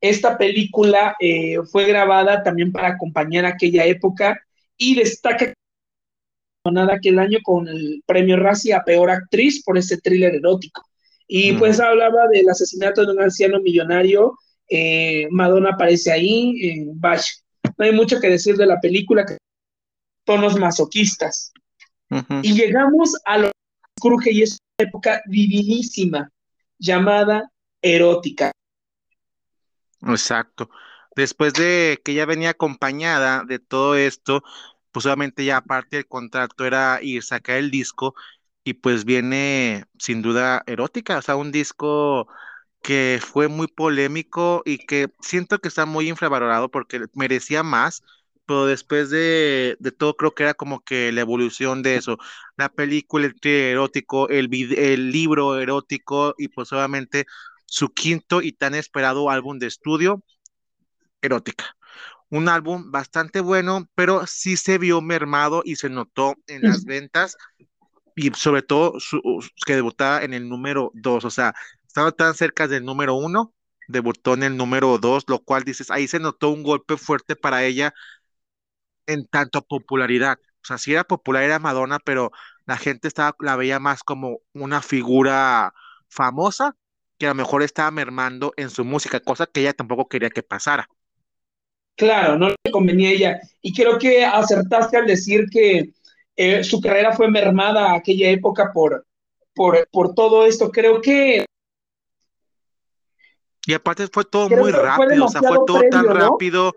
Esta 0.00 0.36
película 0.36 1.14
eh, 1.20 1.58
fue 1.70 1.84
grabada 1.84 2.42
también 2.42 2.72
para 2.72 2.88
acompañar 2.88 3.46
aquella 3.46 3.84
época 3.84 4.40
y 4.76 4.94
destaca 4.94 5.52
aquel 6.92 7.18
año 7.18 7.38
con 7.42 7.68
el 7.68 8.02
premio 8.06 8.36
Razzie 8.36 8.74
a 8.74 8.82
peor 8.82 9.10
actriz 9.10 9.62
por 9.64 9.78
ese 9.78 9.98
thriller 9.98 10.34
erótico. 10.34 10.82
Y 11.28 11.52
pues 11.54 11.80
hablaba 11.80 12.28
del 12.28 12.48
asesinato 12.48 13.04
de 13.04 13.12
un 13.12 13.22
anciano 13.22 13.60
millonario. 13.60 14.38
Eh, 14.68 15.26
Madonna 15.30 15.70
aparece 15.70 16.12
ahí. 16.12 16.54
en 16.62 17.00
Bash. 17.00 17.30
No 17.76 17.84
hay 17.84 17.92
mucho 17.92 18.20
que 18.20 18.28
decir 18.28 18.56
de 18.56 18.66
la 18.66 18.80
película, 18.80 19.24
que 19.26 19.36
tonos 20.24 20.58
masoquistas. 20.58 21.52
Y 22.42 22.54
llegamos 22.54 23.14
a 23.24 23.38
lo 23.38 23.46
que 23.48 24.00
cruje 24.00 24.32
y 24.32 24.42
es 24.42 24.58
una 24.78 24.88
época 24.88 25.22
divinísima, 25.26 26.30
llamada 26.78 27.50
erótica. 27.82 28.52
Exacto. 30.02 30.70
Después 31.16 31.54
de 31.54 32.00
que 32.04 32.14
ya 32.14 32.26
venía 32.26 32.50
acompañada 32.50 33.44
de 33.44 33.58
todo 33.58 33.96
esto, 33.96 34.42
pues 34.92 35.06
obviamente 35.06 35.44
ya 35.44 35.58
aparte 35.58 35.96
del 35.96 36.06
contrato 36.08 36.64
era 36.66 37.00
ir 37.02 37.22
sacar 37.22 37.56
el 37.56 37.70
disco 37.70 38.14
y 38.64 38.74
pues 38.74 39.04
viene 39.04 39.84
sin 39.98 40.22
duda 40.22 40.62
erótica, 40.66 41.18
o 41.18 41.22
sea, 41.22 41.36
un 41.36 41.52
disco 41.52 42.28
que 42.82 43.20
fue 43.22 43.48
muy 43.48 43.66
polémico 43.68 44.62
y 44.64 44.78
que 44.78 45.08
siento 45.20 45.58
que 45.60 45.68
está 45.68 45.86
muy 45.86 46.08
infravalorado 46.08 46.70
porque 46.70 47.00
merecía 47.14 47.62
más, 47.62 48.02
pero 48.46 48.66
después 48.66 49.10
de, 49.10 49.76
todo 49.98 50.16
creo 50.16 50.34
que 50.34 50.44
era 50.44 50.54
como 50.54 50.80
que 50.84 51.12
la 51.12 51.22
evolución 51.22 51.82
de 51.82 51.96
eso, 51.96 52.18
la 52.56 52.68
película, 52.70 53.26
el 53.26 53.36
erótico, 53.50 54.28
el, 54.28 54.48
el 54.76 55.10
libro 55.12 55.58
erótico 55.58 56.34
y 56.38 56.48
pues 56.48 56.72
obviamente 56.72 57.26
su 57.66 57.90
quinto 57.92 58.42
y 58.42 58.52
tan 58.52 58.74
esperado 58.74 59.30
álbum 59.30 59.58
de 59.58 59.66
estudio, 59.66 60.22
Erótica. 61.26 61.76
Un 62.30 62.48
álbum 62.48 62.90
bastante 62.90 63.40
bueno, 63.40 63.88
pero 63.94 64.26
sí 64.26 64.56
se 64.56 64.78
vio 64.78 65.00
mermado 65.00 65.62
y 65.64 65.76
se 65.76 65.90
notó 65.90 66.34
en 66.48 66.62
las 66.62 66.84
ventas 66.84 67.36
y 68.16 68.32
sobre 68.34 68.62
todo 68.62 68.94
que 69.66 69.74
debutaba 69.76 70.22
en 70.24 70.34
el 70.34 70.48
número 70.48 70.90
dos, 70.94 71.24
o 71.24 71.30
sea, 71.30 71.54
estaba 71.86 72.12
tan 72.12 72.34
cerca 72.34 72.66
del 72.68 72.84
número 72.84 73.14
uno, 73.14 73.54
debutó 73.88 74.34
en 74.34 74.42
el 74.42 74.56
número 74.56 74.98
dos, 74.98 75.24
lo 75.28 75.40
cual 75.40 75.64
dices, 75.64 75.90
ahí 75.90 76.08
se 76.08 76.18
notó 76.18 76.50
un 76.50 76.62
golpe 76.62 76.96
fuerte 76.96 77.36
para 77.36 77.64
ella 77.64 77.94
en 79.06 79.26
tanto 79.26 79.62
popularidad. 79.62 80.38
O 80.62 80.66
sea, 80.66 80.78
sí 80.78 80.92
era 80.92 81.04
popular, 81.04 81.42
era 81.42 81.58
Madonna, 81.58 81.98
pero 82.00 82.32
la 82.66 82.76
gente 82.76 83.08
estaba, 83.08 83.36
la 83.40 83.56
veía 83.56 83.78
más 83.80 84.02
como 84.02 84.40
una 84.52 84.82
figura 84.82 85.72
famosa 86.08 86.76
que 87.18 87.26
a 87.26 87.30
lo 87.30 87.34
mejor 87.36 87.62
estaba 87.62 87.90
mermando 87.90 88.52
en 88.56 88.70
su 88.70 88.84
música, 88.84 89.20
cosa 89.20 89.46
que 89.46 89.60
ella 89.60 89.72
tampoco 89.74 90.08
quería 90.08 90.30
que 90.30 90.42
pasara. 90.42 90.88
Claro, 91.96 92.38
no 92.38 92.48
le 92.48 92.70
convenía 92.70 93.08
a 93.08 93.12
ella. 93.12 93.40
Y 93.62 93.72
creo 93.72 93.98
que 93.98 94.24
acertaste 94.24 94.96
al 94.96 95.06
decir 95.06 95.46
que 95.50 95.90
eh, 96.36 96.62
su 96.62 96.80
carrera 96.80 97.12
fue 97.12 97.30
mermada 97.30 97.94
aquella 97.94 98.30
época 98.30 98.70
por, 98.72 99.06
por, 99.54 99.88
por 99.90 100.14
todo 100.14 100.44
esto. 100.44 100.70
Creo 100.70 101.00
que 101.00 101.46
y 103.66 103.74
aparte 103.74 104.06
fue 104.06 104.24
todo 104.24 104.48
muy 104.48 104.70
rápido, 104.70 105.24
o 105.24 105.28
sea, 105.28 105.42
fue 105.42 105.58
todo 105.66 105.80
tan 105.90 106.06
rápido, 106.06 106.72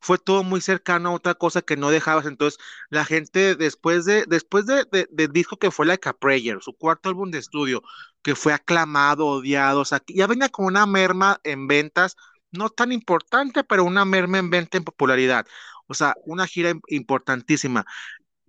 fue 0.00 0.18
todo 0.18 0.44
muy 0.44 0.60
cercano 0.60 1.08
a 1.08 1.14
otra 1.14 1.34
cosa 1.34 1.62
que 1.62 1.78
no 1.78 1.90
dejabas. 1.90 2.26
Entonces, 2.26 2.60
la 2.90 3.06
gente 3.06 3.56
después 3.56 4.04
de, 4.04 4.26
después 4.28 4.66
de, 4.66 4.84
del 5.10 5.32
disco 5.32 5.56
que 5.56 5.70
fue 5.70 5.86
Like 5.86 6.10
a 6.10 6.12
Prayer, 6.12 6.58
su 6.60 6.74
cuarto 6.74 7.08
álbum 7.08 7.30
de 7.30 7.38
estudio, 7.38 7.82
que 8.20 8.34
fue 8.34 8.52
aclamado, 8.52 9.26
odiado, 9.26 9.80
o 9.80 9.84
sea, 9.86 10.02
ya 10.08 10.26
venía 10.26 10.50
con 10.50 10.66
una 10.66 10.84
merma 10.84 11.40
en 11.42 11.68
ventas, 11.68 12.16
no 12.56 12.70
tan 12.70 12.92
importante, 12.92 13.64
pero 13.64 13.84
una 13.84 14.04
merma 14.04 14.38
en 14.38 14.50
venta 14.50 14.78
en 14.78 14.84
popularidad. 14.84 15.46
O 15.86 15.94
sea, 15.94 16.14
una 16.24 16.46
gira 16.46 16.72
importantísima. 16.88 17.86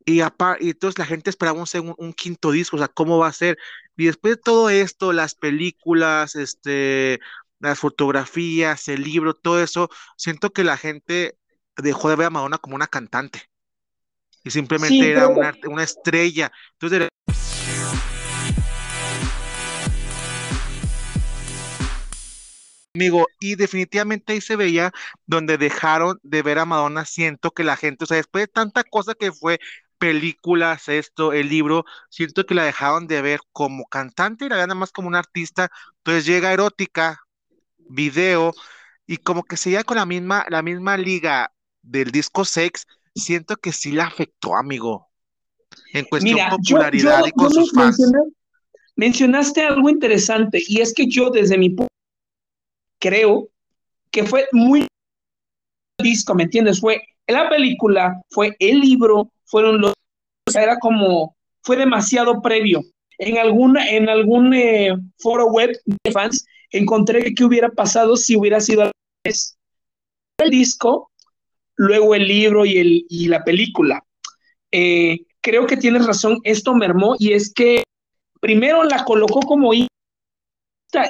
Y, 0.05 0.21
y 0.21 0.69
entonces 0.69 0.97
la 0.99 1.05
gente 1.05 1.29
esperaba 1.29 1.59
un, 1.61 1.95
un 1.97 2.13
quinto 2.13 2.51
disco, 2.51 2.77
o 2.77 2.79
sea, 2.79 2.87
¿cómo 2.87 3.17
va 3.19 3.27
a 3.27 3.33
ser? 3.33 3.57
Y 3.97 4.05
después 4.05 4.35
de 4.37 4.41
todo 4.41 4.69
esto, 4.69 5.13
las 5.13 5.35
películas, 5.35 6.35
este, 6.35 7.19
las 7.59 7.79
fotografías, 7.79 8.87
el 8.87 9.03
libro, 9.03 9.33
todo 9.33 9.61
eso, 9.61 9.89
siento 10.17 10.51
que 10.51 10.63
la 10.63 10.77
gente 10.77 11.37
dejó 11.77 12.09
de 12.09 12.15
ver 12.15 12.27
a 12.27 12.29
Madonna 12.31 12.57
como 12.57 12.75
una 12.75 12.87
cantante 12.87 13.49
y 14.47 14.51
simplemente 14.51 15.11
era 15.11 15.27
una, 15.27 15.53
una, 15.67 15.83
estrella. 15.83 16.51
Entonces, 16.73 17.09
amigo, 22.97 23.27
y 23.39 23.55
definitivamente 23.55 24.33
ahí 24.33 24.41
se 24.41 24.55
veía 24.55 24.91
donde 25.25 25.57
dejaron 25.57 26.19
de 26.23 26.41
ver 26.41 26.59
a 26.59 26.65
Madonna, 26.65 27.05
siento 27.05 27.51
que 27.51 27.63
la 27.63 27.77
gente, 27.77 28.03
o 28.03 28.07
sea, 28.07 28.17
después 28.17 28.43
de 28.43 28.47
tanta 28.47 28.83
cosa 28.83 29.13
que 29.13 29.31
fue 29.31 29.59
películas, 29.99 30.89
esto, 30.89 31.33
el 31.33 31.49
libro, 31.49 31.85
siento 32.09 32.45
que 32.45 32.55
la 32.55 32.63
dejaron 32.65 33.07
de 33.07 33.21
ver 33.21 33.39
como 33.51 33.85
cantante 33.85 34.45
y 34.45 34.49
la 34.49 34.57
nada 34.57 34.75
más 34.75 34.91
como 34.91 35.07
una 35.07 35.19
artista, 35.19 35.69
entonces 35.97 36.25
llega 36.25 36.53
erótica, 36.53 37.19
video 37.89 38.53
y 39.05 39.17
como 39.17 39.43
que 39.43 39.57
seguía 39.57 39.83
con 39.83 39.97
la 39.97 40.05
misma, 40.05 40.45
la 40.49 40.61
misma 40.61 40.97
liga 40.97 41.51
del 41.81 42.11
disco 42.11 42.45
Sex, 42.45 42.85
siento 43.15 43.55
que 43.57 43.71
sí 43.71 43.91
le 43.91 44.01
afectó, 44.01 44.55
amigo, 44.55 45.09
en 45.93 46.05
cuestión 46.05 46.37
de 46.37 46.45
popularidad 46.49 47.25
y 47.25 47.31
con 47.31 47.51
sus 47.51 47.71
fans. 47.71 47.97
Mencionaste 48.95 49.61
algo 49.61 49.89
interesante 49.89 50.59
y 50.67 50.81
es 50.81 50.93
que 50.93 51.07
yo 51.07 51.29
desde 51.29 51.57
mi 51.57 51.69
punto 51.69 51.87
creo 52.99 53.49
que 54.11 54.23
fue 54.23 54.47
muy 54.51 54.87
disco, 56.01 56.35
¿me 56.35 56.43
entiendes? 56.43 56.79
Fue 56.79 57.01
la 57.27 57.49
película, 57.49 58.21
fue 58.29 58.55
el 58.59 58.79
libro, 58.79 59.31
fueron 59.45 59.81
los, 59.81 59.93
o 60.47 60.51
sea, 60.51 60.63
era 60.63 60.77
como, 60.79 61.35
fue 61.61 61.77
demasiado 61.77 62.41
previo. 62.41 62.83
En 63.19 63.37
algún, 63.37 63.77
en 63.77 64.09
algún 64.09 64.53
eh, 64.53 64.95
foro 65.17 65.47
web 65.47 65.77
de 65.85 66.11
fans 66.11 66.45
encontré 66.71 67.33
que 67.33 67.43
hubiera 67.43 67.69
pasado 67.69 68.15
si 68.15 68.35
hubiera 68.35 68.59
sido 68.59 68.91
el 69.23 70.49
disco, 70.49 71.11
luego 71.75 72.15
el 72.15 72.27
libro 72.27 72.65
y, 72.65 72.77
el, 72.77 73.05
y 73.09 73.27
la 73.27 73.43
película. 73.43 74.03
Eh, 74.71 75.25
creo 75.41 75.65
que 75.65 75.77
tienes 75.77 76.05
razón, 76.05 76.39
esto 76.43 76.75
mermó 76.75 77.15
y 77.17 77.33
es 77.33 77.53
que 77.53 77.83
primero 78.39 78.83
la 78.83 79.03
colocó 79.05 79.39
como 79.41 79.73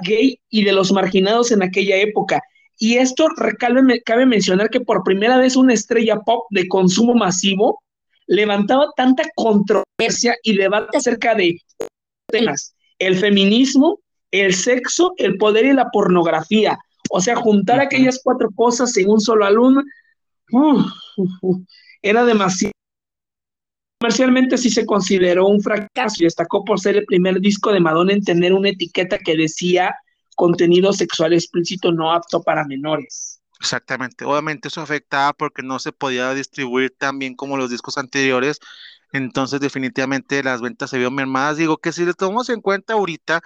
gay 0.04 0.40
y 0.50 0.64
de 0.64 0.72
los 0.72 0.92
marginados 0.92 1.52
en 1.52 1.64
aquella 1.64 1.98
época. 1.98 2.42
Y 2.78 2.98
esto 2.98 3.28
recalve, 3.38 4.02
cabe 4.04 4.26
mencionar 4.26 4.70
que 4.70 4.82
por 4.82 5.04
primera 5.04 5.38
vez 5.38 5.56
una 5.56 5.74
estrella 5.74 6.20
pop 6.20 6.46
de 6.52 6.68
consumo 6.68 7.16
masivo 7.16 7.82
levantaba 8.28 8.92
tanta 8.96 9.24
controversia 9.36 10.36
y 10.44 10.58
debate 10.58 10.98
acerca 10.98 11.34
de 11.34 11.60
temas, 12.28 12.76
el 13.00 13.18
feminismo, 13.18 14.00
el 14.32 14.54
sexo, 14.54 15.14
el 15.18 15.38
poder 15.38 15.66
y 15.66 15.74
la 15.74 15.90
pornografía. 15.92 16.78
O 17.10 17.22
sea, 17.22 17.36
juntar 17.38 17.80
aquellas 17.80 18.20
cuatro 18.24 18.50
cosas 18.54 18.96
en 18.98 19.10
un 19.10 19.22
solo 19.22 19.46
alumno 19.46 19.82
era 22.02 22.26
demasiado. 22.26 22.74
Comercialmente 24.00 24.58
sí 24.58 24.70
se 24.70 24.86
consideró 24.86 25.48
un 25.48 25.62
fracaso 25.62 26.18
y 26.20 26.26
destacó 26.26 26.64
por 26.64 26.80
ser 26.80 26.98
el 26.98 27.06
primer 27.06 27.40
disco 27.40 27.72
de 27.72 27.80
Madonna 27.80 28.14
en 28.14 28.24
tener 28.24 28.54
una 28.54 28.70
etiqueta 28.70 29.18
que 29.18 29.36
decía 29.36 29.96
contenido 30.36 30.94
sexual 30.94 31.34
explícito 31.34 31.92
no 31.92 32.14
apto 32.14 32.44
para 32.44 32.64
menores. 32.64 33.42
Exactamente, 33.60 34.24
obviamente 34.24 34.68
eso 34.68 34.82
afectaba 34.82 35.34
porque 35.34 35.64
no 35.64 35.80
se 35.80 35.92
podía 35.92 36.32
distribuir 36.36 36.94
tan 36.96 37.18
bien 37.18 37.36
como 37.36 37.58
los 37.58 37.72
discos 37.72 37.98
anteriores, 37.98 38.60
entonces 39.14 39.60
definitivamente 39.60 40.44
las 40.44 40.62
ventas 40.62 40.92
se 40.92 40.98
vieron 40.98 41.16
mermadas. 41.16 41.58
Digo 41.58 41.78
que 41.78 41.92
si 41.92 42.06
le 42.06 42.14
tomamos 42.14 42.50
en 42.50 42.62
cuenta 42.62 42.94
ahorita, 42.94 43.42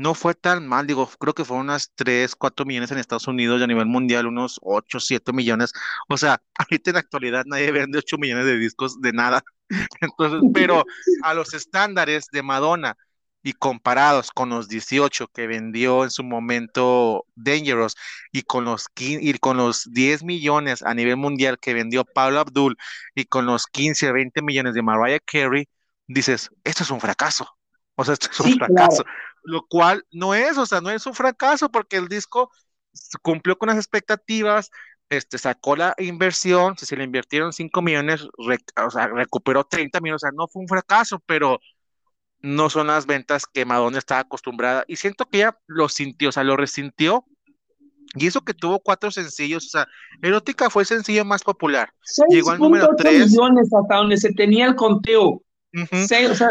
no 0.00 0.14
fue 0.14 0.34
tan 0.34 0.66
mal, 0.66 0.86
digo, 0.86 1.06
creo 1.18 1.34
que 1.34 1.44
fueron 1.44 1.66
unas 1.66 1.92
3, 1.94 2.34
4 2.34 2.64
millones 2.64 2.90
en 2.90 2.96
Estados 2.98 3.28
Unidos 3.28 3.60
y 3.60 3.64
a 3.64 3.66
nivel 3.66 3.84
mundial 3.84 4.26
unos 4.26 4.58
8, 4.62 4.98
7 4.98 5.32
millones. 5.34 5.72
O 6.08 6.16
sea, 6.16 6.40
ahorita 6.58 6.90
en 6.90 6.94
la 6.94 7.00
actualidad 7.00 7.44
nadie 7.46 7.70
vende 7.70 7.98
8 7.98 8.16
millones 8.18 8.46
de 8.46 8.56
discos 8.56 9.00
de 9.02 9.12
nada. 9.12 9.42
Entonces, 10.00 10.40
pero 10.54 10.84
a 11.22 11.34
los 11.34 11.52
estándares 11.52 12.28
de 12.32 12.42
Madonna 12.42 12.96
y 13.42 13.52
comparados 13.52 14.30
con 14.30 14.48
los 14.48 14.68
18 14.68 15.28
que 15.28 15.46
vendió 15.46 16.04
en 16.04 16.10
su 16.10 16.24
momento 16.24 17.26
Dangerous 17.34 17.94
y 18.32 18.42
con 18.42 18.64
los, 18.64 18.86
y 18.96 19.34
con 19.34 19.58
los 19.58 19.84
10 19.92 20.24
millones 20.24 20.82
a 20.82 20.94
nivel 20.94 21.16
mundial 21.18 21.58
que 21.58 21.74
vendió 21.74 22.06
Pablo 22.06 22.40
Abdul 22.40 22.76
y 23.14 23.26
con 23.26 23.44
los 23.44 23.66
15, 23.66 24.12
20 24.12 24.42
millones 24.42 24.74
de 24.74 24.82
Mariah 24.82 25.20
Carey, 25.20 25.68
dices, 26.06 26.50
esto 26.64 26.84
es 26.84 26.90
un 26.90 27.00
fracaso. 27.00 27.59
O 28.00 28.04
sea, 28.04 28.14
esto 28.14 28.28
es 28.32 28.40
un 28.40 28.54
fracaso 28.54 29.04
lo 29.42 29.66
cual 29.66 30.04
no 30.12 30.34
es, 30.34 30.58
o 30.58 30.66
sea, 30.66 30.80
no 30.80 30.90
es 30.90 31.06
un 31.06 31.14
fracaso 31.14 31.70
porque 31.70 31.96
el 31.96 32.08
disco 32.08 32.50
cumplió 33.22 33.56
con 33.56 33.68
las 33.68 33.76
expectativas, 33.76 34.70
este, 35.08 35.38
sacó 35.38 35.76
la 35.76 35.94
inversión, 35.98 36.76
si 36.78 36.86
se 36.86 36.96
le 36.96 37.04
invirtieron 37.04 37.52
5 37.52 37.82
millones, 37.82 38.26
o 38.36 38.90
sea, 38.90 39.08
recuperó 39.08 39.64
30 39.64 40.00
millones, 40.00 40.22
o 40.22 40.26
sea, 40.26 40.32
no 40.32 40.48
fue 40.48 40.62
un 40.62 40.68
fracaso, 40.68 41.22
pero 41.26 41.58
no 42.40 42.70
son 42.70 42.86
las 42.86 43.06
ventas 43.06 43.44
que 43.46 43.64
Madonna 43.64 43.98
estaba 43.98 44.22
acostumbrada 44.22 44.84
y 44.86 44.96
siento 44.96 45.26
que 45.26 45.38
ella 45.38 45.58
lo 45.66 45.88
sintió, 45.88 46.30
o 46.30 46.32
sea, 46.32 46.44
lo 46.44 46.56
resintió. 46.56 47.24
Y 48.16 48.26
eso 48.26 48.40
que 48.40 48.54
tuvo 48.54 48.80
cuatro 48.80 49.12
sencillos, 49.12 49.66
o 49.66 49.68
sea, 49.68 49.86
Erótica 50.20 50.68
fue 50.68 50.82
el 50.82 50.86
sencillo 50.88 51.24
más 51.24 51.44
popular. 51.44 51.92
Llegó 52.28 52.50
al 52.50 52.58
número 52.58 52.88
3. 52.96 53.30
millones 53.30 53.72
hasta 53.72 53.96
donde 53.96 54.16
se 54.16 54.32
tenía 54.32 54.66
el 54.66 54.74
conteo. 54.74 55.44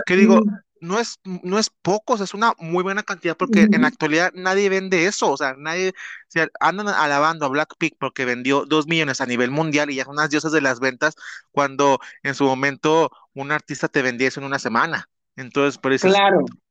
que 0.05 0.15
digo, 0.15 0.37
mm 0.37 0.68
no 0.81 0.99
es, 0.99 1.19
no 1.23 1.59
es 1.59 1.69
pocos, 1.69 2.21
es 2.21 2.33
una 2.33 2.53
muy 2.59 2.83
buena 2.83 3.03
cantidad 3.03 3.35
porque 3.37 3.67
en 3.71 3.81
la 3.81 3.87
actualidad 3.87 4.31
nadie 4.33 4.69
vende 4.69 5.05
eso, 5.05 5.31
o 5.31 5.37
sea, 5.37 5.55
nadie, 5.57 5.93
andan 6.59 6.87
alabando 6.87 7.45
a 7.45 7.49
Blackpink 7.49 7.95
porque 7.99 8.25
vendió 8.25 8.65
dos 8.65 8.87
millones 8.87 9.21
a 9.21 9.25
nivel 9.25 9.51
mundial 9.51 9.89
y 9.89 9.95
ya 9.95 10.05
son 10.05 10.13
unas 10.13 10.29
diosas 10.29 10.51
de 10.51 10.61
las 10.61 10.79
ventas 10.79 11.15
cuando 11.51 11.99
en 12.23 12.35
su 12.35 12.45
momento 12.45 13.11
un 13.33 13.51
artista 13.51 13.87
te 13.87 14.01
vendía 14.01 14.27
eso 14.27 14.39
en 14.39 14.45
una 14.45 14.59
semana. 14.59 15.09
Entonces, 15.35 15.77
por 15.77 15.93
eso 15.93 16.09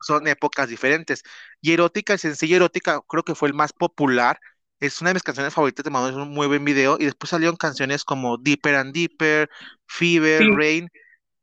son 0.02 0.26
épocas 0.28 0.68
diferentes. 0.68 1.22
Y 1.62 1.72
erótica, 1.72 2.12
el 2.12 2.18
sencillo 2.18 2.56
erótica, 2.56 3.00
creo 3.08 3.22
que 3.22 3.34
fue 3.34 3.48
el 3.48 3.54
más 3.54 3.72
popular. 3.72 4.38
Es 4.78 5.00
una 5.00 5.10
de 5.10 5.14
mis 5.14 5.22
canciones 5.22 5.54
favoritas 5.54 5.84
de 5.84 5.90
Madonna, 5.90 6.10
es 6.10 6.26
un 6.26 6.34
muy 6.34 6.46
buen 6.46 6.64
video. 6.64 6.98
Y 7.00 7.06
después 7.06 7.30
salieron 7.30 7.56
canciones 7.56 8.04
como 8.04 8.36
Deeper 8.36 8.74
and 8.74 8.92
Deeper, 8.92 9.48
Fever, 9.86 10.44
Rain, 10.54 10.90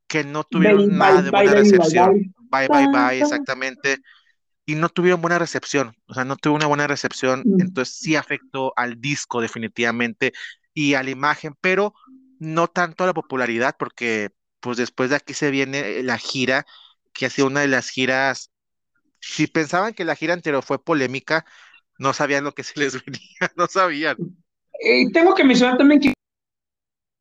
que 0.07 0.23
no 0.23 0.43
tuvieron 0.43 0.97
nada 0.97 1.21
de 1.21 1.31
buena 1.31 1.53
recepción. 1.53 2.33
Bye, 2.49 2.67
bye, 2.67 2.87
bye, 2.91 3.21
exactamente. 3.21 3.97
Y 4.65 4.75
no 4.75 4.89
tuvieron 4.89 5.21
buena 5.21 5.37
recepción, 5.37 5.95
o 6.07 6.13
sea, 6.15 6.25
no 6.25 6.37
tuvo 6.37 6.55
una 6.55 6.65
buena 6.65 6.87
recepción, 6.87 7.43
mm. 7.45 7.61
entonces 7.61 7.97
sí 7.97 8.15
afectó 8.15 8.73
al 8.75 8.99
disco 8.99 9.39
definitivamente 9.39 10.33
y 10.73 10.95
a 10.95 11.03
la 11.03 11.11
imagen, 11.11 11.53
pero 11.61 11.93
no 12.39 12.67
tanto 12.67 13.03
a 13.03 13.07
la 13.07 13.13
popularidad, 13.13 13.75
porque 13.77 14.31
pues 14.59 14.77
después 14.77 15.11
de 15.11 15.17
aquí 15.17 15.35
se 15.35 15.51
viene 15.51 16.01
la 16.01 16.17
gira, 16.17 16.65
que 17.13 17.27
ha 17.27 17.29
sido 17.29 17.47
una 17.47 17.61
de 17.61 17.67
las 17.67 17.89
giras, 17.89 18.49
si 19.19 19.47
pensaban 19.47 19.93
que 19.93 20.05
la 20.05 20.15
gira 20.15 20.33
anterior 20.33 20.63
fue 20.63 20.83
polémica, 20.83 21.45
no 21.97 22.13
sabían 22.13 22.43
lo 22.43 22.53
que 22.53 22.63
se 22.63 22.79
les 22.79 22.93
venía, 23.05 23.51
no 23.55 23.67
sabían. 23.67 24.17
Eh, 24.81 25.11
tengo 25.11 25.33
que 25.35 25.43
mencionar 25.43 25.77
también 25.77 26.01
que 26.01 26.13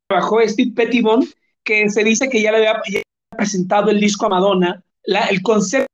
trabajó 0.09 0.41
Steve 0.47 0.73
Pettibone, 0.75 1.27
que 1.65 1.89
se 1.91 2.05
dice 2.05 2.29
que 2.29 2.43
ya 2.43 2.53
le 2.53 2.59
había 2.59 2.83
presentado 3.37 3.91
el 3.91 4.01
disco 4.01 4.27
a 4.27 4.31
Madonna 4.31 4.85
el 5.31 5.43
concepto 5.43 5.87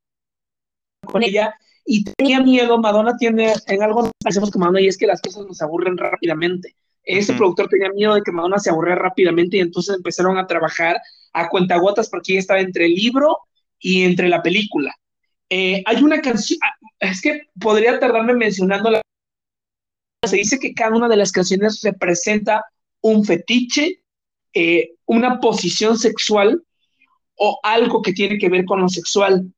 con 1.05 1.23
ella 1.23 1.55
y 1.85 2.03
tenía 2.03 2.39
miedo, 2.41 2.77
Madonna 2.77 3.17
tiene, 3.17 3.53
en 3.67 3.83
algo 3.83 4.11
hacemos 4.23 4.51
con 4.51 4.61
Madonna 4.61 4.81
y 4.81 4.87
es 4.87 4.97
que 4.97 5.07
las 5.07 5.21
cosas 5.21 5.45
nos 5.45 5.61
aburren 5.61 5.97
rápidamente. 5.97 6.75
Ese 7.03 7.33
productor 7.33 7.67
tenía 7.67 7.89
miedo 7.89 8.13
de 8.13 8.21
que 8.21 8.31
Madonna 8.31 8.59
se 8.59 8.69
aburriera 8.69 9.01
rápidamente 9.01 9.57
y 9.57 9.61
entonces 9.61 9.95
empezaron 9.95 10.37
a 10.37 10.45
trabajar 10.45 11.01
a 11.33 11.49
cuentagotas 11.49 12.09
porque 12.09 12.33
ella 12.33 12.41
estaba 12.41 12.59
entre 12.59 12.85
el 12.85 12.93
libro 12.93 13.39
y 13.79 14.03
entre 14.03 14.29
la 14.29 14.43
película. 14.43 14.95
Eh, 15.49 15.83
hay 15.85 16.03
una 16.03 16.21
canción, 16.21 16.59
ah, 16.63 16.77
es 16.99 17.21
que 17.21 17.49
podría 17.59 17.99
tardarme 17.99 18.33
mencionando 18.33 18.91
la... 18.91 19.01
Se 20.25 20.37
dice 20.37 20.59
que 20.59 20.73
cada 20.73 20.95
una 20.95 21.09
de 21.09 21.17
las 21.17 21.31
canciones 21.31 21.81
representa 21.81 22.63
un 23.01 23.25
fetiche, 23.25 24.00
eh, 24.53 24.91
una 25.05 25.39
posición 25.39 25.97
sexual 25.97 26.61
o 27.35 27.59
algo 27.63 28.01
que 28.01 28.13
tiene 28.13 28.37
que 28.37 28.49
ver 28.49 28.65
con 28.65 28.81
lo 28.81 28.89
sexual. 28.89 29.51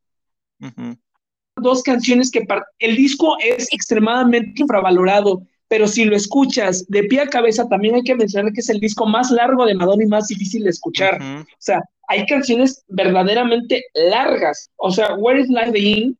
Dos 1.57 1.83
canciones 1.83 2.31
que 2.31 2.45
el 2.79 2.95
disco 2.95 3.37
es 3.39 3.67
extremadamente 3.71 4.61
infravalorado, 4.61 5.43
pero 5.67 5.87
si 5.87 6.05
lo 6.05 6.15
escuchas 6.15 6.85
de 6.87 7.03
pie 7.03 7.21
a 7.21 7.27
cabeza, 7.27 7.67
también 7.67 7.95
hay 7.95 8.03
que 8.03 8.15
mencionar 8.15 8.53
que 8.53 8.61
es 8.61 8.69
el 8.69 8.79
disco 8.79 9.05
más 9.05 9.31
largo 9.31 9.65
de 9.65 9.75
Madonna 9.75 10.03
y 10.03 10.07
más 10.07 10.27
difícil 10.27 10.63
de 10.63 10.69
escuchar. 10.69 11.21
O 11.21 11.45
sea, 11.59 11.81
hay 12.07 12.25
canciones 12.25 12.83
verdaderamente 12.87 13.83
largas. 13.93 14.69
O 14.77 14.91
sea, 14.91 15.15
Where 15.15 15.41
is 15.41 15.49
Life 15.49 15.77
In? 15.77 16.17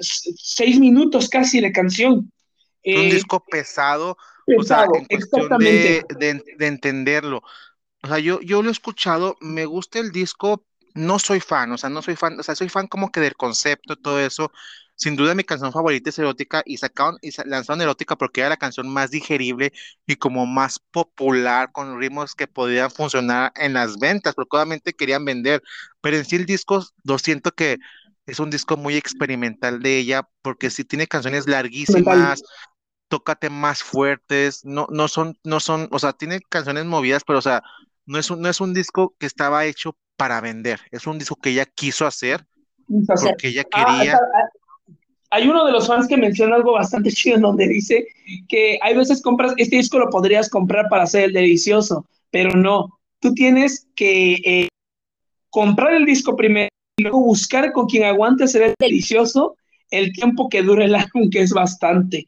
Seis 0.00 0.78
minutos 0.78 1.28
casi 1.28 1.60
de 1.60 1.72
canción. 1.72 2.14
un 2.14 2.30
eh, 2.82 3.10
disco 3.12 3.42
pesado, 3.50 4.16
o 4.58 4.62
sea, 4.62 4.86
en 4.94 5.04
cuestión 5.06 5.58
de, 5.58 6.04
de, 6.18 6.66
entenderlo. 6.66 7.42
O 8.06 8.08
sea, 8.08 8.20
yo, 8.20 8.40
yo 8.40 8.62
lo 8.62 8.68
he 8.68 8.72
escuchado, 8.72 9.36
me 9.40 9.66
gusta 9.66 9.98
el 9.98 10.12
disco, 10.12 10.64
no 10.94 11.18
soy 11.18 11.40
fan, 11.40 11.72
o 11.72 11.78
sea, 11.78 11.90
no 11.90 12.02
soy 12.02 12.14
fan, 12.14 12.38
o 12.38 12.42
sea, 12.44 12.54
soy 12.54 12.68
fan 12.68 12.86
como 12.86 13.10
que 13.10 13.18
del 13.20 13.34
concepto, 13.34 13.96
todo 13.96 14.20
eso. 14.20 14.52
Sin 14.94 15.16
duda 15.16 15.34
mi 15.34 15.42
canción 15.42 15.72
favorita 15.72 16.08
es 16.10 16.18
Erótica 16.20 16.62
y 16.64 16.76
sacaron 16.76 17.18
y 17.20 17.30
lanzaron 17.46 17.82
Erótica 17.82 18.16
porque 18.16 18.40
era 18.42 18.50
la 18.50 18.56
canción 18.56 18.88
más 18.88 19.10
digerible 19.10 19.72
y 20.06 20.16
como 20.16 20.46
más 20.46 20.78
popular 20.78 21.72
con 21.72 21.98
ritmos 21.98 22.34
que 22.36 22.46
podían 22.46 22.92
funcionar 22.92 23.52
en 23.56 23.74
las 23.74 23.98
ventas, 23.98 24.34
porque 24.36 24.56
obviamente 24.56 24.94
querían 24.94 25.24
vender, 25.24 25.62
pero 26.00 26.16
en 26.16 26.24
sí 26.24 26.36
el 26.36 26.46
disco 26.46 26.86
lo 27.04 27.18
siento 27.18 27.52
que 27.52 27.78
es 28.26 28.38
un 28.40 28.50
disco 28.50 28.76
muy 28.76 28.96
experimental 28.96 29.80
de 29.82 29.98
ella 29.98 30.28
porque 30.42 30.70
sí 30.70 30.84
tiene 30.84 31.08
canciones 31.08 31.48
larguísimas, 31.48 32.42
toca 33.08 33.34
temas 33.36 33.82
fuertes, 33.82 34.64
no, 34.64 34.86
no 34.90 35.08
son, 35.08 35.38
no 35.44 35.60
son, 35.60 35.88
o 35.92 35.98
sea, 35.98 36.12
tiene 36.12 36.40
canciones 36.48 36.84
movidas, 36.86 37.22
pero 37.26 37.38
o 37.40 37.42
sea, 37.42 37.62
no 38.06 38.18
es 38.18 38.30
un, 38.30 38.40
no 38.40 38.48
es 38.48 38.60
un 38.60 38.72
disco 38.72 39.14
que 39.18 39.26
estaba 39.26 39.64
hecho 39.64 39.96
para 40.16 40.40
vender, 40.40 40.80
es 40.90 41.06
un 41.06 41.18
disco 41.18 41.36
que 41.36 41.50
ella 41.50 41.66
quiso 41.66 42.06
hacer 42.06 42.46
porque 42.88 43.48
ella 43.48 43.64
ah, 43.72 43.98
quería 43.98 44.18
hay 45.30 45.48
uno 45.48 45.66
de 45.66 45.72
los 45.72 45.86
fans 45.86 46.06
que 46.06 46.16
menciona 46.16 46.56
algo 46.56 46.72
bastante 46.72 47.10
chido 47.12 47.36
en 47.36 47.42
donde 47.42 47.68
dice 47.68 48.06
que 48.48 48.78
hay 48.82 48.96
veces 48.96 49.22
compras, 49.22 49.52
este 49.56 49.76
disco 49.76 49.98
lo 49.98 50.10
podrías 50.10 50.48
comprar 50.48 50.88
para 50.88 51.04
hacer 51.04 51.24
el 51.24 51.32
delicioso, 51.32 52.06
pero 52.30 52.50
no, 52.56 52.98
tú 53.20 53.34
tienes 53.34 53.86
que 53.94 54.34
eh, 54.44 54.68
comprar 55.50 55.94
el 55.94 56.04
disco 56.04 56.36
primero 56.36 56.68
y 56.96 57.02
luego 57.02 57.20
buscar 57.20 57.72
con 57.72 57.86
quien 57.86 58.04
aguante 58.04 58.44
hacer 58.44 58.62
el 58.62 58.74
delicioso 58.78 59.56
el 59.90 60.12
tiempo 60.12 60.48
que 60.48 60.62
dure 60.62 60.86
el 60.86 60.94
álbum, 60.96 61.30
que 61.30 61.40
es 61.40 61.52
bastante. 61.52 62.26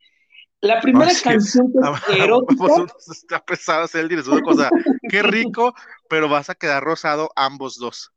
La 0.61 0.81
primera 0.81 1.11
canción 1.23 1.73
que 1.73 1.79
es 1.79 2.19
erótica... 2.25 2.87
está 3.11 3.45
pesado 3.45 3.85
hacer 3.85 4.03
el 4.03 4.09
delicioso, 4.09 4.41
cosa, 4.43 4.71
qué 5.09 5.23
rico, 5.23 5.75
pero 6.09 6.29
vas 6.29 6.51
a 6.51 6.55
quedar 6.55 6.83
rosado 6.83 7.31
ambos 7.37 7.79
dos. 7.79 8.13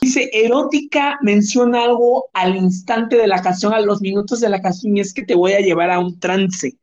Dice, 0.00 0.28
erótica 0.32 1.18
menciona 1.22 1.84
algo 1.84 2.28
al 2.34 2.56
instante 2.56 3.16
de 3.16 3.26
la 3.26 3.40
canción, 3.40 3.72
a 3.72 3.80
los 3.80 4.02
minutos 4.02 4.40
de 4.40 4.48
la 4.48 4.60
canción, 4.60 4.96
y 4.96 5.00
es 5.00 5.14
que 5.14 5.24
te 5.24 5.34
voy 5.34 5.52
a 5.52 5.60
llevar 5.60 5.90
a 5.90 6.00
un 6.00 6.18
trance. 6.18 6.76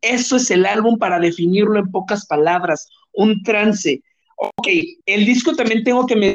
Eso 0.00 0.36
es 0.36 0.50
el 0.50 0.66
álbum 0.66 0.98
para 0.98 1.20
definirlo 1.20 1.78
en 1.78 1.90
pocas 1.90 2.26
palabras, 2.26 2.88
un 3.12 3.42
trance. 3.42 4.02
Ok, 4.36 4.68
el 5.06 5.26
disco 5.26 5.54
también 5.54 5.84
tengo 5.84 6.06
que 6.06 6.16
me... 6.16 6.34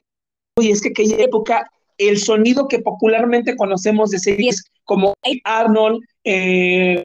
Y 0.62 0.72
es 0.72 0.82
que 0.82 0.90
aquella 0.90 1.18
época, 1.18 1.70
el 1.98 2.18
sonido 2.20 2.68
que 2.68 2.80
popularmente 2.80 3.58
conocemos 3.58 4.12
de 4.12 4.20
series 4.20 4.64
como 4.86 5.16
Arnold, 5.44 6.00
eh, 6.24 7.04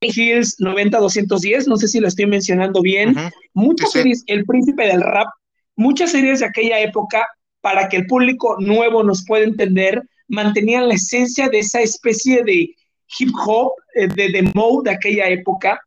Hills 0.00 0.58
90-210, 0.58 1.66
no 1.66 1.76
sé 1.76 1.88
si 1.88 2.00
lo 2.00 2.08
estoy 2.08 2.26
mencionando 2.26 2.80
bien, 2.80 3.14
muchas 3.52 3.92
series, 3.92 4.22
El 4.26 4.44
Príncipe 4.44 4.86
del 4.86 5.02
Rap, 5.02 5.28
muchas 5.76 6.12
series 6.12 6.40
de 6.40 6.46
aquella 6.46 6.80
época 6.80 7.26
para 7.60 7.88
que 7.88 7.98
el 7.98 8.06
público 8.06 8.56
nuevo 8.58 9.02
nos 9.02 9.24
pueda 9.24 9.44
entender, 9.44 10.02
mantenían 10.28 10.88
la 10.88 10.94
esencia 10.94 11.48
de 11.48 11.58
esa 11.58 11.80
especie 11.80 12.42
de 12.44 12.74
hip 13.18 13.30
hop, 13.46 13.72
eh, 13.94 14.06
de, 14.08 14.30
de 14.30 14.42
mode 14.54 14.90
de 14.90 14.96
aquella 14.96 15.28
época, 15.28 15.80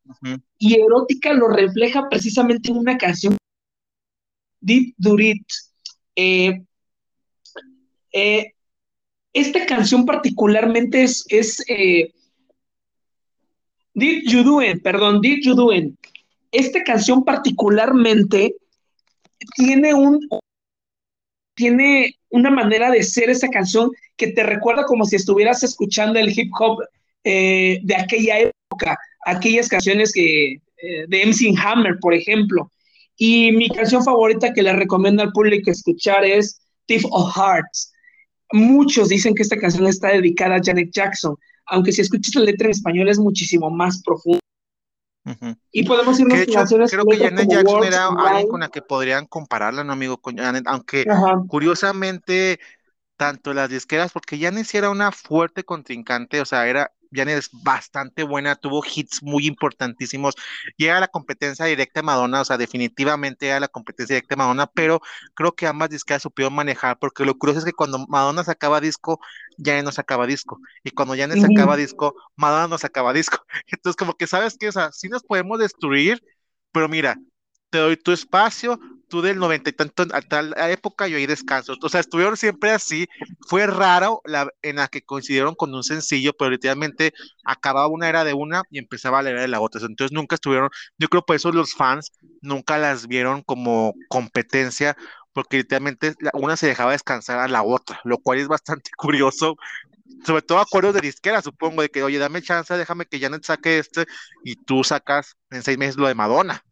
y 0.58 0.80
Erótica 0.80 1.34
lo 1.34 1.48
refleja 1.48 2.08
precisamente 2.10 2.70
en 2.70 2.78
una 2.78 2.98
canción, 2.98 3.36
Did 4.60 4.94
Durit. 4.98 5.46
Eh, 6.16 6.62
eh, 8.14 8.54
esta 9.34 9.66
canción 9.66 10.06
particularmente 10.06 11.04
es, 11.04 11.26
es 11.28 11.64
Did 13.94 14.24
You 14.28 14.44
Do 14.44 14.62
It, 14.62 14.82
perdón, 14.82 15.22
Did 15.22 15.40
You 15.44 15.56
Do 15.56 15.74
It. 15.74 15.94
Esta 16.52 16.84
canción 16.84 17.24
particularmente 17.24 18.56
tiene 19.56 19.94
un, 19.94 20.28
tiene 21.56 22.16
una 22.30 22.50
manera 22.50 22.92
de 22.92 23.04
ser 23.04 23.30
esa 23.30 23.48
canción 23.50 23.92
que 24.18 24.28
te 24.28 24.44
recuerda 24.44 24.86
como 24.86 25.06
si 25.06 25.16
estuvieras 25.16 25.64
escuchando 25.64 26.20
el 26.20 26.38
hip 26.38 26.52
hop 26.60 26.84
eh, 27.24 27.80
de 27.84 27.96
aquella 27.96 28.40
época, 28.40 28.98
aquellas 29.26 29.70
canciones 29.70 30.12
que, 30.12 30.54
eh, 30.54 31.06
de 31.08 31.26
MC 31.26 31.54
Hammer, 31.64 31.98
por 32.00 32.14
ejemplo. 32.14 32.72
Y 33.16 33.52
mi 33.52 33.70
canción 33.70 34.04
favorita 34.04 34.54
que 34.54 34.64
le 34.64 34.74
recomiendo 34.74 35.22
al 35.22 35.32
público 35.32 35.72
escuchar 35.72 36.26
es 36.26 36.60
Thief 36.88 37.06
of 37.12 37.36
Hearts. 37.36 37.94
Muchos 38.52 39.10
dicen 39.10 39.34
que 39.34 39.44
esta 39.44 39.58
canción 39.58 39.88
está 39.88 40.10
dedicada 40.10 40.56
a 40.56 40.62
Janet 40.64 40.92
Jackson, 40.92 41.36
aunque 41.66 41.92
si 41.92 42.02
escuchas 42.02 42.36
la 42.36 42.44
letra 42.44 42.66
en 42.66 42.72
español 42.72 43.10
es 43.10 43.20
muchísimo 43.20 43.70
más 43.70 44.02
profunda. 44.04 44.40
Y 45.72 45.86
podemos 45.86 46.20
irnos 46.20 46.40
a 46.42 46.46
canciones 46.46 46.92
Creo 46.92 47.06
que 47.06 47.18
Janet 47.18 47.50
Jackson 47.50 47.84
era 47.86 48.08
alguien 48.08 48.50
con 48.50 48.60
la 48.60 48.68
que 48.68 48.82
podrían 48.82 49.26
compararla, 49.26 49.84
¿no, 49.84 49.94
amigo? 49.94 50.18
Con 50.18 50.38
Janet, 50.38 50.66
aunque 50.68 51.06
curiosamente, 51.48 52.60
tanto 53.16 53.54
las 53.54 53.70
disqueras, 53.70 54.12
porque 54.12 54.38
Janet 54.38 54.66
sí 54.66 54.78
era 54.78 54.90
una 54.90 55.12
fuerte 55.12 55.64
contrincante, 55.64 56.42
o 56.42 56.46
sea, 56.46 56.68
era 56.68 56.92
Janet 57.14 57.38
es 57.38 57.50
bastante 57.52 58.24
buena, 58.24 58.56
tuvo 58.56 58.84
hits 58.84 59.22
muy 59.24 59.48
importantísimos, 59.48 60.36
llega 60.78 60.98
a 60.98 61.00
la 61.02 61.08
competencia 61.08 61.66
directa 61.66 62.02
de 62.02 62.06
Madonna, 62.06 62.42
o 62.42 62.46
sea, 62.46 62.58
definitivamente 62.58 63.48
era 63.48 63.60
la 63.60 63.68
competencia 63.68 64.16
directa 64.16 64.36
de 64.36 64.40
Madonna, 64.40 64.68
pero 64.68 65.02
creo 65.34 65.54
que 65.54 65.68
ambas 65.68 65.90
disqueras 65.90 66.24
supieron 66.24 66.54
manejar, 66.54 66.98
porque 67.00 67.26
lo 67.26 67.38
curioso 67.38 67.60
es 67.60 67.66
que 67.66 67.74
cuando 67.74 68.06
Madonna 68.08 68.44
sacaba 68.44 68.82
disco, 68.82 69.20
Janet 69.58 69.86
no 69.86 69.92
sacaba 69.92 70.28
disco, 70.28 70.60
y 70.84 70.92
cuando 70.92 71.16
Janet 71.16 71.40
sacaba 71.40 71.78
disco, 71.78 72.16
Madonna 72.36 72.68
no 72.68 72.78
sacaba 72.78 73.14
disco. 73.14 73.38
Entonces, 73.68 73.96
como 73.98 74.16
que 74.16 74.28
sabes 74.28 74.58
que, 74.58 74.70
o 74.70 74.72
sea, 74.72 74.92
sí 74.92 75.10
nos 75.10 75.24
podemos 75.24 75.60
destruir, 75.60 76.24
pero 76.72 76.90
mira, 76.90 77.16
te 77.70 77.80
doy 77.80 77.98
tu 77.98 78.12
espacio, 78.12 78.80
tú 79.14 79.22
del 79.22 79.38
noventa 79.38 79.70
y 79.70 79.74
tanto 79.74 80.08
a 80.12 80.22
tal 80.24 80.56
época 80.72 81.08
yo 81.08 81.18
ahí 81.18 81.28
descanso. 81.28 81.76
O 81.80 81.88
sea, 81.90 82.00
estuvieron 82.00 82.36
siempre 82.36 82.72
así. 82.72 83.06
Fue 83.48 83.68
raro 83.68 84.22
la, 84.26 84.50
en 84.64 84.78
la 84.78 84.88
que 84.88 85.04
coincidieron 85.04 85.54
con 85.54 85.72
un 85.76 85.84
sencillo, 85.84 86.34
pero 86.34 86.50
literalmente 86.50 87.14
acababa 87.46 87.88
una 87.90 88.10
era 88.10 88.24
de 88.24 88.34
una 88.34 88.64
y 88.72 88.80
empezaba 88.80 89.22
la 89.22 89.30
era 89.30 89.42
de 89.42 89.48
la 89.50 89.62
otra. 89.62 89.82
Entonces 89.82 90.12
nunca 90.12 90.34
estuvieron, 90.34 90.70
yo 90.98 91.10
creo 91.10 91.22
por 91.24 91.36
eso 91.36 91.52
los 91.52 91.76
fans 91.76 92.12
nunca 92.42 92.80
las 92.80 93.06
vieron 93.08 93.44
como 93.44 93.94
competencia, 94.10 94.98
porque 95.32 95.58
literalmente 95.58 96.16
una 96.34 96.58
se 96.58 96.66
dejaba 96.66 96.94
descansar 96.94 97.38
a 97.38 97.48
la 97.48 97.62
otra, 97.62 98.02
lo 98.06 98.18
cual 98.18 98.40
es 98.40 98.48
bastante 98.48 98.90
curioso. 98.98 99.58
Sobre 100.26 100.42
todo 100.42 100.58
acuerdos 100.58 100.96
de 100.96 101.02
disquera, 101.02 101.44
supongo, 101.44 101.84
de 101.84 101.90
que, 101.90 102.02
oye, 102.02 102.18
dame 102.18 102.42
chance, 102.42 102.76
déjame 102.76 103.06
que 103.06 103.20
Janet 103.20 103.44
saque 103.44 103.78
este 103.78 104.06
y 104.44 104.56
tú 104.56 104.84
sacas 104.84 105.38
en 105.52 105.62
seis 105.62 105.78
meses 105.78 105.98
lo 105.98 106.08
de 106.08 106.16
Madonna. 106.16 106.64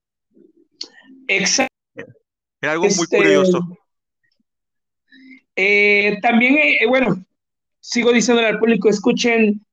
Exacto. 1.28 1.72
Era 2.62 2.74
algo 2.74 2.84
muy 2.84 2.92
este, 2.92 3.18
curioso. 3.18 3.78
Eh, 5.56 6.18
también, 6.22 6.58
eh, 6.58 6.86
bueno, 6.88 7.26
sigo 7.80 8.12
diciendo 8.14 8.46
al 8.46 8.60
público, 8.60 8.90
escuchen 8.90 9.66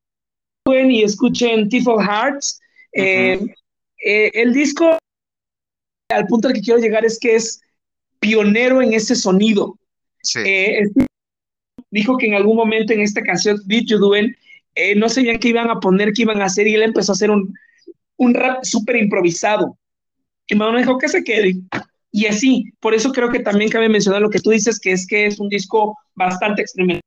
y 0.66 1.02
escuchen 1.02 1.68
Tifo 1.68 1.98
Hearts. 1.98 2.60
Eh, 2.92 3.38
el 3.96 4.52
disco, 4.52 4.98
al 6.10 6.26
punto 6.26 6.48
al 6.48 6.54
que 6.54 6.60
quiero 6.60 6.80
llegar 6.80 7.04
es 7.04 7.18
que 7.18 7.36
es 7.36 7.60
pionero 8.20 8.82
en 8.82 8.92
ese 8.92 9.14
sonido. 9.14 9.78
dijo 11.90 12.18
que 12.18 12.26
en 12.26 12.34
algún 12.34 12.56
momento 12.56 12.92
en 12.92 13.00
esta 13.00 13.22
canción, 13.22 13.60
Did 13.66 13.86
You 13.86 13.98
Do 13.98 14.12
no 14.96 15.08
sabían 15.08 15.38
qué 15.38 15.48
iban 15.48 15.70
a 15.70 15.80
poner, 15.80 16.12
qué 16.12 16.22
iban 16.22 16.40
a 16.40 16.46
hacer, 16.46 16.68
y 16.68 16.74
él 16.74 16.82
empezó 16.82 17.12
a 17.12 17.14
hacer 17.14 17.30
un, 17.30 17.54
un 18.16 18.34
rap 18.34 18.62
súper 18.64 18.96
improvisado. 18.96 19.78
Y 20.46 20.54
Madonna 20.54 20.78
dijo 20.78 20.98
que 20.98 21.08
se 21.08 21.24
quede. 21.24 21.54
Y 22.10 22.26
así, 22.26 22.72
por 22.80 22.94
eso 22.94 23.12
creo 23.12 23.30
que 23.30 23.40
también 23.40 23.70
cabe 23.70 23.88
mencionar 23.88 24.22
lo 24.22 24.30
que 24.30 24.40
tú 24.40 24.50
dices, 24.50 24.80
que 24.80 24.92
es 24.92 25.06
que 25.06 25.26
es 25.26 25.38
un 25.38 25.48
disco 25.48 25.96
bastante 26.14 26.62
experimental. 26.62 27.02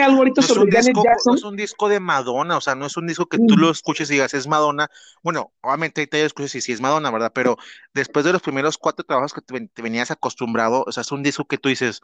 algo 0.00 0.18
ahorita 0.18 0.42
sobre 0.42 0.70
Janet 0.70 0.96
Jackson? 1.02 1.32
No 1.32 1.34
es 1.34 1.44
un 1.44 1.56
disco 1.56 1.88
de 1.88 1.98
Madonna, 1.98 2.56
o 2.56 2.60
sea, 2.60 2.74
no 2.74 2.86
es 2.86 2.96
un 2.96 3.06
disco 3.06 3.26
que 3.26 3.38
tú 3.38 3.56
lo 3.56 3.70
escuches 3.70 4.08
y 4.10 4.14
digas, 4.14 4.34
es 4.34 4.46
Madonna. 4.46 4.88
Bueno, 5.22 5.52
obviamente 5.62 6.06
te 6.06 6.24
escuches 6.24 6.54
y 6.54 6.60
sí 6.60 6.72
es 6.72 6.80
Madonna, 6.80 7.10
¿verdad? 7.10 7.32
Pero 7.34 7.56
después 7.92 8.24
de 8.24 8.32
los 8.32 8.42
primeros 8.42 8.78
cuatro 8.78 9.04
trabajos 9.04 9.32
que 9.32 9.40
te, 9.40 9.82
venías 9.82 10.10
acostumbrado, 10.10 10.84
o 10.86 10.92
sea, 10.92 11.00
es 11.00 11.10
un 11.10 11.24
disco 11.24 11.46
que 11.46 11.58
tú 11.58 11.68
dices, 11.68 12.02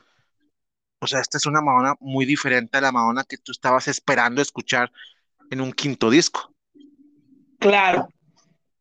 o 1.01 1.07
sea, 1.07 1.21
esta 1.21 1.39
es 1.39 1.47
una 1.47 1.61
Madonna 1.61 1.95
muy 2.01 2.27
diferente 2.27 2.79
a 2.79 2.81
la 2.81 2.91
Madonna 2.91 3.23
que 3.23 3.39
tú 3.39 3.53
estabas 3.53 3.87
esperando 3.87 4.43
escuchar 4.43 4.91
en 5.51 5.61
un 5.61 5.73
quinto 5.73 6.11
disco. 6.11 6.53
Claro. 7.61 8.09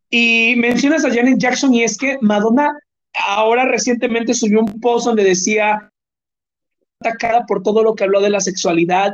Y 0.09 0.55
mencionas 0.57 1.05
a 1.05 1.13
Janet 1.13 1.37
Jackson 1.37 1.73
y 1.73 1.83
es 1.83 1.97
que 1.97 2.17
Madonna 2.21 2.71
ahora 3.25 3.65
recientemente 3.65 4.33
subió 4.33 4.59
un 4.59 4.79
post 4.79 5.07
donde 5.07 5.23
decía 5.23 5.91
atacada 6.99 7.45
por 7.45 7.63
todo 7.63 7.83
lo 7.83 7.95
que 7.95 8.03
habló 8.03 8.21
de 8.21 8.29
la 8.29 8.39
sexualidad 8.39 9.13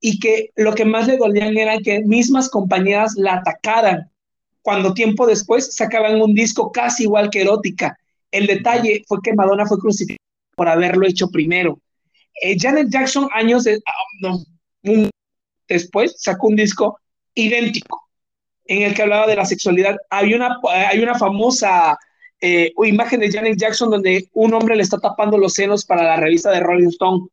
y 0.00 0.18
que 0.18 0.50
lo 0.56 0.74
que 0.74 0.84
más 0.84 1.06
le 1.06 1.16
dolían 1.16 1.56
era 1.56 1.78
que 1.78 2.00
mismas 2.04 2.48
compañeras 2.48 3.14
la 3.16 3.34
atacaran 3.34 4.10
cuando 4.62 4.94
tiempo 4.94 5.26
después 5.26 5.74
sacaban 5.74 6.20
un 6.20 6.34
disco 6.34 6.72
casi 6.72 7.04
igual 7.04 7.30
que 7.30 7.42
erótica. 7.42 7.98
El 8.30 8.46
detalle 8.46 9.04
fue 9.06 9.18
que 9.22 9.32
Madonna 9.32 9.66
fue 9.66 9.78
crucificada 9.78 10.18
por 10.56 10.68
haberlo 10.68 11.06
hecho 11.06 11.28
primero. 11.28 11.78
Eh, 12.42 12.56
Janet 12.58 12.88
Jackson, 12.90 13.28
años 13.32 13.66
ah, 13.66 14.36
después, 15.68 16.16
sacó 16.18 16.48
un 16.48 16.56
disco 16.56 16.98
idéntico 17.34 18.02
en 18.64 18.82
el 18.82 18.94
que 18.94 19.02
hablaba 19.02 19.26
de 19.26 19.36
la 19.36 19.44
sexualidad. 19.44 19.96
Hay 20.10 20.34
una, 20.34 20.58
hay 20.90 21.00
una 21.00 21.14
famosa 21.14 21.96
eh, 22.40 22.72
imagen 22.84 23.20
de 23.20 23.30
Janet 23.30 23.58
Jackson 23.58 23.90
donde 23.90 24.28
un 24.32 24.52
hombre 24.54 24.76
le 24.76 24.82
está 24.82 24.98
tapando 24.98 25.38
los 25.38 25.54
senos 25.54 25.84
para 25.84 26.04
la 26.04 26.16
revista 26.16 26.50
de 26.50 26.60
Rolling 26.60 26.88
Stone. 26.88 27.28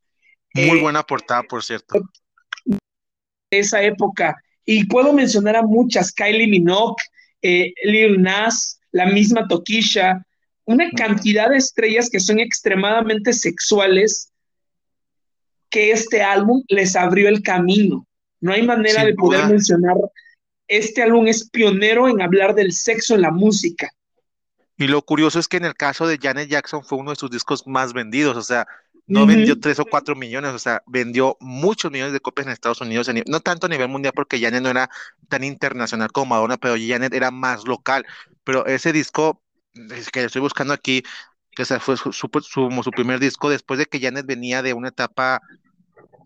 Muy 0.54 0.78
eh, 0.78 0.82
buena 0.82 1.02
portada, 1.02 1.42
por 1.42 1.62
cierto. 1.62 2.00
esa 3.50 3.82
época. 3.82 4.36
Y 4.64 4.84
puedo 4.86 5.12
mencionar 5.12 5.56
a 5.56 5.62
muchas, 5.62 6.12
Kylie 6.12 6.46
Minogue, 6.46 7.02
eh, 7.42 7.72
Lil 7.84 8.22
Nas, 8.22 8.80
la 8.92 9.06
misma 9.06 9.46
Tokisha, 9.46 10.24
una 10.64 10.90
cantidad 10.90 11.50
de 11.50 11.58
estrellas 11.58 12.08
que 12.08 12.20
son 12.20 12.40
extremadamente 12.40 13.32
sexuales 13.32 14.32
que 15.68 15.90
este 15.90 16.22
álbum 16.22 16.62
les 16.68 16.96
abrió 16.96 17.28
el 17.28 17.42
camino. 17.42 18.06
No 18.40 18.52
hay 18.52 18.62
manera 18.62 19.04
de 19.04 19.14
poder 19.14 19.46
mencionar, 19.46 19.96
este 20.68 21.02
álbum 21.02 21.26
es 21.26 21.48
pionero 21.50 22.08
en 22.08 22.22
hablar 22.22 22.54
del 22.54 22.72
sexo 22.72 23.14
en 23.14 23.22
la 23.22 23.30
música. 23.30 23.90
Y 24.76 24.88
lo 24.88 25.02
curioso 25.02 25.38
es 25.38 25.48
que 25.48 25.56
en 25.56 25.64
el 25.64 25.74
caso 25.74 26.06
de 26.06 26.18
Janet 26.20 26.48
Jackson 26.48 26.84
fue 26.84 26.98
uno 26.98 27.10
de 27.10 27.16
sus 27.16 27.30
discos 27.30 27.66
más 27.66 27.92
vendidos, 27.92 28.36
o 28.36 28.42
sea, 28.42 28.66
no 29.06 29.26
vendió 29.26 29.60
tres 29.60 29.78
o 29.78 29.84
cuatro 29.84 30.16
millones, 30.16 30.52
o 30.52 30.58
sea, 30.58 30.82
vendió 30.86 31.36
muchos 31.40 31.92
millones 31.92 32.12
de 32.12 32.20
copias 32.20 32.46
en 32.46 32.52
Estados 32.52 32.80
Unidos, 32.80 33.08
no 33.26 33.40
tanto 33.40 33.66
a 33.66 33.68
nivel 33.68 33.88
mundial 33.88 34.14
porque 34.16 34.40
Janet 34.40 34.62
no 34.62 34.70
era 34.70 34.88
tan 35.28 35.44
internacional 35.44 36.10
como 36.10 36.34
Madonna, 36.34 36.56
pero 36.56 36.74
Janet 36.74 37.12
era 37.12 37.30
más 37.30 37.66
local. 37.66 38.06
Pero 38.44 38.66
ese 38.66 38.92
disco 38.92 39.42
que 40.12 40.24
estoy 40.24 40.40
buscando 40.40 40.72
aquí, 40.72 41.02
que 41.52 41.64
fue 41.64 41.96
su, 41.96 42.12
su, 42.12 42.28
su, 42.42 42.90
primer 42.90 43.20
disco 43.20 43.50
después 43.50 43.78
de 43.78 43.86
que 43.86 44.00
Janet 44.00 44.26
venía 44.26 44.62
de 44.62 44.72
una 44.72 44.88
etapa, 44.88 45.42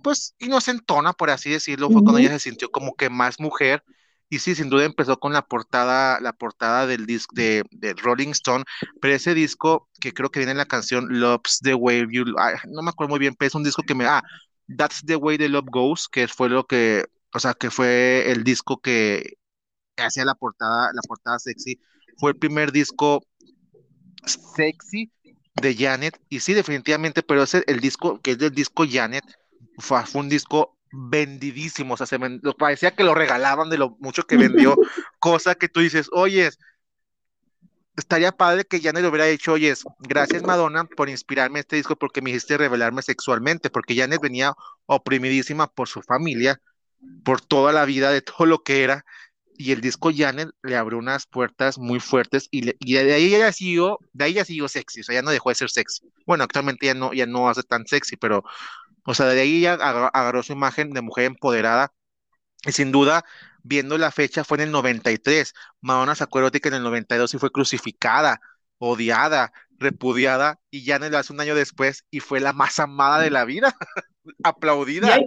pues, 0.02 0.34
inocentona, 0.38 1.12
por 1.12 1.30
así 1.30 1.50
decirlo, 1.50 1.90
fue 1.90 2.02
cuando 2.02 2.18
ella 2.18 2.30
se 2.30 2.38
sintió 2.38 2.70
como 2.70 2.94
que 2.94 3.10
más 3.10 3.40
mujer 3.40 3.82
y 4.30 4.38
sí, 4.40 4.54
sin 4.54 4.68
duda 4.68 4.84
empezó 4.84 5.18
con 5.18 5.32
la 5.32 5.42
portada, 5.42 6.20
la 6.20 6.32
portada 6.32 6.86
del 6.86 7.06
disco 7.06 7.34
de, 7.34 7.64
Rolling 8.02 8.30
Stone, 8.30 8.64
pero 9.00 9.14
ese 9.14 9.34
disco 9.34 9.88
que 10.00 10.12
creo 10.12 10.30
que 10.30 10.40
viene 10.40 10.52
en 10.52 10.58
la 10.58 10.66
canción 10.66 11.06
Love's 11.20 11.60
the 11.62 11.74
Way 11.74 12.06
You, 12.10 12.24
no 12.24 12.82
me 12.82 12.90
acuerdo 12.90 13.10
muy 13.10 13.18
bien, 13.18 13.34
pero 13.38 13.48
es 13.48 13.54
un 13.54 13.64
disco 13.64 13.82
que 13.82 13.94
me, 13.94 14.04
ah, 14.04 14.22
That's 14.76 15.02
the 15.06 15.16
Way 15.16 15.38
the 15.38 15.48
Love 15.48 15.68
Goes, 15.70 16.08
que 16.08 16.28
fue 16.28 16.50
lo 16.50 16.66
que, 16.66 17.06
o 17.34 17.40
sea, 17.40 17.54
que 17.54 17.70
fue 17.70 18.30
el 18.30 18.44
disco 18.44 18.80
que 18.80 19.38
hacía 19.96 20.24
la 20.24 20.34
portada, 20.34 20.90
la 20.92 21.02
portada 21.06 21.38
sexy, 21.38 21.80
fue 22.18 22.32
el 22.32 22.36
primer 22.36 22.70
disco 22.70 23.22
sexy 24.26 25.10
de 25.54 25.74
Janet, 25.74 26.20
y 26.28 26.40
sí, 26.40 26.52
definitivamente, 26.52 27.22
pero 27.22 27.42
ese, 27.42 27.64
el 27.66 27.80
disco, 27.80 28.20
que 28.20 28.32
es 28.32 28.38
del 28.38 28.52
disco 28.52 28.84
Janet, 28.88 29.24
fue 29.78 30.02
un 30.14 30.28
disco 30.28 30.77
vendidísimo, 30.92 31.94
o 31.94 31.96
sea, 31.96 32.06
se 32.06 32.18
parecía 32.58 32.94
que 32.94 33.04
lo 33.04 33.14
regalaban 33.14 33.70
de 33.70 33.78
lo 33.78 33.96
mucho 34.00 34.24
que 34.24 34.36
vendió, 34.36 34.76
cosa 35.18 35.54
que 35.54 35.68
tú 35.68 35.80
dices, 35.80 36.08
oyes, 36.12 36.58
estaría 37.96 38.32
padre 38.32 38.64
que 38.64 38.80
Janet 38.80 39.04
hubiera 39.04 39.26
dicho, 39.26 39.52
oyes, 39.52 39.84
gracias 39.98 40.42
Madonna 40.42 40.84
por 40.84 41.08
inspirarme 41.08 41.60
este 41.60 41.76
disco 41.76 41.96
porque 41.96 42.22
me 42.22 42.30
hiciste 42.30 42.56
revelarme 42.56 43.02
sexualmente, 43.02 43.70
porque 43.70 43.96
Janet 43.96 44.20
venía 44.20 44.54
oprimidísima 44.86 45.66
por 45.66 45.88
su 45.88 46.02
familia, 46.02 46.60
por 47.24 47.40
toda 47.40 47.72
la 47.72 47.84
vida 47.84 48.10
de 48.10 48.22
todo 48.22 48.46
lo 48.46 48.62
que 48.62 48.84
era, 48.84 49.04
y 49.58 49.72
el 49.72 49.80
disco 49.80 50.10
Janet 50.16 50.50
le 50.62 50.76
abrió 50.76 50.98
unas 50.98 51.26
puertas 51.26 51.78
muy 51.78 51.98
fuertes 51.98 52.46
y, 52.52 52.60
de 52.62 53.12
ahí 53.12 53.30
ya 53.30 53.52
siguió, 53.52 53.98
de 54.12 54.24
ahí 54.24 54.34
ya 54.34 54.44
siguió 54.44 54.68
sexy, 54.68 55.00
o 55.00 55.04
sea, 55.04 55.16
ya 55.16 55.22
no 55.22 55.32
dejó 55.32 55.48
de 55.48 55.56
ser 55.56 55.68
sexy. 55.68 56.08
Bueno, 56.24 56.44
actualmente 56.44 56.86
ya 56.86 56.94
no, 56.94 57.12
ya 57.12 57.26
no 57.26 57.48
hace 57.48 57.64
tan 57.64 57.84
sexy, 57.84 58.16
pero 58.16 58.44
o 59.08 59.14
sea, 59.14 59.24
de 59.24 59.40
ahí 59.40 59.62
ya 59.62 59.72
agarró 59.72 60.42
su 60.42 60.52
imagen 60.52 60.90
de 60.90 61.00
mujer 61.00 61.24
empoderada 61.24 61.94
y 62.66 62.72
sin 62.72 62.92
duda, 62.92 63.24
viendo 63.62 63.96
la 63.96 64.10
fecha, 64.10 64.44
fue 64.44 64.58
en 64.58 64.64
el 64.64 64.70
93. 64.70 65.54
Madonna 65.80 66.14
sacó 66.14 66.40
erótica 66.40 66.68
en 66.68 66.74
el 66.74 66.82
92 66.82 67.32
y 67.32 67.38
fue 67.38 67.50
crucificada, 67.50 68.38
odiada, 68.76 69.54
repudiada 69.78 70.60
y 70.70 70.84
ya 70.84 70.96
en 70.96 71.14
hace 71.14 71.32
un 71.32 71.40
año 71.40 71.54
después 71.54 72.04
y 72.10 72.20
fue 72.20 72.38
la 72.38 72.52
más 72.52 72.78
amada 72.80 73.18
de 73.22 73.30
la 73.30 73.46
vida, 73.46 73.74
aplaudida. 74.42 75.18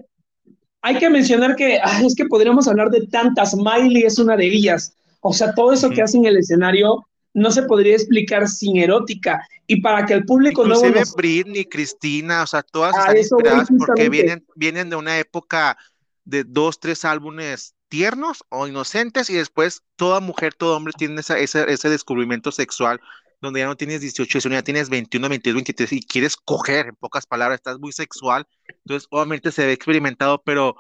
Hay, 0.84 1.00
que 1.00 1.10
mencionar 1.10 1.56
que 1.56 1.80
es 2.06 2.14
que 2.14 2.26
podríamos 2.26 2.68
hablar 2.68 2.92
de 2.92 3.08
tantas, 3.08 3.56
Miley 3.56 4.04
es 4.04 4.20
una 4.20 4.38
de 4.38 4.46
ellas. 4.46 4.94
O 5.22 5.34
sea, 5.34 5.56
todo 5.56 5.74
eso 5.74 5.90
que 5.90 6.04
hace 6.04 6.18
en 6.18 6.26
el 6.26 6.38
escenario 6.38 7.04
no 7.34 7.50
se 7.50 7.64
podría 7.64 7.96
explicar 7.96 8.48
sin 8.48 8.78
erótica. 8.78 9.42
Y 9.72 9.82
para 9.82 10.06
que 10.06 10.14
el 10.14 10.26
público 10.26 10.66
no... 10.66 10.76
Inclusive 10.76 11.04
Britney, 11.16 11.66
Cristina, 11.66 12.44
o 12.44 12.48
sea, 12.48 12.62
todas 12.62 12.96
están 12.98 13.18
inspiradas 13.18 13.70
porque 13.78 14.10
vienen, 14.10 14.46
vienen 14.56 14.90
de 14.90 14.98
una 14.98 15.18
época 15.18 15.78
de 16.26 16.44
dos, 16.44 16.80
tres 16.80 17.06
álbumes 17.06 17.74
tiernos 17.88 18.44
o 18.50 18.68
inocentes 18.68 19.30
y 19.30 19.36
después 19.36 19.84
toda 19.96 20.20
mujer, 20.20 20.54
todo 20.54 20.76
hombre 20.76 20.94
tiene 20.98 21.22
esa, 21.22 21.38
ese 21.40 21.90
descubrimiento 21.90 22.52
sexual 22.52 23.00
donde 23.42 23.62
ya 23.62 23.66
no 23.66 23.76
tienes 23.76 24.02
18, 24.02 24.50
ya 24.50 24.62
tienes 24.62 24.90
21, 24.90 25.28
22, 25.28 25.56
23 25.56 25.94
y 25.94 26.02
quieres 26.02 26.36
coger, 26.36 26.88
en 26.88 26.96
pocas 26.96 27.26
palabras, 27.26 27.58
estás 27.58 27.80
muy 27.80 27.92
sexual, 27.92 28.46
entonces 28.84 29.08
obviamente 29.10 29.52
se 29.52 29.66
ve 29.66 29.74
experimentado, 29.74 30.42
pero 30.44 30.76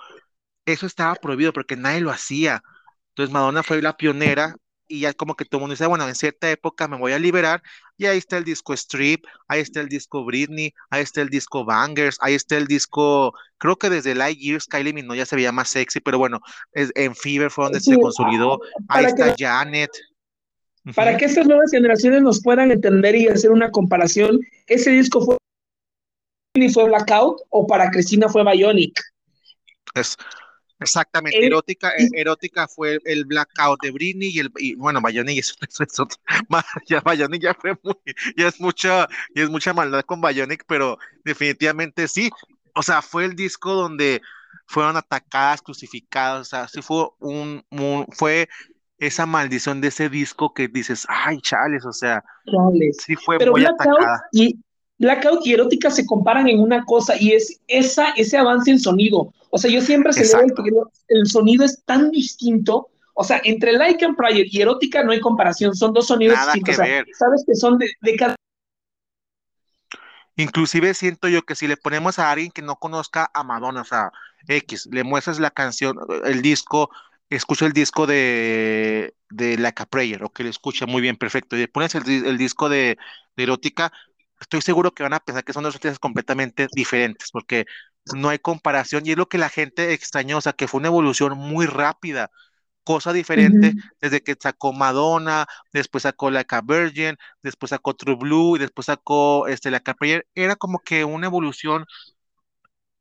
eso 0.66 0.86
estaba 0.86 1.16
prohibido 1.16 1.54
porque 1.54 1.76
nadie 1.76 2.02
lo 2.02 2.12
hacía. 2.12 2.62
Entonces 3.10 3.34
Madonna 3.34 3.64
fue 3.64 3.82
la 3.82 3.98
pionera 3.98 4.56
y 4.92 5.00
ya 5.00 5.14
como 5.14 5.36
que 5.36 5.46
todo 5.46 5.60
el 5.60 5.62
mundo 5.62 5.74
dice, 5.74 5.88
bueno, 5.88 6.08
en 6.08 6.16
cierta 6.16 6.52
época 6.52 6.88
me 6.88 6.98
voy 6.98 7.14
a 7.14 7.20
liberar, 7.20 7.64
y 7.98 8.08
ahí 8.08 8.18
está 8.18 8.38
el 8.38 8.44
disco 8.44 8.74
Strip, 8.74 9.26
ahí 9.48 9.62
está 9.62 9.80
el 9.80 9.88
disco 9.88 10.26
Britney, 10.26 10.74
ahí 10.90 11.02
está 11.02 11.22
el 11.22 11.30
disco 11.30 11.64
Bangers, 11.64 12.18
ahí 12.20 12.34
está 12.34 12.58
el 12.58 12.68
disco, 12.68 13.34
creo 13.58 13.78
que 13.78 13.90
desde 13.90 14.16
Light 14.16 14.38
Years 14.38 14.66
Kylie 14.66 14.94
Minogue 14.94 15.20
ya 15.20 15.26
se 15.26 15.38
veía 15.38 15.52
más 15.52 15.70
sexy, 15.70 16.02
pero 16.02 16.18
bueno, 16.18 16.40
es, 16.74 16.92
en 16.96 17.16
Fever 17.16 17.50
fue 17.50 17.66
donde 17.66 17.80
se 17.80 17.98
consolidó, 17.98 18.60
ahí 18.90 19.06
está 19.06 19.34
Janet. 19.38 19.92
Para 20.96 21.16
que 21.16 21.26
estas 21.26 21.46
nuevas 21.46 21.72
generaciones 21.72 22.22
nos 22.22 22.42
puedan 22.42 22.72
entender 22.72 23.16
y 23.16 23.28
hacer 23.28 23.52
una 23.52 23.72
comparación, 23.72 24.40
ese 24.68 24.90
disco 24.90 25.24
fue 25.24 25.38
fue 26.74 26.84
Blackout 26.86 27.42
o 27.50 27.66
para 27.66 27.90
Cristina 27.92 28.28
fue 28.28 28.44
Bionic. 28.44 29.00
Es, 29.96 30.18
Exactamente, 30.82 31.46
erótica, 31.46 31.90
eh, 31.90 32.10
erótica 32.16 32.68
fue 32.68 33.00
el 33.06 33.26
blackout 33.26 33.80
de 33.84 33.92
Britney 33.92 34.30
y 34.30 34.40
el 34.40 34.52
y, 34.58 34.76
bueno, 34.76 35.00
Bayoni 35.00 35.38
es, 35.40 35.56
ya 36.88 37.02
Bionic 37.02 37.42
ya 37.42 37.54
fue 37.54 37.78
muy, 37.84 37.96
ya 38.36 38.48
es 38.48 38.60
mucha, 38.60 39.08
ya 39.36 39.44
es 39.44 39.50
mucha 39.50 39.74
maldad 39.74 40.02
con 40.02 40.22
Bionic, 40.22 40.66
pero 40.68 40.98
definitivamente 41.24 42.08
sí, 42.08 42.32
o 42.74 42.82
sea, 42.82 43.04
fue 43.04 43.26
el 43.26 43.36
disco 43.36 43.74
donde 43.74 44.22
fueron 44.66 44.98
atacadas, 44.98 45.62
crucificadas, 45.62 46.42
o 46.42 46.46
sea, 46.46 46.68
sí 46.68 46.82
fue 46.82 47.10
un, 47.20 47.64
fue 48.14 48.50
esa 48.98 49.28
maldición 49.28 49.82
de 49.82 49.90
ese 49.90 50.10
disco 50.10 50.54
que 50.54 50.68
dices, 50.68 51.06
ay, 51.10 51.42
chales, 51.42 51.86
o 51.86 51.94
sea, 51.94 52.24
sí 52.98 53.16
fue 53.16 53.38
muy 53.46 53.66
atacada. 53.66 54.24
Y, 54.32 54.60
Blackout 55.02 55.46
y 55.46 55.54
erótica 55.54 55.90
se 55.90 56.06
comparan 56.06 56.48
en 56.48 56.60
una 56.60 56.86
cosa 56.86 57.16
y 57.20 57.32
es 57.32 57.60
esa, 57.68 58.12
ese 58.12 58.38
avance 58.38 58.70
en 58.70 58.80
sonido. 58.80 59.34
O 59.50 59.58
sea, 59.58 59.70
yo 59.70 59.82
siempre 59.82 60.14
se 60.14 60.22
que 60.24 60.72
el 61.10 61.26
sonido 61.28 61.66
es 61.66 61.84
tan 61.84 62.12
distinto. 62.12 62.90
O 63.14 63.24
sea, 63.24 63.42
entre 63.44 63.74
Like 63.74 64.06
and 64.06 64.16
Prior 64.16 64.46
y 64.46 64.62
erótica 64.62 65.04
no 65.04 65.12
hay 65.12 65.20
comparación, 65.20 65.76
son 65.76 65.92
dos 65.92 66.08
sonidos 66.08 66.38
distintos. 66.46 66.76
Sabes 66.76 67.44
que 67.46 67.56
son 67.56 67.78
de, 67.80 67.92
de 68.02 68.16
cada... 68.16 68.36
Inclusive 70.36 70.94
siento 70.94 71.28
yo 71.28 71.42
que 71.42 71.56
si 71.56 71.68
le 71.68 71.78
ponemos 71.78 72.20
a 72.20 72.32
alguien 72.32 72.52
que 72.52 72.62
no 72.62 72.78
conozca 72.78 73.30
a 73.34 73.44
Madonna, 73.44 73.82
o 73.82 73.86
sea, 73.86 74.12
X, 74.48 74.88
le 74.92 75.04
muestras 75.04 75.40
la 75.40 75.52
canción, 75.52 75.98
el 76.26 76.42
disco, 76.42 76.90
escucha 77.30 77.66
el 77.66 77.74
disco 77.74 78.08
de, 78.08 79.14
de 79.30 79.58
Like 79.58 79.84
a 79.84 79.86
Prayer, 79.88 80.24
o 80.24 80.30
que 80.30 80.44
le 80.44 80.50
escucha 80.50 80.86
muy 80.86 81.02
bien, 81.02 81.18
perfecto, 81.18 81.56
y 81.56 81.60
le 81.60 81.68
pones 81.68 81.96
el, 81.96 82.38
disco 82.38 82.70
de, 82.70 82.98
de, 83.36 83.44
erótica, 83.44 83.92
estoy 84.42 84.62
seguro 84.62 84.92
que 84.92 85.04
van 85.04 85.14
a 85.14 85.20
pensar 85.22 85.44
que 85.44 85.54
son 85.54 85.64
dos 85.64 85.76
artistas 85.76 86.00
completamente 86.00 86.68
diferentes, 86.74 87.30
porque 87.32 87.66
no 88.16 88.30
hay 88.30 88.40
comparación 88.40 89.06
y 89.06 89.12
es 89.12 89.18
lo 89.18 89.30
que 89.30 89.38
la 89.38 89.50
gente 89.50 89.94
extrañó, 89.94 90.38
o 90.40 90.42
sea, 90.42 90.54
que 90.54 90.68
fue 90.68 90.80
una 90.80 90.90
evolución 90.90 91.38
muy 91.38 91.66
rápida, 91.68 92.32
cosa 92.84 93.14
diferente 93.14 93.76
desde 94.02 94.22
que 94.24 94.36
sacó 94.40 94.74
Madonna, 94.74 95.46
después 95.74 96.04
sacó 96.04 96.32
la 96.32 96.46
Virgin, 96.64 97.16
después 97.44 97.70
sacó 97.72 97.96
True 97.96 98.16
Blue 98.16 98.56
y 98.58 98.60
después 98.60 98.88
sacó 98.88 99.48
este, 99.48 99.72
la 99.72 99.82
Prayer, 99.82 100.28
era 100.36 100.56
como 100.56 100.80
que 100.80 101.06
una 101.06 101.28
evolución 101.28 101.86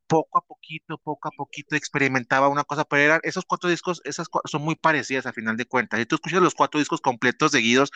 poco 0.06 0.38
a 0.38 0.42
poquito, 0.42 0.98
poco 0.98 1.28
a 1.28 1.30
poquito 1.30 1.76
experimentaba 1.76 2.48
una 2.48 2.64
cosa, 2.64 2.84
pero 2.84 3.02
eran 3.02 3.20
esos 3.22 3.44
cuatro 3.44 3.70
discos, 3.70 4.02
esas 4.04 4.28
son 4.44 4.62
muy 4.62 4.74
parecidas 4.74 5.26
a 5.26 5.32
final 5.32 5.56
de 5.56 5.66
cuentas. 5.66 6.00
Si 6.00 6.06
tú 6.06 6.16
escuchas 6.16 6.42
los 6.42 6.54
cuatro 6.54 6.80
discos 6.80 7.00
completos 7.00 7.52
seguidos, 7.52 7.90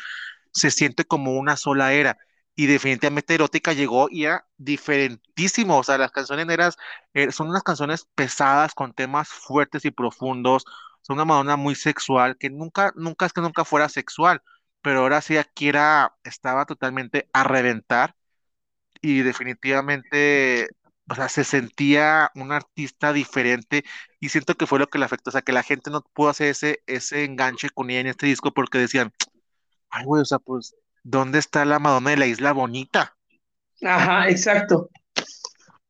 se 0.53 0.71
siente 0.71 1.05
como 1.05 1.33
una 1.35 1.57
sola 1.57 1.93
era. 1.93 2.17
Y 2.57 2.67
definitivamente 2.67 3.35
Erótica 3.35 3.73
llegó 3.73 4.09
y 4.11 4.25
era 4.25 4.47
diferentísimo. 4.59 5.79
O 5.79 5.85
sea, 5.85 5.99
las 5.99 6.13
canciones 6.13 6.49
eras, 6.49 6.77
eh, 7.15 7.33
son 7.33 7.49
unas 7.49 7.63
canciones 7.65 8.07
pesadas 8.15 8.75
con 8.75 8.93
temas 8.95 9.29
fuertes 9.29 9.85
y 9.85 9.91
profundos. 9.91 10.65
Son 11.03 11.17
una 11.17 11.25
Madonna 11.25 11.57
muy 11.57 11.75
sexual, 11.75 12.37
que 12.39 12.51
nunca, 12.51 12.93
nunca 12.97 13.27
es 13.27 13.33
que 13.33 13.41
nunca 13.41 13.65
fuera 13.65 13.89
sexual, 13.89 14.43
pero 14.83 15.01
ahora 15.01 15.21
sí 15.21 15.37
aquí 15.37 15.69
era, 15.69 16.17
estaba 16.25 16.65
totalmente 16.67 17.29
a 17.33 17.45
reventar 17.45 18.15
y 19.01 19.23
definitivamente, 19.23 20.69
o 21.11 21.15
sea, 21.15 21.29
se 21.29 21.45
sentía 21.45 22.31
un 22.35 22.53
artista 22.53 23.13
diferente 23.13 23.85
y 24.21 24.31
siento 24.31 24.55
que 24.57 24.67
fue 24.67 24.79
lo 24.79 24.89
que 24.89 24.99
le 24.99 25.05
afectó, 25.05 25.31
o 25.31 25.33
sea, 25.33 25.43
que 25.43 25.53
la 25.53 25.63
gente 25.63 25.91
no 25.91 26.03
pudo 26.15 26.31
hacer 26.31 26.49
ese, 26.49 26.83
ese 26.87 27.25
enganche 27.25 27.71
con 27.71 27.91
ella 27.91 28.01
en 28.01 28.07
este 28.09 28.27
disco 28.27 28.53
porque 28.53 28.79
decían, 28.79 29.13
ay, 29.91 30.05
güey, 30.05 30.23
o 30.23 30.25
sea, 30.25 30.39
pues, 30.39 30.75
¿dónde 31.05 31.39
está 31.39 31.65
la 31.65 31.79
Madonna 31.79 32.11
de 32.11 32.17
la 32.17 32.27
Isla 32.27 32.53
Bonita? 32.53 33.17
Ajá, 33.83 34.29
exacto. 34.29 34.91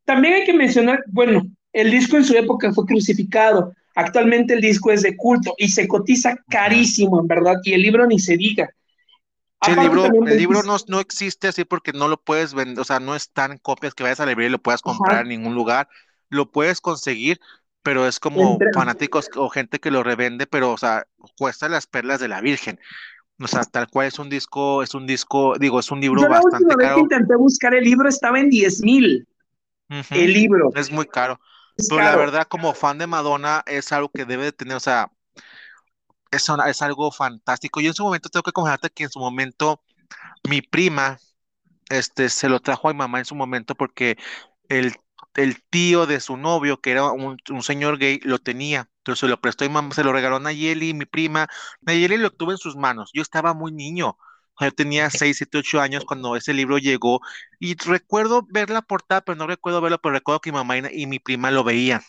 También 0.04 0.34
hay 0.34 0.44
que 0.44 0.52
mencionar, 0.52 1.02
bueno, 1.06 1.46
el 1.72 1.90
disco 1.90 2.16
en 2.16 2.24
su 2.24 2.36
época 2.36 2.72
fue 2.72 2.84
crucificado. 2.84 3.72
Actualmente 3.94 4.54
el 4.54 4.60
disco 4.60 4.90
es 4.90 5.02
de 5.02 5.16
culto 5.16 5.54
y 5.56 5.68
se 5.68 5.88
cotiza 5.88 6.36
carísimo, 6.48 7.20
en 7.20 7.28
verdad, 7.28 7.56
y 7.62 7.72
el 7.72 7.82
libro 7.82 8.06
ni 8.06 8.18
se 8.18 8.36
diga. 8.36 8.68
el 9.66 9.80
libro, 9.80 10.04
el 10.04 10.36
libro 10.36 10.62
no, 10.62 10.76
no, 10.88 11.00
existe 11.00 11.48
así 11.48 11.64
porque 11.64 11.92
no 11.92 12.08
lo 12.08 12.20
puedes 12.20 12.52
vender, 12.52 12.80
o 12.80 12.84
sea, 12.84 13.00
no 13.00 13.14
están 13.14 13.56
copias 13.58 13.94
que 13.94 14.02
vayas 14.02 14.20
a 14.20 14.24
la 14.24 14.32
librería 14.32 14.48
y 14.48 14.52
lo 14.52 14.62
puedas 14.62 14.82
comprar 14.82 15.22
en 15.22 15.28
ningún 15.28 15.54
lugar. 15.54 15.88
Lo 16.28 16.50
puedes 16.50 16.80
conseguir, 16.80 17.40
pero 17.82 18.08
es 18.08 18.18
como 18.18 18.58
fanáticos 18.74 19.30
o 19.36 19.48
gente 19.48 19.78
que 19.78 19.92
lo 19.92 20.02
revende, 20.02 20.46
pero, 20.46 20.72
o 20.72 20.78
sea, 20.78 21.06
cuesta 21.38 21.68
las 21.68 21.86
perlas 21.86 22.18
de 22.18 22.28
la 22.28 22.40
Virgen. 22.40 22.80
O 23.40 23.48
sea, 23.48 23.64
tal 23.64 23.88
cual 23.88 24.06
es 24.06 24.18
un 24.18 24.30
disco, 24.30 24.82
es 24.82 24.94
un 24.94 25.06
disco, 25.06 25.58
digo, 25.58 25.80
es 25.80 25.90
un 25.90 26.00
libro 26.00 26.22
Yo 26.22 26.28
bastante 26.28 26.66
la 26.68 26.74
última 26.74 26.76
vez 26.76 26.94
que 26.94 27.00
intenté 27.00 27.36
buscar 27.36 27.74
el 27.74 27.84
libro 27.84 28.08
estaba 28.08 28.38
en 28.38 28.48
10 28.48 28.82
mil. 28.82 29.26
El 30.10 30.32
libro. 30.32 30.70
Es 30.74 30.90
muy 30.90 31.06
caro. 31.06 31.40
Pero 31.76 32.02
la 32.02 32.16
verdad, 32.16 32.46
como 32.48 32.72
fan 32.74 32.98
de 32.98 33.06
Madonna, 33.06 33.62
es 33.66 33.90
algo 33.92 34.08
que 34.08 34.24
debe 34.24 34.44
de 34.44 34.52
tener, 34.52 34.76
o 34.76 34.80
sea, 34.80 35.10
es, 36.30 36.48
es 36.66 36.82
algo 36.82 37.10
fantástico. 37.10 37.80
Yo 37.80 37.88
en 37.88 37.94
su 37.94 38.04
momento 38.04 38.28
tengo 38.28 38.44
que 38.44 38.52
confesarte 38.52 38.90
que 38.90 39.04
en 39.04 39.10
su 39.10 39.18
momento 39.18 39.82
mi 40.48 40.62
prima, 40.62 41.18
este, 41.88 42.28
se 42.28 42.48
lo 42.48 42.60
trajo 42.60 42.88
a 42.88 42.92
mi 42.92 42.98
mamá 42.98 43.18
en 43.18 43.24
su 43.24 43.34
momento 43.34 43.74
porque 43.74 44.16
el, 44.68 44.94
el 45.34 45.62
tío 45.64 46.06
de 46.06 46.20
su 46.20 46.36
novio, 46.36 46.80
que 46.80 46.92
era 46.92 47.10
un, 47.10 47.36
un, 47.50 47.62
señor 47.62 47.98
gay, 47.98 48.20
lo 48.22 48.38
tenía. 48.38 48.88
Entonces 49.04 49.20
se 49.20 49.28
lo 49.28 49.38
prestó 49.38 49.66
y 49.66 49.68
mamá, 49.68 49.94
se 49.94 50.02
lo 50.02 50.14
regaló 50.14 50.36
a 50.36 50.40
Nayeli, 50.40 50.94
mi 50.94 51.04
prima. 51.04 51.46
Nayeli 51.82 52.16
lo 52.16 52.30
tuvo 52.30 52.52
en 52.52 52.58
sus 52.58 52.74
manos. 52.74 53.10
Yo 53.12 53.20
estaba 53.20 53.52
muy 53.52 53.70
niño. 53.70 54.16
Yo 54.58 54.72
tenía 54.72 55.10
6, 55.10 55.36
7, 55.36 55.58
8 55.58 55.82
años 55.82 56.04
cuando 56.06 56.36
ese 56.36 56.54
libro 56.54 56.78
llegó 56.78 57.20
y 57.60 57.76
recuerdo 57.76 58.46
ver 58.48 58.70
la 58.70 58.80
portada, 58.80 59.20
pero 59.20 59.36
no 59.36 59.46
recuerdo 59.46 59.82
verlo, 59.82 60.00
pero 60.00 60.14
recuerdo 60.14 60.40
que 60.40 60.52
mi 60.52 60.56
mamá 60.56 60.78
y, 60.78 61.06
mi 61.06 61.18
prima 61.18 61.50
lo 61.50 61.64
veían. 61.64 62.00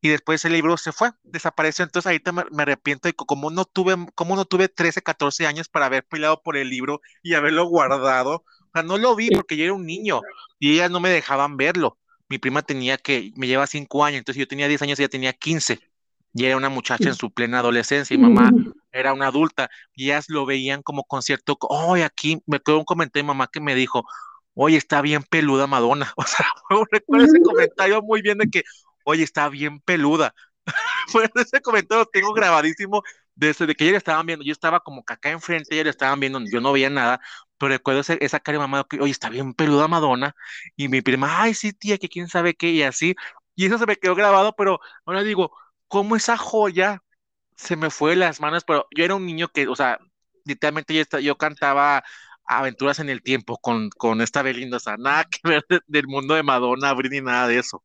Y 0.00 0.08
después 0.08 0.42
el 0.46 0.54
libro 0.54 0.78
se 0.78 0.92
fue, 0.92 1.10
desapareció. 1.24 1.84
Entonces 1.84 2.06
ahorita 2.06 2.32
me, 2.32 2.44
me 2.50 2.62
arrepiento 2.62 3.08
de 3.08 3.12
como 3.12 3.50
no 3.50 3.66
tuve, 3.66 3.94
como 4.14 4.34
no 4.34 4.46
tuve 4.46 4.68
13, 4.68 5.02
14 5.02 5.46
años 5.46 5.68
para 5.68 5.86
haber 5.86 6.06
peleado 6.06 6.42
por 6.42 6.56
el 6.56 6.70
libro 6.70 7.02
y 7.22 7.34
haberlo 7.34 7.66
guardado. 7.66 8.36
O 8.36 8.70
sea, 8.72 8.82
no 8.82 8.96
lo 8.96 9.14
vi 9.14 9.28
porque 9.30 9.58
yo 9.58 9.64
era 9.64 9.74
un 9.74 9.84
niño 9.84 10.22
y 10.58 10.72
ellas 10.72 10.90
no 10.90 11.00
me 11.00 11.10
dejaban 11.10 11.58
verlo. 11.58 11.98
Mi 12.32 12.38
prima 12.38 12.62
tenía 12.62 12.96
que, 12.96 13.30
me 13.36 13.46
lleva 13.46 13.66
5 13.66 14.06
años, 14.06 14.20
entonces 14.20 14.40
yo 14.40 14.48
tenía 14.48 14.66
10 14.66 14.80
años 14.80 14.98
y 14.98 15.02
ella 15.02 15.10
tenía 15.10 15.34
15 15.34 15.80
y 16.32 16.46
era 16.46 16.56
una 16.56 16.70
muchacha 16.70 17.10
en 17.10 17.14
su 17.14 17.30
plena 17.30 17.58
adolescencia 17.58 18.14
y 18.14 18.18
mamá 18.18 18.50
era 18.90 19.12
una 19.12 19.26
adulta 19.26 19.68
y 19.94 20.04
ellas 20.04 20.30
lo 20.30 20.46
veían 20.46 20.82
como 20.82 21.04
con 21.04 21.20
cierto, 21.20 21.58
oye, 21.68 22.04
aquí 22.04 22.42
me 22.46 22.58
quedó 22.58 22.78
un 22.78 22.86
comentario 22.86 23.24
de 23.24 23.26
mamá 23.26 23.50
que 23.52 23.60
me 23.60 23.74
dijo, 23.74 24.06
oye, 24.54 24.78
está 24.78 25.02
bien 25.02 25.24
peluda 25.24 25.66
Madonna, 25.66 26.10
o 26.16 26.22
sea, 26.22 26.46
recuerdo 26.90 27.26
ese 27.26 27.42
comentario 27.42 28.00
muy 28.00 28.22
bien 28.22 28.38
de 28.38 28.48
que, 28.48 28.62
oye, 29.04 29.24
está 29.24 29.50
bien 29.50 29.80
peluda, 29.80 30.34
pues 31.12 31.28
ese 31.34 31.60
comentario 31.60 32.04
lo 32.04 32.10
tengo 32.10 32.32
grabadísimo 32.32 33.02
desde 33.34 33.66
de 33.66 33.74
que 33.74 33.86
ella 33.86 33.98
estaban 33.98 34.24
viendo, 34.24 34.42
yo 34.42 34.52
estaba 34.52 34.80
como 34.80 35.04
que 35.04 35.12
acá 35.12 35.28
enfrente, 35.28 35.74
ella 35.74 35.84
le 35.84 35.90
estaban 35.90 36.18
viendo, 36.18 36.40
yo 36.50 36.62
no 36.62 36.72
veía 36.72 36.88
nada, 36.88 37.20
recuerdo 37.68 38.00
esa 38.00 38.40
cara 38.40 38.58
de 38.58 38.60
mamá 38.60 38.86
que, 38.88 39.00
oye, 39.00 39.10
está 39.12 39.28
bien 39.28 39.54
peluda 39.54 39.88
Madonna, 39.88 40.34
y 40.76 40.88
mi 40.88 41.02
prima, 41.02 41.42
ay, 41.42 41.54
sí, 41.54 41.72
tía, 41.72 41.98
que 41.98 42.08
quién 42.08 42.28
sabe 42.28 42.54
qué, 42.54 42.70
y 42.70 42.82
así, 42.82 43.14
y 43.54 43.66
eso 43.66 43.78
se 43.78 43.86
me 43.86 43.96
quedó 43.96 44.14
grabado, 44.14 44.54
pero 44.56 44.80
ahora 45.04 45.22
digo, 45.22 45.52
cómo 45.88 46.16
esa 46.16 46.36
joya 46.36 47.02
se 47.56 47.76
me 47.76 47.90
fue 47.90 48.10
de 48.10 48.16
las 48.16 48.40
manos, 48.40 48.64
pero 48.64 48.86
yo 48.96 49.04
era 49.04 49.14
un 49.14 49.26
niño 49.26 49.48
que, 49.48 49.68
o 49.68 49.76
sea, 49.76 49.98
literalmente 50.44 50.94
yo, 51.22 51.36
cantaba 51.36 52.02
aventuras 52.44 52.98
en 52.98 53.08
el 53.08 53.22
tiempo 53.22 53.58
con, 53.58 53.90
con 53.90 54.20
esta 54.20 54.42
Belinda, 54.42 54.78
o 54.78 54.80
sea, 54.80 54.96
nada 54.96 55.24
que 55.24 55.38
ver 55.48 55.64
del 55.86 56.06
mundo 56.08 56.34
de 56.34 56.42
Madonna, 56.42 56.92
Britney, 56.92 57.20
nada 57.20 57.46
de 57.48 57.58
eso. 57.58 57.82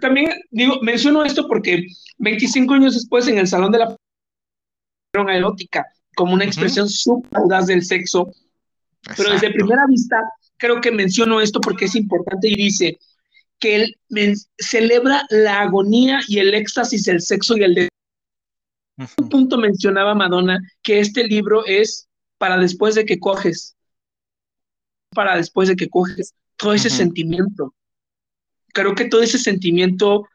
También 0.00 0.30
digo, 0.50 0.78
menciono 0.82 1.24
esto 1.24 1.48
porque 1.48 1.86
25 2.18 2.74
años 2.74 2.94
después 2.94 3.26
en 3.26 3.38
el 3.38 3.48
Salón 3.48 3.72
de 3.72 3.78
la 3.78 3.96
erótica 5.34 5.86
como 6.18 6.34
una 6.34 6.44
expresión 6.44 6.88
uh 7.06 7.22
audaz 7.32 7.68
del 7.68 7.84
sexo, 7.84 8.32
pero 9.16 9.30
desde 9.30 9.52
primera 9.52 9.86
vista 9.86 10.20
creo 10.56 10.80
que 10.80 10.90
menciono 10.90 11.40
esto 11.40 11.60
porque 11.60 11.84
es 11.84 11.94
importante 11.94 12.48
y 12.48 12.56
dice, 12.56 12.98
que 13.60 13.76
él 13.76 13.96
celebra 14.58 15.24
la 15.30 15.60
agonía 15.60 16.18
y 16.26 16.40
el 16.40 16.54
éxtasis 16.54 17.04
del 17.04 17.20
sexo 17.20 17.56
y 17.56 17.62
el 17.62 17.74
de... 17.76 17.88
Un 19.16 19.28
punto 19.28 19.58
mencionaba 19.58 20.16
Madonna 20.16 20.58
que 20.82 20.98
este 20.98 21.22
libro 21.22 21.64
es 21.66 22.08
para 22.36 22.56
después 22.56 22.96
de 22.96 23.04
que 23.04 23.20
coges, 23.20 23.76
para 25.14 25.36
después 25.36 25.68
de 25.68 25.76
que 25.76 25.88
coges 25.88 26.34
todo 26.56 26.72
ese 26.72 26.90
sentimiento. 26.90 27.72
Creo 28.74 28.96
que 28.96 29.04
todo 29.04 29.22
ese 29.22 29.38
sentimiento, 29.38 30.26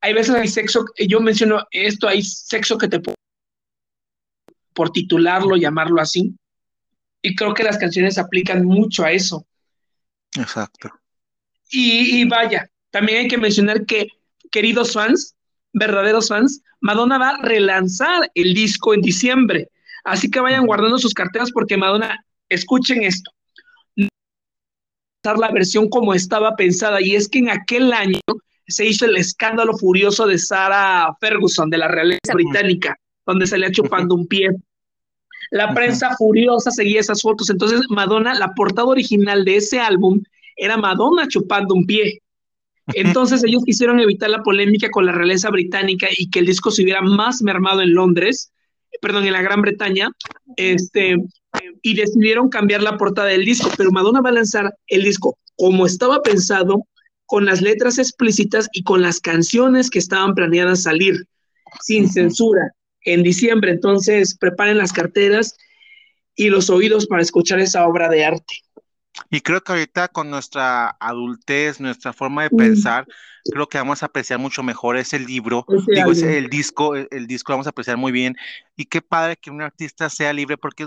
hay 0.00 0.14
veces 0.14 0.34
hay 0.34 0.48
sexo, 0.48 0.86
yo 1.06 1.20
menciono 1.20 1.66
esto, 1.70 2.08
hay 2.08 2.22
sexo 2.22 2.78
que 2.78 2.88
te 2.88 3.00
por 4.78 4.92
titularlo, 4.92 5.56
llamarlo 5.56 6.00
así, 6.00 6.36
y 7.20 7.34
creo 7.34 7.52
que 7.52 7.64
las 7.64 7.78
canciones 7.78 8.16
aplican 8.16 8.64
mucho 8.64 9.02
a 9.02 9.10
eso. 9.10 9.44
Exacto. 10.38 10.88
Y, 11.68 12.24
vaya, 12.28 12.70
también 12.92 13.18
hay 13.18 13.28
que 13.28 13.38
mencionar 13.38 13.84
que, 13.86 14.06
queridos 14.52 14.92
fans, 14.92 15.34
verdaderos 15.72 16.28
fans, 16.28 16.62
Madonna 16.80 17.18
va 17.18 17.30
a 17.30 17.42
relanzar 17.42 18.30
el 18.36 18.54
disco 18.54 18.94
en 18.94 19.00
diciembre. 19.00 19.68
Así 20.04 20.30
que 20.30 20.38
vayan 20.38 20.64
guardando 20.64 20.96
sus 20.98 21.12
carteras 21.12 21.50
porque 21.50 21.76
Madonna, 21.76 22.24
escuchen 22.48 23.02
esto. 23.02 23.32
La 25.24 25.50
versión 25.50 25.88
como 25.88 26.14
estaba 26.14 26.54
pensada, 26.54 27.02
y 27.02 27.16
es 27.16 27.28
que 27.28 27.40
en 27.40 27.50
aquel 27.50 27.92
año 27.92 28.20
se 28.68 28.86
hizo 28.86 29.06
el 29.06 29.16
escándalo 29.16 29.76
furioso 29.76 30.24
de 30.28 30.38
Sarah 30.38 31.16
Ferguson 31.20 31.68
de 31.68 31.78
la 31.78 31.88
realeza 31.88 32.32
británica, 32.32 32.96
donde 33.26 33.46
se 33.46 33.58
le 33.58 33.70
chupando 33.70 34.14
un 34.14 34.26
pie. 34.26 34.48
La 35.50 35.72
prensa 35.74 36.14
furiosa 36.16 36.70
seguía 36.70 37.00
esas 37.00 37.22
fotos. 37.22 37.50
Entonces, 37.50 37.80
Madonna, 37.88 38.34
la 38.34 38.52
portada 38.54 38.88
original 38.88 39.44
de 39.44 39.56
ese 39.56 39.80
álbum 39.80 40.22
era 40.56 40.76
Madonna 40.76 41.26
chupando 41.28 41.74
un 41.74 41.86
pie. 41.86 42.20
Entonces 42.94 43.44
ellos 43.44 43.64
quisieron 43.64 44.00
evitar 44.00 44.30
la 44.30 44.42
polémica 44.42 44.88
con 44.90 45.04
la 45.06 45.12
realeza 45.12 45.50
británica 45.50 46.08
y 46.16 46.30
que 46.30 46.38
el 46.38 46.46
disco 46.46 46.70
se 46.70 46.82
hubiera 46.82 47.02
más 47.02 47.42
mermado 47.42 47.82
en 47.82 47.94
Londres, 47.94 48.50
perdón, 49.02 49.26
en 49.26 49.34
la 49.34 49.42
Gran 49.42 49.60
Bretaña, 49.60 50.10
este, 50.56 51.16
y 51.82 51.94
decidieron 51.94 52.48
cambiar 52.48 52.82
la 52.82 52.96
portada 52.96 53.28
del 53.28 53.44
disco, 53.44 53.70
pero 53.76 53.90
Madonna 53.90 54.22
va 54.22 54.30
a 54.30 54.32
lanzar 54.32 54.74
el 54.86 55.02
disco 55.02 55.36
como 55.56 55.86
estaba 55.86 56.22
pensado, 56.22 56.86
con 57.26 57.44
las 57.44 57.60
letras 57.60 57.98
explícitas 57.98 58.68
y 58.72 58.82
con 58.84 59.02
las 59.02 59.20
canciones 59.20 59.90
que 59.90 59.98
estaban 59.98 60.34
planeadas 60.34 60.84
salir, 60.84 61.26
sin 61.82 62.08
censura, 62.08 62.72
en 63.12 63.22
diciembre. 63.22 63.70
Entonces, 63.70 64.36
preparen 64.36 64.78
las 64.78 64.92
carteras 64.92 65.56
y 66.34 66.50
los 66.50 66.70
oídos 66.70 67.06
para 67.06 67.22
escuchar 67.22 67.60
esa 67.60 67.86
obra 67.86 68.08
de 68.08 68.24
arte. 68.24 68.54
Y 69.30 69.40
creo 69.40 69.60
que 69.62 69.72
ahorita 69.72 70.08
con 70.08 70.30
nuestra 70.30 70.90
adultez, 71.00 71.80
nuestra 71.80 72.12
forma 72.12 72.44
de 72.44 72.50
pensar, 72.50 73.06
creo 73.50 73.68
que 73.68 73.78
vamos 73.78 74.02
a 74.02 74.06
apreciar 74.06 74.38
mucho 74.38 74.62
mejor 74.62 74.96
ese 74.96 75.18
libro, 75.18 75.66
digo, 75.88 76.12
ese, 76.12 76.38
el 76.38 76.48
disco, 76.48 76.94
el, 76.94 77.26
disco 77.26 77.52
vamos 77.52 77.66
a 77.66 77.70
apreciar 77.70 77.96
muy 77.96 78.12
bien. 78.12 78.36
Y 78.76 78.84
qué 78.84 79.02
padre 79.02 79.36
que 79.36 79.50
un 79.50 79.62
artista 79.62 80.08
sea 80.08 80.32
libre, 80.32 80.56
porque 80.56 80.86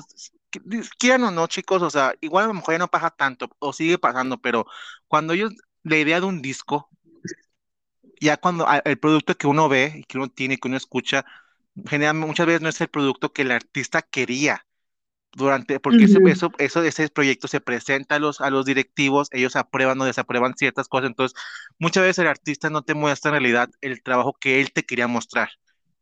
quieran 0.97 1.23
o 1.23 1.31
no, 1.31 1.47
chicos, 1.47 1.81
o 1.81 1.89
sea, 1.89 2.13
igual 2.21 2.45
a 2.45 2.47
lo 2.47 2.53
mejor 2.53 2.75
ya 2.75 2.79
no 2.79 2.87
pasa 2.87 3.09
tanto, 3.09 3.49
o 3.59 3.73
sigue 3.73 3.97
pasando, 3.97 4.37
pero 4.39 4.65
cuando 5.07 5.33
ellos, 5.33 5.53
la 5.83 5.97
idea 5.97 6.19
de 6.19 6.25
un 6.25 6.41
disco, 6.41 6.89
ya 8.19 8.37
cuando 8.37 8.67
el 8.85 8.99
producto 8.99 9.35
que 9.35 9.47
uno 9.47 9.67
ve 9.67 10.05
que 10.07 10.17
uno 10.17 10.29
tiene, 10.29 10.57
que 10.57 10.67
uno 10.67 10.77
escucha, 10.77 11.25
generalmente 11.85 12.27
muchas 12.27 12.45
veces 12.47 12.61
no 12.61 12.69
es 12.69 12.81
el 12.81 12.89
producto 12.89 13.33
que 13.33 13.43
el 13.43 13.51
artista 13.51 14.01
quería 14.01 14.65
durante, 15.33 15.79
porque 15.79 16.05
eso, 16.05 16.51
eso, 16.57 16.83
ese 16.83 17.09
proyecto 17.09 17.47
se 17.47 17.61
presenta 17.61 18.15
a 18.15 18.19
los, 18.19 18.41
a 18.41 18.49
los 18.49 18.65
directivos, 18.65 19.29
ellos 19.31 19.55
aprueban 19.55 19.99
o 20.01 20.05
desaprueban 20.05 20.55
ciertas 20.57 20.87
cosas, 20.89 21.07
entonces 21.07 21.39
muchas 21.79 22.03
veces 22.03 22.19
el 22.19 22.27
artista 22.27 22.69
no 22.69 22.81
te 22.83 22.95
muestra 22.95 23.29
en 23.29 23.33
realidad 23.41 23.69
el 23.81 24.03
trabajo 24.03 24.33
que 24.39 24.59
él 24.61 24.73
te 24.73 24.83
quería 24.83 25.07
mostrar. 25.07 25.49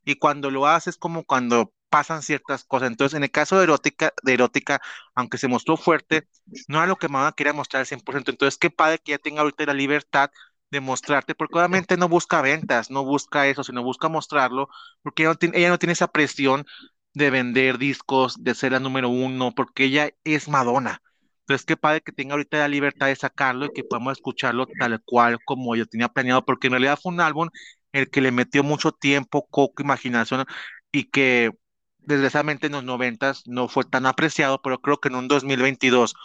Y 0.05 0.15
cuando 0.15 0.49
lo 0.49 0.67
haces 0.67 0.97
como 0.97 1.23
cuando 1.25 1.73
pasan 1.89 2.21
ciertas 2.21 2.63
cosas. 2.63 2.89
Entonces, 2.89 3.17
en 3.17 3.23
el 3.23 3.31
caso 3.31 3.57
de 3.57 3.63
erótica, 3.63 4.13
de 4.23 4.33
erótica, 4.33 4.81
aunque 5.15 5.37
se 5.37 5.47
mostró 5.47 5.77
fuerte, 5.77 6.27
no 6.67 6.77
era 6.77 6.87
lo 6.87 6.95
que 6.97 7.09
Madonna 7.09 7.33
quería 7.33 7.53
mostrar 7.53 7.81
al 7.81 7.87
100%. 7.87 8.31
Entonces, 8.31 8.57
qué 8.57 8.69
padre 8.69 8.99
que 8.99 9.13
ella 9.13 9.19
tenga 9.19 9.41
ahorita 9.41 9.65
la 9.65 9.73
libertad 9.73 10.31
de 10.71 10.81
mostrarte, 10.81 11.35
porque 11.35 11.57
obviamente 11.57 11.97
no 11.97 12.07
busca 12.09 12.41
ventas, 12.41 12.89
no 12.91 13.03
busca 13.03 13.47
eso, 13.47 13.63
sino 13.63 13.83
busca 13.83 14.09
mostrarlo, 14.09 14.69
porque 15.01 15.23
ella 15.23 15.69
no 15.69 15.77
tiene, 15.79 15.93
esa 15.93 16.07
presión 16.07 16.65
de 17.13 17.29
vender 17.29 17.77
discos, 17.77 18.43
de 18.43 18.55
ser 18.55 18.73
la 18.73 18.79
número 18.79 19.09
uno, 19.09 19.53
porque 19.55 19.85
ella 19.85 20.11
es 20.23 20.47
Madonna. 20.47 21.01
Entonces, 21.41 21.65
qué 21.65 21.77
padre 21.77 22.01
que 22.01 22.11
tenga 22.11 22.33
ahorita 22.33 22.59
la 22.59 22.67
libertad 22.67 23.07
de 23.07 23.15
sacarlo 23.15 23.65
y 23.65 23.73
que 23.73 23.83
podamos 23.83 24.13
escucharlo 24.13 24.67
tal 24.79 25.01
cual 25.03 25.39
como 25.45 25.75
yo 25.75 25.85
tenía 25.87 26.07
planeado, 26.09 26.45
porque 26.45 26.67
en 26.67 26.73
realidad 26.73 26.99
fue 27.01 27.11
un 27.13 27.21
álbum 27.21 27.49
el 27.91 28.09
que 28.09 28.21
le 28.21 28.31
metió 28.31 28.63
mucho 28.63 28.91
tiempo, 28.91 29.47
coco, 29.49 29.81
imaginación 29.81 30.45
y 30.91 31.05
que 31.05 31.51
desgraciadamente 31.99 32.67
en 32.67 32.73
los 32.73 32.83
noventas 32.83 33.43
no 33.47 33.67
fue 33.67 33.83
tan 33.85 34.05
apreciado, 34.05 34.61
pero 34.61 34.81
creo 34.81 34.99
que 34.99 35.09
en 35.09 35.15
un 35.15 35.27
2022, 35.27 36.15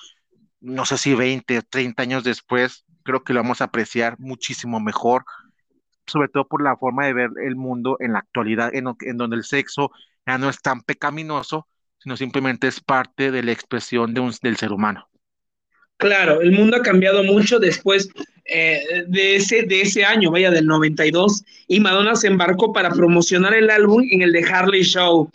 no 0.60 0.86
sé 0.86 0.98
si 0.98 1.14
20 1.14 1.58
o 1.58 1.62
30 1.62 2.02
años 2.02 2.24
después, 2.24 2.84
creo 3.04 3.22
que 3.22 3.32
lo 3.32 3.40
vamos 3.42 3.60
a 3.60 3.64
apreciar 3.64 4.18
muchísimo 4.18 4.80
mejor, 4.80 5.24
sobre 6.06 6.28
todo 6.28 6.46
por 6.48 6.62
la 6.62 6.76
forma 6.76 7.06
de 7.06 7.12
ver 7.12 7.30
el 7.44 7.54
mundo 7.54 7.96
en 8.00 8.12
la 8.14 8.18
actualidad, 8.18 8.72
en, 8.74 9.16
donde 9.16 9.36
el 9.36 9.44
sexo 9.44 9.92
ya 10.26 10.38
no 10.38 10.48
es 10.48 10.60
tan 10.60 10.82
pecaminoso, 10.82 11.68
sino 11.98 12.16
simplemente 12.16 12.66
es 12.66 12.80
parte 12.80 13.30
de 13.30 13.42
la 13.42 13.52
expresión 13.52 14.14
del 14.14 14.56
ser 14.56 14.72
humano. 14.72 15.08
Claro, 15.96 16.40
el 16.40 16.52
mundo 16.52 16.76
ha 16.76 16.82
cambiado 16.82 17.22
mucho 17.22 17.58
después 17.60 18.10
eh, 18.46 19.04
de, 19.06 19.36
ese, 19.36 19.62
de 19.62 19.82
ese 19.82 20.04
año, 20.04 20.30
vaya, 20.30 20.50
del 20.50 20.66
92, 20.66 21.44
y 21.68 21.80
Madonna 21.80 22.16
se 22.16 22.26
embarcó 22.26 22.72
para 22.72 22.90
promocionar 22.90 23.54
el 23.54 23.70
álbum 23.70 24.04
en 24.10 24.22
el 24.22 24.32
de 24.32 24.44
Harley 24.44 24.82
Show. 24.82 25.30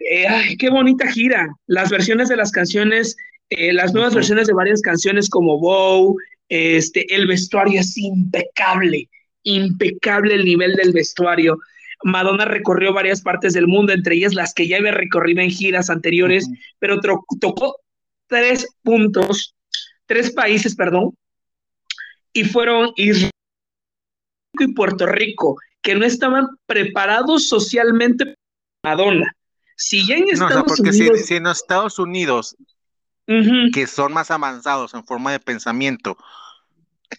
Eh, 0.00 0.56
qué 0.58 0.70
bonita 0.70 1.06
gira. 1.10 1.48
Las 1.66 1.90
versiones 1.90 2.28
de 2.28 2.36
las 2.36 2.50
canciones, 2.50 3.16
eh, 3.50 3.72
las 3.72 3.92
nuevas 3.92 4.14
versiones 4.14 4.46
de 4.46 4.54
varias 4.54 4.80
canciones 4.80 5.28
como 5.28 5.58
Bow, 5.58 6.16
este, 6.48 7.14
el 7.14 7.26
vestuario 7.26 7.80
es 7.80 7.96
impecable, 7.98 9.08
impecable 9.42 10.34
el 10.34 10.44
nivel 10.44 10.74
del 10.74 10.92
vestuario. 10.92 11.58
Madonna 12.02 12.44
recorrió 12.44 12.94
varias 12.94 13.20
partes 13.20 13.52
del 13.52 13.66
mundo, 13.66 13.92
entre 13.92 14.14
ellas 14.14 14.34
las 14.34 14.54
que 14.54 14.66
ya 14.66 14.78
había 14.78 14.92
recorrido 14.92 15.42
en 15.42 15.50
giras 15.50 15.90
anteriores, 15.90 16.48
pero 16.78 17.00
tocó 17.40 17.76
tres 18.26 18.66
puntos, 18.82 19.54
tres 20.06 20.32
países, 20.32 20.74
perdón, 20.74 21.14
y 22.32 22.44
fueron 22.44 22.92
Israel 22.96 23.30
y 24.58 24.68
Puerto 24.74 25.06
Rico, 25.06 25.56
que 25.82 25.94
no 25.94 26.04
estaban 26.04 26.46
preparados 26.66 27.48
socialmente 27.48 28.34
para 28.80 28.96
Madonna. 28.96 29.36
Si 29.76 30.06
ya 30.06 30.16
en 30.16 30.28
Estados 30.28 30.78
Unidos... 30.78 31.20
Si, 31.24 31.34
en 31.34 31.46
Estados 31.46 31.98
Unidos, 31.98 32.56
que 33.72 33.86
son 33.86 34.12
más 34.12 34.30
avanzados 34.30 34.94
en 34.94 35.04
forma 35.04 35.32
de 35.32 35.40
pensamiento, 35.40 36.16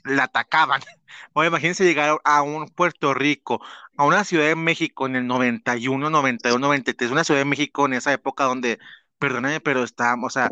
la 0.04 0.26
atacaban. 0.26 0.82
O 1.34 1.44
imagínense 1.44 1.84
llegar 1.86 2.20
a 2.24 2.42
un 2.42 2.68
Puerto 2.70 3.14
Rico, 3.14 3.62
a 3.98 4.06
una 4.06 4.24
Ciudad 4.24 4.46
de 4.46 4.56
México 4.56 5.06
en 5.06 5.16
el 5.16 5.28
91, 5.28 6.10
92, 6.10 6.60
93, 6.60 7.12
una 7.12 7.24
Ciudad 7.24 7.42
de 7.42 7.46
México 7.46 7.86
en 7.86 7.94
esa 7.94 8.14
época 8.14 8.46
donde, 8.46 8.80
perdóname, 9.20 9.60
pero 9.62 9.84
estábamos, 9.84 10.34
o 10.34 10.40
sea, 10.40 10.52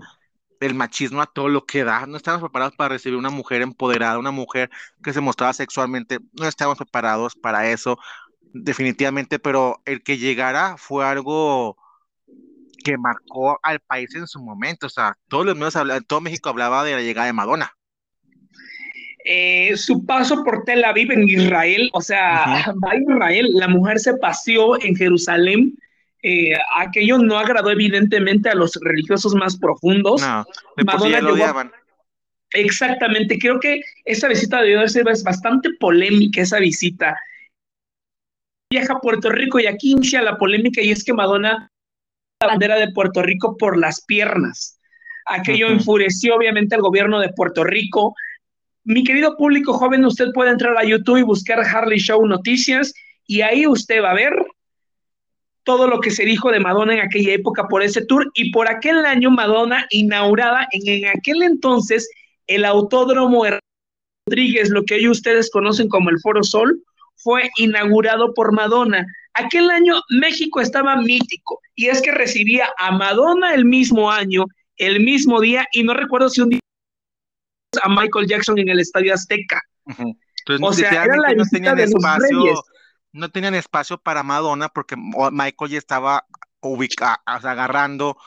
el 0.60 0.76
machismo 0.76 1.22
a 1.22 1.26
todo 1.28 1.50
lo 1.50 1.66
que 1.66 1.84
da, 1.84 2.06
no 2.06 2.18
estábamos 2.18 2.44
preparados 2.50 2.76
para 2.76 2.90
recibir 2.90 3.18
una 3.18 3.30
mujer 3.30 3.62
empoderada, 3.62 4.20
una 4.20 4.32
mujer 4.32 4.70
que 5.04 5.14
se 5.14 5.22
mostraba 5.22 5.54
sexualmente, 5.54 6.20
no 6.34 6.48
estábamos 6.48 6.78
preparados 6.78 7.36
para 7.36 7.70
eso, 7.70 7.98
definitivamente, 8.54 9.40
pero 9.40 9.82
el 9.86 10.04
que 10.04 10.18
llegara 10.18 10.78
fue 10.78 11.06
algo 11.06 11.78
que 12.90 12.98
marcó 12.98 13.60
al 13.64 13.80
país 13.82 14.14
en 14.16 14.28
su 14.28 14.42
momento. 14.42 14.88
O 14.88 14.90
sea, 14.90 15.16
todos 15.28 15.46
los 15.46 15.56
medios 15.56 15.76
hablaban, 15.76 16.04
todo 16.04 16.22
México 16.22 16.50
hablaba 16.50 16.84
de 16.84 16.94
la 16.94 17.02
llegada 17.02 17.28
de 17.28 17.34
Madonna. 17.34 17.74
Eh, 19.26 19.76
su 19.78 20.06
paso 20.06 20.44
por 20.44 20.64
Tel 20.64 20.84
Aviv 20.84 21.12
en 21.12 21.28
Israel, 21.28 21.90
o 21.94 22.02
sea, 22.02 22.74
va 22.84 22.92
a 22.92 22.96
Israel, 22.96 23.50
la 23.54 23.68
mujer 23.68 24.00
se 24.00 24.16
paseó 24.16 24.82
en 24.82 24.96
Jerusalén. 24.96 25.78
Eh, 26.24 26.54
aquello 26.78 27.18
no 27.18 27.38
agradó 27.38 27.70
evidentemente 27.70 28.50
a 28.50 28.56
los 28.56 28.78
religiosos 28.82 29.36
más 29.36 29.58
profundos. 29.58 30.22
No, 30.22 30.46
Madonna 30.84 31.22
lo 31.22 31.36
Exactamente, 32.52 33.38
creo 33.38 33.60
que 33.60 33.82
esa 34.06 34.28
visita 34.28 34.62
de 34.64 34.90
ser 34.90 35.04
bastante 35.04 35.70
polémica, 35.80 36.42
esa 36.42 36.58
visita. 36.58 37.16
Viaja 38.72 38.94
a 38.94 39.00
Puerto 39.00 39.30
Rico 39.30 39.60
y 39.60 39.68
aquí 39.68 39.92
inicia 39.92 40.24
la 40.24 40.38
polémica 40.38 40.82
y 40.82 40.90
es 40.90 41.04
que 41.04 41.14
Madonna 41.14 41.72
la 42.42 42.48
bandera 42.48 42.78
de 42.78 42.92
Puerto 42.92 43.22
Rico 43.22 43.58
por 43.58 43.78
las 43.78 44.06
piernas. 44.06 44.80
Aquello 45.26 45.68
enfureció 45.68 46.36
obviamente 46.36 46.74
al 46.74 46.82
gobierno 46.82 47.20
de 47.20 47.34
Puerto 47.34 47.66
Rico. 47.66 48.16
Mi 48.86 49.04
querido 49.04 49.36
público 49.36 49.74
joven, 49.74 50.06
usted 50.06 50.28
puede 50.34 50.52
entrar 50.52 50.78
a 50.78 50.86
YouTube 50.86 51.18
y 51.18 51.24
buscar 51.24 51.60
Harley 51.60 52.00
Show 52.00 52.26
Noticias 52.26 52.94
y 53.28 53.42
ahí 53.42 53.68
usted 53.68 54.02
va 54.02 54.12
a 54.12 54.16
ver 54.16 54.34
todo 55.66 55.88
lo 55.88 56.00
que 56.00 56.12
se 56.12 56.24
dijo 56.24 56.50
de 56.50 56.62
Madonna 56.62 56.94
en 56.94 57.02
aquella 57.02 57.34
época 57.34 57.68
por 57.68 57.84
ese 57.84 58.06
tour 58.06 58.32
y 58.34 58.52
por 58.52 58.70
aquel 58.70 59.06
año 59.06 59.30
Madonna 59.30 59.86
inaugurada 59.90 60.66
en, 60.72 60.88
en 60.88 61.10
aquel 61.10 61.44
entonces 61.44 62.10
el 62.48 62.64
Autódromo 62.64 63.44
Rodríguez, 64.26 64.70
lo 64.70 64.86
que 64.86 64.96
hoy 64.96 65.10
ustedes 65.10 65.52
conocen 65.52 65.90
como 65.90 66.10
el 66.10 66.20
Foro 66.22 66.42
Sol, 66.44 66.82
fue 67.22 67.50
inaugurado 67.58 68.34
por 68.34 68.54
Madonna. 68.54 69.06
Aquel 69.34 69.70
año 69.70 70.02
México 70.10 70.60
estaba 70.62 70.96
mítico 70.98 71.60
y 71.76 71.88
es 71.88 72.02
que 72.02 72.12
recibía 72.12 72.70
a 72.78 72.92
Madonna 72.92 73.54
el 73.54 73.66
mismo 73.66 74.12
año, 74.12 74.46
el 74.78 75.02
mismo 75.02 75.40
día, 75.40 75.68
y 75.72 75.84
no 75.84 75.94
recuerdo 75.94 76.30
si 76.30 76.42
un 76.42 76.50
día 76.50 76.60
a 77.84 77.90
Michael 77.90 78.28
Jackson 78.28 78.58
en 78.60 78.70
el 78.70 78.80
Estadio 78.80 79.14
Azteca. 79.14 79.62
o 80.62 80.74
sea, 80.74 81.04
era 81.04 81.18
la 81.18 81.34
no 81.34 81.44
tenían 81.46 81.80
espacio, 81.80 82.64
no 83.12 83.30
tenían 83.30 83.56
espacio 83.56 83.98
para 83.98 84.24
Madonna 84.24 84.70
porque 84.70 84.96
Michael 84.98 85.72
ya 85.72 85.78
estaba 85.78 86.26
agarrando 87.26 88.18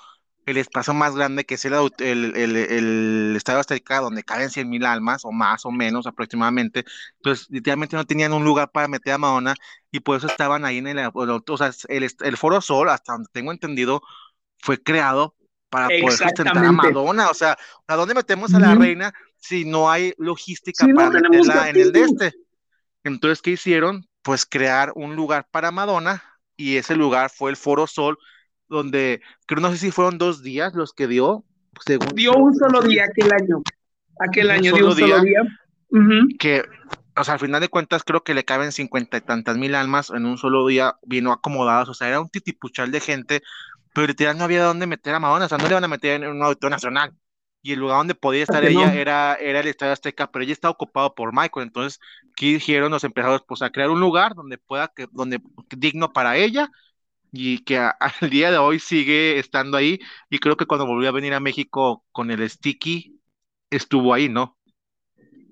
el 0.46 0.56
espacio 0.56 0.92
más 0.94 1.14
grande 1.14 1.44
que 1.44 1.54
es 1.54 1.64
el, 1.64 1.74
el, 1.98 2.34
el, 2.36 3.34
Estadio 3.36 3.60
Azteca, 3.60 4.00
donde 4.00 4.24
caben 4.24 4.50
100 4.50 4.68
mil 4.68 4.84
almas, 4.84 5.24
o 5.24 5.32
más 5.32 5.64
o 5.64 5.70
menos 5.70 6.06
aproximadamente. 6.06 6.84
Entonces, 7.16 7.46
literalmente 7.50 7.96
no 7.96 8.04
tenían 8.04 8.32
un 8.32 8.44
lugar 8.44 8.70
para 8.70 8.88
meter 8.88 9.12
a 9.14 9.18
Madonna, 9.18 9.54
y 9.90 10.00
por 10.00 10.16
eso 10.16 10.26
estaban 10.26 10.64
ahí 10.64 10.78
en 10.78 10.88
el. 10.88 11.10
O 11.14 11.56
sea, 11.56 11.70
el, 11.88 12.36
Foro 12.36 12.60
Sol, 12.60 12.88
hasta 12.88 13.12
donde 13.12 13.28
tengo 13.32 13.52
entendido, 13.52 14.02
fue 14.58 14.82
creado 14.82 15.34
para 15.70 15.86
poder 15.86 16.12
sustentar 16.12 16.64
a 16.64 16.72
Madonna. 16.72 17.30
O 17.30 17.34
sea, 17.34 17.56
¿a 17.86 17.96
dónde 17.96 18.14
metemos 18.14 18.52
a 18.54 18.58
la 18.58 18.74
reina 18.74 19.12
si 19.36 19.64
no 19.64 19.90
hay 19.90 20.12
logística 20.18 20.86
para 20.94 21.10
meterla 21.10 21.70
en 21.70 21.76
el 21.76 21.92
de 21.92 22.00
este? 22.02 22.34
Entonces, 23.04 23.42
¿qué 23.42 23.52
hicieron? 23.52 24.08
Pues 24.22 24.46
crear 24.46 24.92
un 24.94 25.16
lugar 25.16 25.48
para 25.50 25.70
Madonna, 25.70 26.22
y 26.56 26.76
ese 26.76 26.96
lugar 26.96 27.30
fue 27.30 27.50
el 27.50 27.56
Foro 27.56 27.86
Sol 27.86 28.18
donde 28.72 29.20
creo 29.46 29.60
no 29.60 29.70
sé 29.70 29.78
si 29.78 29.90
fueron 29.90 30.18
dos 30.18 30.42
días 30.42 30.74
los 30.74 30.92
que 30.92 31.06
dio. 31.06 31.44
Según, 31.84 32.08
dio 32.14 32.34
un 32.34 32.54
solo 32.54 32.82
día 32.82 33.04
aquel 33.04 33.32
año. 33.32 33.62
Aquel 34.18 34.50
año 34.50 34.74
dio 34.74 34.88
un 34.88 34.96
solo 34.96 35.20
día. 35.20 35.42
Que, 36.38 36.64
o 37.16 37.24
sea, 37.24 37.34
al 37.34 37.40
final 37.40 37.60
de 37.60 37.68
cuentas 37.68 38.02
creo 38.02 38.24
que 38.24 38.34
le 38.34 38.44
caben 38.44 38.72
cincuenta 38.72 39.16
y 39.18 39.20
tantas 39.20 39.56
mil 39.56 39.74
almas 39.74 40.10
en 40.10 40.26
un 40.26 40.38
solo 40.38 40.66
día, 40.66 40.96
vino 41.02 41.32
acomodados, 41.32 41.88
o 41.90 41.94
sea, 41.94 42.08
era 42.08 42.20
un 42.20 42.28
titipuchal 42.28 42.90
de 42.90 43.00
gente, 43.00 43.42
pero 43.94 44.06
literal 44.06 44.38
no 44.38 44.44
había 44.44 44.64
dónde 44.64 44.86
meter 44.86 45.14
a 45.14 45.20
Madonna, 45.20 45.46
o 45.46 45.48
sea, 45.48 45.58
no 45.58 45.68
le 45.68 45.74
van 45.74 45.84
a 45.84 45.88
meter 45.88 46.22
en 46.22 46.30
un 46.30 46.42
auditorio 46.42 46.70
nacional. 46.70 47.12
Y 47.64 47.72
el 47.72 47.78
lugar 47.78 47.98
donde 47.98 48.16
podía 48.16 48.42
estar 48.42 48.64
ella 48.64 48.92
era, 48.92 49.34
era 49.36 49.60
el 49.60 49.68
Estadio 49.68 49.92
Azteca, 49.92 50.32
pero 50.32 50.42
ella 50.42 50.52
está 50.52 50.68
ocupado 50.68 51.14
por 51.14 51.32
Michael. 51.32 51.68
Entonces, 51.68 52.00
¿qué 52.34 52.46
dijeron 52.46 52.90
los 52.90 53.04
empresarios? 53.04 53.44
Pues 53.46 53.62
a 53.62 53.70
crear 53.70 53.90
un 53.90 54.00
lugar 54.00 54.34
donde 54.34 54.58
pueda, 54.58 54.88
que, 54.88 55.06
donde 55.12 55.40
digno 55.76 56.12
para 56.12 56.36
ella, 56.36 56.70
y 57.32 57.58
que 57.64 57.78
al 58.00 58.30
día 58.30 58.50
de 58.50 58.58
hoy 58.58 58.78
sigue 58.78 59.38
estando 59.38 59.76
ahí 59.76 59.98
y 60.30 60.38
creo 60.38 60.56
que 60.56 60.66
cuando 60.66 60.86
volvió 60.86 61.08
a 61.08 61.12
venir 61.12 61.34
a 61.34 61.40
México 61.40 62.04
con 62.12 62.30
el 62.30 62.48
Sticky 62.48 63.18
estuvo 63.70 64.12
ahí, 64.12 64.28
¿no? 64.28 64.56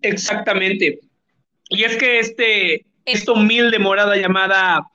Exactamente. 0.03 1.01
Y 1.71 1.85
es 1.85 1.97
que 1.97 2.19
este, 2.19 2.87
esta 3.05 3.33
humilde 3.33 3.79
morada 3.79 4.17
llamada 4.17 4.87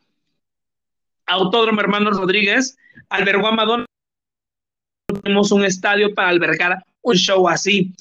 Autódromo 1.25 1.81
Hermanos 1.81 2.17
Rodríguez 2.17 2.77
albergó 3.09 3.47
a 3.47 3.51
Madonna. 3.51 3.85
Tenemos 5.23 5.51
un 5.51 5.65
estadio 5.65 6.13
para 6.13 6.29
albergar 6.29 6.83
un 7.01 7.15
show 7.15 7.47
así. 7.47 7.93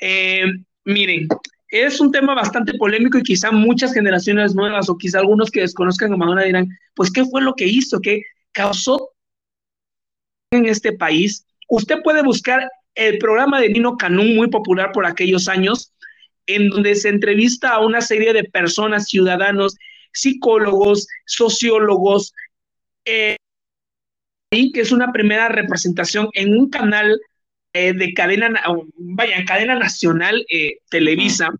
Eh, 0.00 0.44
miren, 0.84 1.28
es 1.70 2.00
un 2.00 2.12
tema 2.12 2.34
bastante 2.34 2.74
polémico 2.74 3.18
y 3.18 3.22
quizá 3.22 3.50
muchas 3.50 3.92
generaciones 3.92 4.54
nuevas 4.54 4.88
o 4.88 4.96
quizá 4.96 5.18
algunos 5.18 5.50
que 5.50 5.60
desconozcan 5.60 6.12
a 6.12 6.16
Madonna 6.16 6.44
dirán, 6.44 6.68
pues, 6.94 7.10
¿qué 7.10 7.24
fue 7.24 7.42
lo 7.42 7.54
que 7.54 7.66
hizo? 7.66 8.00
¿Qué 8.00 8.22
causó 8.52 9.12
en 10.50 10.66
este 10.66 10.92
país, 10.92 11.46
usted 11.68 11.96
puede 12.02 12.22
buscar 12.22 12.68
el 12.94 13.18
programa 13.18 13.60
de 13.60 13.68
Nino 13.68 13.96
Canún, 13.96 14.34
muy 14.34 14.48
popular 14.48 14.92
por 14.92 15.06
aquellos 15.06 15.48
años, 15.48 15.92
en 16.46 16.70
donde 16.70 16.94
se 16.94 17.10
entrevista 17.10 17.70
a 17.70 17.84
una 17.84 18.00
serie 18.00 18.32
de 18.32 18.44
personas, 18.44 19.08
ciudadanos, 19.08 19.76
psicólogos, 20.12 21.06
sociólogos, 21.26 22.34
eh, 23.04 23.36
y 24.50 24.72
que 24.72 24.80
es 24.80 24.92
una 24.92 25.12
primera 25.12 25.48
representación 25.48 26.30
en 26.32 26.56
un 26.56 26.70
canal 26.70 27.20
eh, 27.72 27.92
de 27.92 28.14
cadena, 28.14 28.60
vaya, 28.96 29.44
cadena 29.44 29.76
nacional, 29.76 30.44
eh, 30.50 30.78
Televisa, 30.90 31.50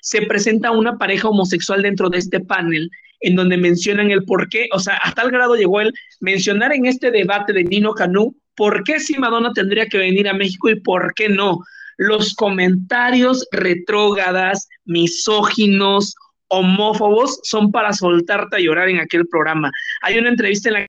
se 0.00 0.22
presenta 0.22 0.70
una 0.70 0.98
pareja 0.98 1.28
homosexual 1.28 1.82
dentro 1.82 2.08
de 2.08 2.18
este 2.18 2.40
panel, 2.40 2.90
en 3.20 3.36
donde 3.36 3.56
mencionan 3.56 4.10
el 4.10 4.24
por 4.24 4.48
qué, 4.48 4.68
o 4.72 4.80
sea, 4.80 4.98
a 5.02 5.12
tal 5.12 5.30
grado 5.30 5.54
llegó 5.54 5.80
el 5.80 5.92
mencionar 6.20 6.72
en 6.72 6.86
este 6.86 7.10
debate 7.10 7.52
de 7.52 7.64
Nino 7.64 7.94
Canú, 7.94 8.36
por 8.56 8.82
qué 8.84 9.00
si 9.00 9.16
Madonna 9.16 9.52
tendría 9.52 9.86
que 9.86 9.98
venir 9.98 10.28
a 10.28 10.34
México 10.34 10.68
y 10.68 10.80
por 10.80 11.14
qué 11.14 11.28
no. 11.28 11.60
Los 11.98 12.34
comentarios 12.34 13.46
retrógadas, 13.52 14.68
misóginos, 14.84 16.14
homófobos 16.48 17.40
son 17.44 17.70
para 17.70 17.92
soltarte 17.92 18.56
a 18.56 18.60
llorar 18.60 18.88
en 18.88 18.98
aquel 18.98 19.26
programa. 19.26 19.70
Hay 20.02 20.18
una 20.18 20.28
entrevista 20.28 20.68
en 20.68 20.74
la 20.74 20.80
que 20.80 20.86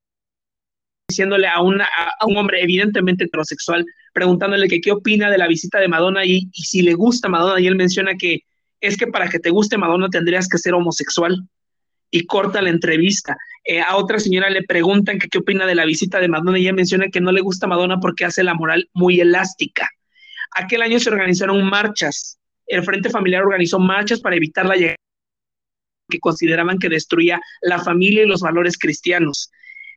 diciéndole 1.08 1.48
a, 1.48 1.62
una, 1.62 1.86
a, 1.86 2.26
un 2.26 2.36
hombre 2.36 2.62
evidentemente 2.62 3.26
heterosexual, 3.26 3.86
preguntándole 4.14 4.68
que 4.68 4.82
qué 4.82 4.92
opina 4.92 5.30
de 5.30 5.38
la 5.38 5.48
visita 5.48 5.80
de 5.80 5.88
Madonna 5.88 6.26
y, 6.26 6.50
si 6.54 6.82
le 6.82 6.94
gusta 6.94 7.30
Madonna, 7.30 7.60
y 7.60 7.68
él 7.68 7.76
menciona 7.76 8.16
que 8.16 8.44
es 8.80 8.98
que 8.98 9.08
para 9.08 9.30
que 9.30 9.40
te 9.40 9.50
guste 9.50 9.78
Madonna 9.78 10.10
tendrías 10.10 10.48
que 10.48 10.58
ser 10.58 10.74
homosexual, 10.74 11.48
y 12.12 12.28
corta 12.28 12.62
la 12.62 12.70
entrevista. 12.70 13.36
Eh, 13.64 13.82
a 13.82 13.96
otra 13.96 14.20
señora 14.20 14.48
le 14.52 14.62
preguntan 14.62 15.18
que 15.18 15.30
qué 15.30 15.40
opina 15.40 15.66
de 15.66 15.74
la 15.74 15.84
visita 15.84 16.20
de 16.20 16.28
Madonna, 16.28 16.60
y 16.60 16.64
ella 16.64 16.74
menciona 16.74 17.10
que 17.10 17.22
no 17.22 17.32
le 17.32 17.42
gusta 17.42 17.66
Madonna 17.66 18.00
porque 18.00 18.26
hace 18.26 18.44
la 18.44 18.54
moral 18.54 18.88
muy 18.94 19.20
elástica. 19.20 19.90
Aquel 20.52 20.84
año 20.84 21.00
se 21.00 21.10
organizaron 21.10 21.64
marchas, 21.64 22.38
el 22.68 22.84
Frente 22.84 23.10
Familiar 23.10 23.44
organizó 23.44 23.80
marchas 23.80 24.22
para 24.22 24.36
evitar 24.36 24.66
la 24.66 24.76
llegada 24.76 24.96
que 26.10 26.20
consideraban 26.20 26.78
que 26.78 26.90
destruía 26.90 27.42
la 27.62 27.80
familia 27.80 28.24
y 28.24 28.28
los 28.28 28.42
valores 28.42 28.78
cristianos 28.78 29.50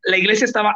la 0.06 0.16
iglesia 0.16 0.44
estaba 0.44 0.74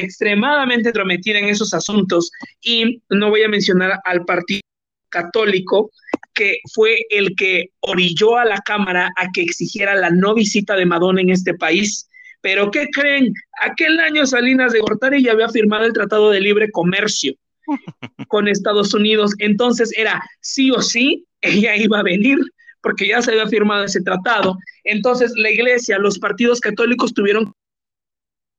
extremadamente 0.00 0.88
entrometida 0.88 1.38
en 1.38 1.46
esos 1.46 1.74
asuntos 1.74 2.30
y 2.60 3.02
no 3.08 3.30
voy 3.30 3.42
a 3.42 3.48
mencionar 3.48 4.00
al 4.04 4.24
partido 4.24 4.60
católico 5.08 5.90
que 6.34 6.58
fue 6.72 7.04
el 7.10 7.34
que 7.36 7.70
orilló 7.80 8.36
a 8.36 8.44
la 8.44 8.58
Cámara 8.58 9.12
a 9.16 9.28
que 9.32 9.42
exigiera 9.42 9.94
la 9.94 10.10
no 10.10 10.34
visita 10.34 10.76
de 10.76 10.86
Madonna 10.86 11.20
en 11.20 11.30
este 11.30 11.54
país. 11.54 12.08
Pero 12.40 12.70
¿qué 12.70 12.86
creen? 12.92 13.34
Aquel 13.62 13.98
año 14.00 14.24
Salinas 14.26 14.72
de 14.72 14.80
Gortari 14.80 15.22
ya 15.22 15.32
había 15.32 15.48
firmado 15.48 15.84
el 15.84 15.92
Tratado 15.92 16.30
de 16.30 16.40
Libre 16.40 16.70
Comercio 16.70 17.34
con 18.28 18.48
Estados 18.48 18.94
Unidos, 18.94 19.34
entonces 19.38 19.92
era 19.96 20.22
sí 20.40 20.70
o 20.70 20.80
sí, 20.80 21.26
ella 21.42 21.76
iba 21.76 21.98
a 21.98 22.04
venir 22.04 22.38
porque 22.82 23.08
ya 23.08 23.20
se 23.20 23.32
había 23.32 23.46
firmado 23.46 23.84
ese 23.84 24.00
tratado. 24.00 24.56
Entonces 24.84 25.32
la 25.36 25.50
iglesia, 25.50 25.98
los 25.98 26.18
partidos 26.18 26.60
católicos 26.60 27.12
tuvieron 27.12 27.52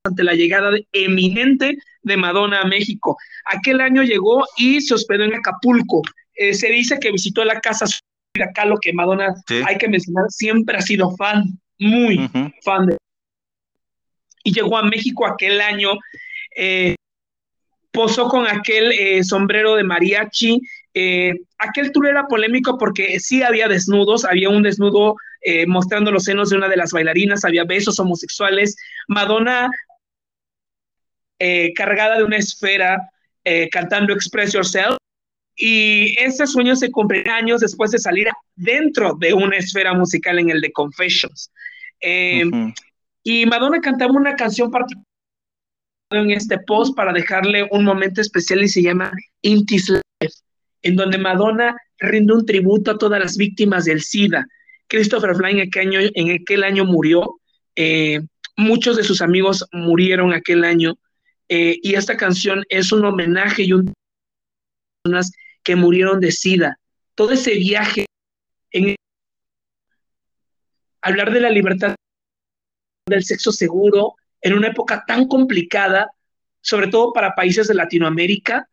ante 0.03 0.23
la 0.23 0.33
llegada 0.33 0.71
eminente 0.93 1.77
de 2.01 2.17
Madonna 2.17 2.61
a 2.61 2.65
México. 2.65 3.17
Aquel 3.45 3.81
año 3.81 4.03
llegó 4.03 4.45
y 4.57 4.81
se 4.81 4.95
hospedó 4.95 5.23
en 5.23 5.35
Acapulco. 5.35 6.01
Eh, 6.35 6.53
se 6.53 6.69
dice 6.69 6.99
que 6.99 7.11
visitó 7.11 7.45
la 7.45 7.59
casa 7.59 7.85
de 8.33 8.43
acá, 8.43 8.65
lo 8.65 8.77
que 8.77 8.93
Madonna, 8.93 9.33
hay 9.65 9.77
que 9.77 9.87
mencionar, 9.87 10.25
siempre 10.29 10.77
ha 10.77 10.81
sido 10.81 11.15
fan, 11.15 11.59
muy 11.77 12.29
fan 12.63 12.87
de. 12.87 12.97
Y 14.43 14.53
llegó 14.53 14.77
a 14.77 14.83
México 14.83 15.27
aquel 15.27 15.61
año, 15.61 15.91
eh, 16.55 16.95
posó 17.91 18.27
con 18.27 18.47
aquel 18.47 18.91
eh, 18.93 19.23
sombrero 19.23 19.75
de 19.75 19.83
mariachi. 19.83 20.59
aquel 21.59 21.91
tour 21.91 22.07
era 22.07 22.27
polémico 22.27 22.77
porque 22.79 23.19
sí 23.19 23.43
había 23.43 23.67
desnudos, 23.67 24.25
había 24.25 24.49
un 24.49 24.63
desnudo 24.63 25.15
mostrando 25.67 26.11
los 26.11 26.25
senos 26.25 26.51
de 26.51 26.57
una 26.57 26.69
de 26.69 26.77
las 26.77 26.91
bailarinas, 26.91 27.45
había 27.45 27.63
besos 27.65 27.99
homosexuales. 27.99 28.77
Madonna 29.07 29.69
eh, 31.43 31.73
cargada 31.73 32.19
de 32.19 32.23
una 32.23 32.37
esfera 32.37 33.09
eh, 33.43 33.67
cantando 33.71 34.13
Express 34.13 34.53
Yourself. 34.53 34.95
Y 35.55 36.13
ese 36.19 36.45
sueño 36.45 36.75
se 36.75 36.91
cumplirá 36.91 37.35
años 37.37 37.61
después 37.61 37.89
de 37.89 37.97
salir 37.97 38.27
dentro 38.55 39.15
de 39.19 39.33
una 39.33 39.57
esfera 39.57 39.95
musical 39.95 40.37
en 40.37 40.51
el 40.51 40.61
de 40.61 40.71
Confessions. 40.71 41.51
Eh, 41.99 42.43
y 43.23 43.47
Madonna 43.47 43.81
cantaba 43.81 44.11
una 44.13 44.35
canción 44.35 44.69
particular 44.69 45.03
en 46.11 46.29
este 46.29 46.59
post 46.59 46.95
para 46.95 47.11
dejarle 47.11 47.67
un 47.71 47.85
momento 47.85 48.21
especial 48.21 48.61
y 48.61 48.67
se 48.67 48.83
llama 48.83 49.11
Intis 49.41 49.89
Life, 49.89 50.35
en 50.83 50.95
donde 50.95 51.17
Madonna 51.17 51.75
rinde 51.97 52.33
un 52.33 52.45
tributo 52.45 52.91
a 52.91 52.99
todas 52.99 53.19
las 53.19 53.35
víctimas 53.35 53.85
del 53.85 54.03
SIDA. 54.03 54.45
Christopher 54.85 55.35
Fly 55.35 55.53
en 55.53 55.59
aquel 55.61 55.87
año, 55.87 55.99
en 56.13 56.39
aquel 56.39 56.63
año 56.63 56.85
murió, 56.85 57.39
muchos 58.57 58.95
de 58.95 59.03
sus 59.03 59.21
amigos 59.21 59.65
murieron 59.71 60.33
aquel 60.33 60.63
año, 60.65 60.97
eh, 61.53 61.77
y 61.83 61.95
esta 61.95 62.15
canción 62.15 62.63
es 62.69 62.93
un 62.93 63.03
homenaje 63.03 63.63
y 63.63 63.73
un 63.73 63.93
personas 65.03 65.33
que 65.63 65.75
murieron 65.75 66.21
de 66.21 66.31
SIDA. 66.31 66.79
Todo 67.13 67.33
ese 67.33 67.55
viaje 67.55 68.05
en 68.71 68.95
hablar 71.01 71.33
de 71.33 71.41
la 71.41 71.49
libertad 71.49 71.93
del 73.05 73.25
sexo 73.25 73.51
seguro 73.51 74.15
en 74.39 74.53
una 74.53 74.69
época 74.69 75.03
tan 75.05 75.27
complicada, 75.27 76.09
sobre 76.61 76.87
todo 76.87 77.11
para 77.11 77.35
países 77.35 77.67
de 77.67 77.73
Latinoamérica, 77.73 78.69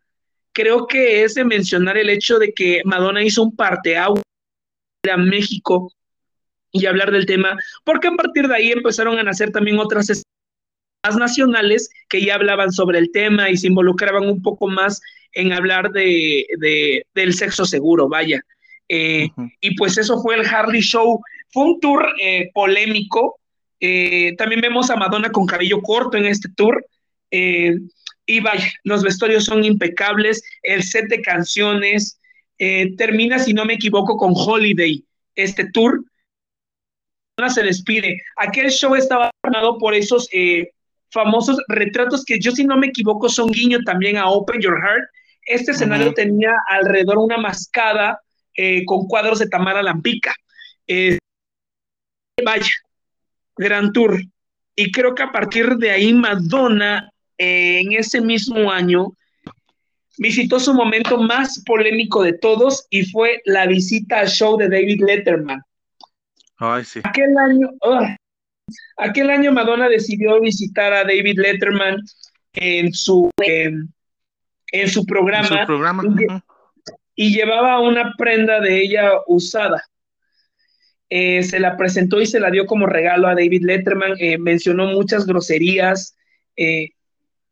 creo 0.52 0.86
que 0.86 1.24
es 1.24 1.34
de 1.34 1.44
mencionar 1.44 1.98
el 1.98 2.08
hecho 2.08 2.38
de 2.38 2.52
que 2.52 2.82
Madonna 2.84 3.24
hizo 3.24 3.42
un 3.42 3.56
parteaguas 3.56 4.22
a 5.10 5.16
México 5.16 5.92
y 6.70 6.86
hablar 6.86 7.10
del 7.10 7.26
tema, 7.26 7.58
porque 7.82 8.06
a 8.06 8.12
partir 8.12 8.46
de 8.46 8.54
ahí 8.54 8.70
empezaron 8.70 9.18
a 9.18 9.24
nacer 9.24 9.50
también 9.50 9.80
otras 9.80 10.10
nacionales 11.16 11.90
que 12.08 12.24
ya 12.24 12.34
hablaban 12.34 12.72
sobre 12.72 12.98
el 12.98 13.10
tema 13.12 13.50
y 13.50 13.56
se 13.56 13.68
involucraban 13.68 14.28
un 14.28 14.42
poco 14.42 14.68
más 14.68 15.00
en 15.32 15.52
hablar 15.52 15.90
de, 15.90 16.46
del 17.14 17.34
sexo 17.34 17.64
seguro, 17.64 18.08
vaya. 18.08 18.42
Eh, 18.88 19.28
y 19.60 19.76
pues 19.76 19.98
eso 19.98 20.20
fue 20.20 20.36
el 20.36 20.46
Harley 20.46 20.80
Show. 20.80 21.20
Fue 21.50 21.64
un 21.64 21.80
tour 21.80 22.06
eh, 22.20 22.50
polémico. 22.52 23.38
Eh, 23.80 24.34
también 24.36 24.60
vemos 24.60 24.90
a 24.90 24.96
Madonna 24.96 25.30
con 25.30 25.46
cabello 25.46 25.80
corto 25.82 26.16
en 26.16 26.26
este 26.26 26.48
tour. 26.56 26.84
y 27.30 28.40
vaya, 28.40 28.70
los 28.84 29.02
vestuarios 29.02 29.44
son 29.44 29.64
impecables. 29.64 30.42
El 30.62 30.82
set 30.82 31.08
de 31.08 31.22
canciones 31.22 32.20
termina, 32.96 33.38
si 33.38 33.54
no 33.54 33.64
me 33.64 33.74
equivoco, 33.74 34.16
con 34.16 34.32
Holiday, 34.34 35.04
este 35.34 35.70
tour. 35.70 36.04
Se 37.54 37.62
despide. 37.62 38.20
Aquel 38.36 38.70
show 38.70 38.96
estaba 38.96 39.30
armado 39.42 39.78
por 39.78 39.94
esos 39.94 40.28
famosos 41.10 41.58
retratos 41.68 42.24
que 42.24 42.38
yo 42.38 42.52
si 42.52 42.64
no 42.64 42.76
me 42.76 42.88
equivoco 42.88 43.28
son 43.28 43.50
guiño 43.50 43.78
también 43.84 44.16
a 44.16 44.28
Open 44.28 44.60
Your 44.60 44.78
Heart. 44.80 45.08
Este 45.46 45.72
escenario 45.72 46.12
tenía 46.12 46.52
alrededor 46.68 47.18
una 47.18 47.38
mascada 47.38 48.20
eh, 48.54 48.84
con 48.84 49.06
cuadros 49.06 49.38
de 49.38 49.48
Tamara 49.48 49.82
Lampica. 49.82 50.34
Eh, 50.86 51.18
vaya, 52.44 52.72
gran 53.56 53.92
tour. 53.92 54.20
Y 54.76 54.92
creo 54.92 55.14
que 55.14 55.22
a 55.22 55.32
partir 55.32 55.76
de 55.76 55.90
ahí 55.90 56.12
Madonna 56.12 57.10
eh, 57.38 57.80
en 57.80 57.92
ese 57.92 58.20
mismo 58.20 58.70
año 58.70 59.12
visitó 60.18 60.60
su 60.60 60.74
momento 60.74 61.18
más 61.18 61.62
polémico 61.64 62.22
de 62.22 62.34
todos 62.34 62.86
y 62.90 63.04
fue 63.06 63.40
la 63.44 63.66
visita 63.66 64.20
al 64.20 64.28
show 64.28 64.56
de 64.56 64.68
David 64.68 65.02
Letterman. 65.06 65.62
Ay, 66.58 66.84
sí. 66.84 67.00
Aquel 67.04 67.38
año, 67.38 67.70
Aquel 68.96 69.30
año 69.30 69.52
Madonna 69.52 69.88
decidió 69.88 70.40
visitar 70.40 70.92
a 70.92 71.04
David 71.04 71.38
Letterman 71.38 71.96
en 72.52 72.92
su, 72.92 73.30
en 73.38 74.88
su 74.88 75.06
programa, 75.06 75.66
Y, 77.14 77.34
llevaba 77.34 77.80
una 77.80 78.14
prenda 78.16 78.60
de 78.60 78.80
ella 78.80 79.10
usada. 79.26 79.82
Eh, 81.10 81.42
se 81.42 81.58
la 81.58 81.76
presentó 81.76 82.20
y 82.20 82.26
se 82.26 82.38
la 82.38 82.50
dio 82.50 82.66
como 82.66 82.86
regalo 82.86 83.28
a 83.28 83.34
David 83.34 83.62
Letterman, 83.64 84.14
eh, 84.18 84.38
mencionó 84.38 84.86
muchas 84.86 85.26
groserías. 85.26 86.16
Eh, 86.56 86.90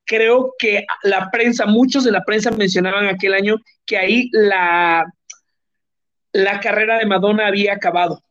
creo 0.04 0.54
que 0.58 0.84
la 1.02 1.30
prensa, 1.30 1.66
muchos 1.66 2.04
de 2.04 2.12
la 2.12 2.22
prensa 2.24 2.50
mencionaban 2.50 3.06
aquel 3.06 3.34
año 3.34 3.56
que 3.86 3.96
ahí 3.96 4.28
la, 4.32 5.04
la 6.32 6.60
carrera 6.60 6.98
de 6.98 7.06
Madonna 7.06 7.46
había 7.46 7.72
acabado. 7.72 8.22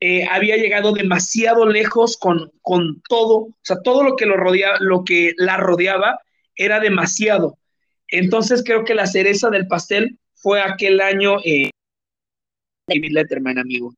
Eh, 0.00 0.26
había 0.30 0.56
llegado 0.56 0.92
demasiado 0.92 1.66
lejos 1.66 2.16
con, 2.16 2.50
con, 2.62 3.02
todo, 3.06 3.36
o 3.36 3.56
sea, 3.62 3.76
todo 3.84 4.02
lo 4.02 4.16
que, 4.16 4.24
lo, 4.24 4.36
rodeaba, 4.36 4.78
lo 4.80 5.04
que 5.04 5.34
la 5.36 5.58
rodeaba 5.58 6.18
era 6.56 6.80
demasiado. 6.80 7.58
Entonces 8.08 8.62
creo 8.64 8.84
que 8.84 8.94
la 8.94 9.06
cereza 9.06 9.50
del 9.50 9.66
pastel 9.66 10.18
fue 10.34 10.62
aquel 10.62 11.00
año 11.02 11.36
eh, 11.44 11.70
David 12.88 13.12
Letterman, 13.12 13.58
amigo. 13.58 13.94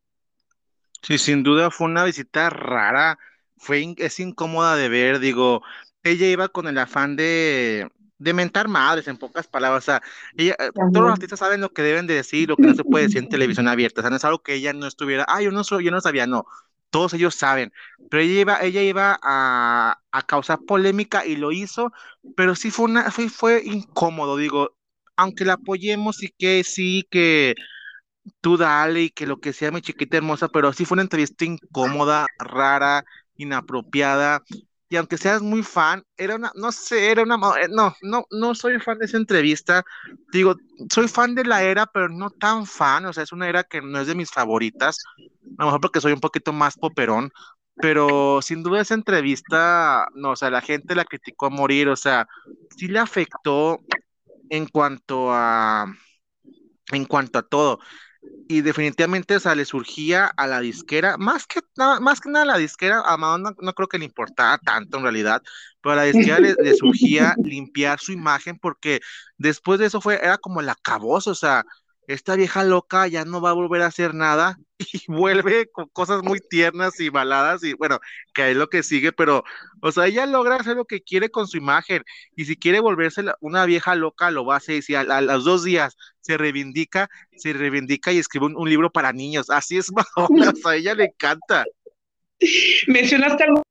Sí, 1.03 1.19
sin 1.19 1.43
duda 1.43 1.71
fue 1.71 1.87
una 1.87 2.05
visita 2.05 2.51
rara, 2.51 3.19
fue 3.57 3.95
es 3.97 4.21
incómoda 4.21 4.77
de 4.77 4.89
ver, 4.89 5.19
digo, 5.21 5.63
ella 6.03 6.27
iba 6.27 6.49
con 6.49 6.67
el 6.67 6.79
afán 6.79 7.17
de, 7.17 7.89
de 8.23 8.33
mentar 8.35 8.69
madres, 8.69 9.09
en 9.09 9.19
pocas 9.19 9.47
palabras. 9.49 9.85
O 9.85 9.87
sea, 9.87 10.03
ella, 10.37 10.57
eh, 10.59 10.71
todos 10.91 11.05
los 11.05 11.13
artistas 11.13 11.39
saben 11.39 11.61
lo 11.61 11.73
que 11.73 11.83
deben 11.83 12.07
de 12.07 12.15
decir, 12.15 12.49
lo 12.49 12.59
que 12.59 12.67
no 12.67 12.75
se 12.75 12.85
puede 12.85 13.05
decir 13.05 13.19
en 13.23 13.29
televisión 13.29 13.69
abierta. 13.69 14.01
O 14.01 14.03
sea, 14.03 14.11
no 14.11 14.17
es 14.17 14.25
algo 14.25 14.43
que 14.43 14.55
ella 14.55 14.73
no 14.73 14.87
estuviera, 14.87 15.25
ah, 15.29 15.43
yo 15.43 15.51
no, 15.51 15.65
soy, 15.65 15.85
yo 15.85 15.91
no 15.91 16.01
sabía, 16.01 16.27
no. 16.27 16.47
Todos 16.91 17.15
ellos 17.15 17.35
saben, 17.35 17.73
pero 18.11 18.23
ella 18.23 18.41
iba, 18.41 18.61
ella 18.63 18.83
iba 18.83 19.19
a, 19.23 19.99
a 20.11 20.23
causar 20.27 20.61
polémica 20.67 21.25
y 21.25 21.37
lo 21.37 21.51
hizo, 21.53 21.91
pero 22.37 22.55
sí 22.55 22.71
fue, 22.71 22.85
una, 22.87 23.11
fue, 23.11 23.29
fue 23.31 23.63
incómodo, 23.65 24.37
digo, 24.37 24.77
aunque 25.17 25.45
la 25.47 25.55
apoyemos 25.55 26.23
y 26.23 26.29
que 26.31 26.65
sí, 26.65 27.07
que 27.11 27.55
tú 28.41 28.57
dale 28.57 29.03
y 29.05 29.11
que 29.11 29.27
lo 29.27 29.41
que 29.41 29.53
sea 29.53 29.71
mi 29.71 29.81
chiquita 29.83 30.17
hermosa, 30.17 30.49
pero 30.49 30.73
sí 30.73 30.85
fue 30.85 30.97
una 30.97 31.03
entrevista 31.03 31.45
incómoda, 31.45 32.27
rara, 32.39 33.05
inapropiada. 33.37 34.43
Y 34.93 34.97
aunque 34.97 35.17
seas 35.17 35.41
muy 35.41 35.63
fan, 35.63 36.05
era 36.19 36.35
una, 36.35 36.53
no 36.55 36.71
sé, 36.71 37.11
era 37.11 37.23
una, 37.23 37.37
eh, 37.59 37.69
no, 37.71 37.95
no, 38.03 38.27
no 38.31 38.55
soy 38.55 38.79
fan 38.79 38.99
de 38.99 39.07
esa 39.07 39.17
entrevista. 39.17 39.83
Digo, 40.35 40.55
soy 40.93 41.09
fan 41.09 41.35
de 41.35 41.45
la 41.47 41.63
era, 41.63 41.87
pero 41.87 42.11
no 42.11 42.29
tan 42.29 42.67
fan, 42.67 43.07
o 43.07 43.13
sea, 43.15 43.23
es 43.23 43.33
una 43.33 43.49
era 43.49 43.65
que 43.65 43.81
no 43.81 43.99
es 43.99 44.07
de 44.07 44.15
mis 44.15 44.31
favoritas, 44.31 44.99
a 45.57 45.63
lo 45.63 45.65
mejor 45.65 45.81
porque 45.81 46.03
soy 46.03 46.13
un 46.13 46.21
poquito 46.21 46.53
más 46.53 46.77
poperón, 46.77 47.31
pero 47.77 48.43
sin 48.43 48.63
duda 48.63 48.83
esa 48.83 48.93
entrevista, 48.93 50.07
no, 50.15 50.33
o 50.33 50.37
sea, 50.37 50.51
la 50.51 50.61
gente 50.61 50.95
la 50.95 51.07
criticó 51.07 51.47
a 51.47 51.51
morir, 51.51 51.89
o 51.89 51.97
sea, 51.97 52.29
sí 52.77 52.87
le 52.87 52.99
afectó 52.99 53.81
en 54.51 54.67
cuanto 54.67 55.33
a, 55.33 55.87
en 56.93 57.07
cuanto 57.07 57.39
a 57.39 57.43
todo 57.49 57.79
y 58.49 58.61
definitivamente, 58.61 59.37
o 59.37 59.55
le 59.55 59.65
surgía 59.65 60.27
a 60.27 60.47
la 60.47 60.61
disquera, 60.61 61.17
más 61.17 61.47
que 61.47 61.61
nada, 61.77 62.01
más 62.01 62.21
que 62.21 62.29
nada 62.29 62.45
a 62.45 62.47
la 62.47 62.59
disquera, 62.59 63.03
a 63.05 63.17
Madonna 63.17 63.55
no 63.61 63.73
creo 63.73 63.89
que 63.89 63.99
le 63.99 64.05
importaba 64.05 64.59
tanto 64.59 64.99
en 64.99 65.05
realidad, 65.05 65.43
pero 65.81 65.95
a 65.95 65.97
la 65.97 66.05
disquera 66.05 66.39
le, 66.39 66.55
le, 66.63 66.75
surgía 66.75 67.35
limpiar 67.43 67.99
su 67.99 68.13
imagen 68.13 68.59
porque 68.59 69.01
después 69.39 69.81
de 69.81 69.87
eso 69.87 70.01
fue, 70.01 70.17
era 70.17 70.39
como 70.39 70.61
el 70.61 70.69
acabose, 70.69 71.31
o 71.31 71.35
sea, 71.35 71.65
esta 72.07 72.37
vieja 72.37 72.65
loca 72.65 73.07
ya 73.07 73.25
no 73.25 73.41
va 73.41 73.51
a 73.51 73.55
volver 73.55 73.83
a 73.83 73.87
hacer 73.87 74.15
nada 74.15 74.59
y 74.93 75.01
vuelve 75.07 75.71
con 75.71 75.89
cosas 75.89 76.23
muy 76.23 76.41
tiernas 76.41 76.99
y 77.01 77.09
baladas 77.09 77.63
y 77.65 77.75
bueno, 77.75 78.01
que 78.35 78.51
es 78.51 78.57
lo 78.57 78.69
que 78.69 78.83
sigue, 78.83 79.13
pero, 79.13 79.45
o 79.81 79.93
sea, 79.93 80.07
ella 80.07 80.27
logra 80.27 80.57
hacer 80.57 80.77
lo 80.77 80.85
que 80.85 81.03
quiere 81.03 81.31
con 81.31 81.47
su 81.47 81.57
imagen 81.57 82.03
y 82.37 82.45
si 82.45 82.57
quiere 82.57 82.81
volverse 82.81 83.23
una 83.41 83.67
vieja 83.67 83.95
loca, 83.95 84.31
lo 84.31 84.45
va 84.45 84.55
a 84.55 84.59
hacer 84.59 84.77
y 84.77 84.83
si 84.83 84.95
a, 84.95 85.05
los 85.05 85.45
dos 85.45 85.65
días 85.65 85.97
se 86.21 86.37
reivindica, 86.37 87.09
se 87.37 87.53
reivindica 87.53 88.13
y 88.13 88.19
escribe 88.19 88.47
un, 88.47 88.57
un 88.57 88.69
libro 88.69 88.91
para 88.91 89.13
niños, 89.13 89.51
así 89.51 89.79
es 89.79 89.93
Madonna, 90.17 90.51
o 90.51 90.57
sea, 90.57 90.73
a 90.73 90.77
ella 90.77 90.95
le 90.95 91.05
encanta. 91.05 91.65
Mencionaste 92.89 93.45
algo 93.45 93.63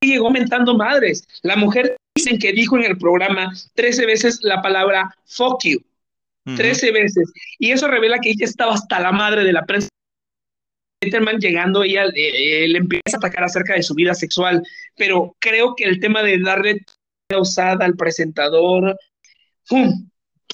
que 0.00 0.08
llegó 0.08 0.30
mentando 0.30 0.76
madres, 0.76 1.26
la 1.42 1.56
mujer 1.56 1.96
dicen 2.14 2.38
que 2.38 2.52
dijo 2.52 2.76
en 2.76 2.84
el 2.84 2.96
programa 2.96 3.52
13 3.74 4.06
veces 4.06 4.38
la 4.42 4.62
palabra 4.62 5.14
fuck 5.26 5.62
you 5.64 5.80
13 6.54 6.92
veces. 6.92 7.32
Y 7.58 7.72
eso 7.72 7.88
revela 7.88 8.18
que 8.18 8.30
ella 8.30 8.44
estaba 8.44 8.74
hasta 8.74 9.00
la 9.00 9.12
madre 9.12 9.44
de 9.44 9.52
la 9.52 9.64
prensa. 9.64 9.88
Letterman 11.02 11.38
llegando, 11.38 11.82
ella 11.82 12.04
eh, 12.14 12.66
le 12.68 12.78
empieza 12.78 13.16
a 13.16 13.18
atacar 13.18 13.44
acerca 13.44 13.74
de 13.74 13.82
su 13.82 13.94
vida 13.94 14.14
sexual, 14.14 14.62
pero 14.96 15.36
creo 15.40 15.74
que 15.74 15.84
el 15.84 16.00
tema 16.00 16.22
de 16.22 16.38
darle 16.38 16.86
usada 17.38 17.84
al 17.84 17.96
presentador, 17.96 18.96
¡pum! 19.68 20.08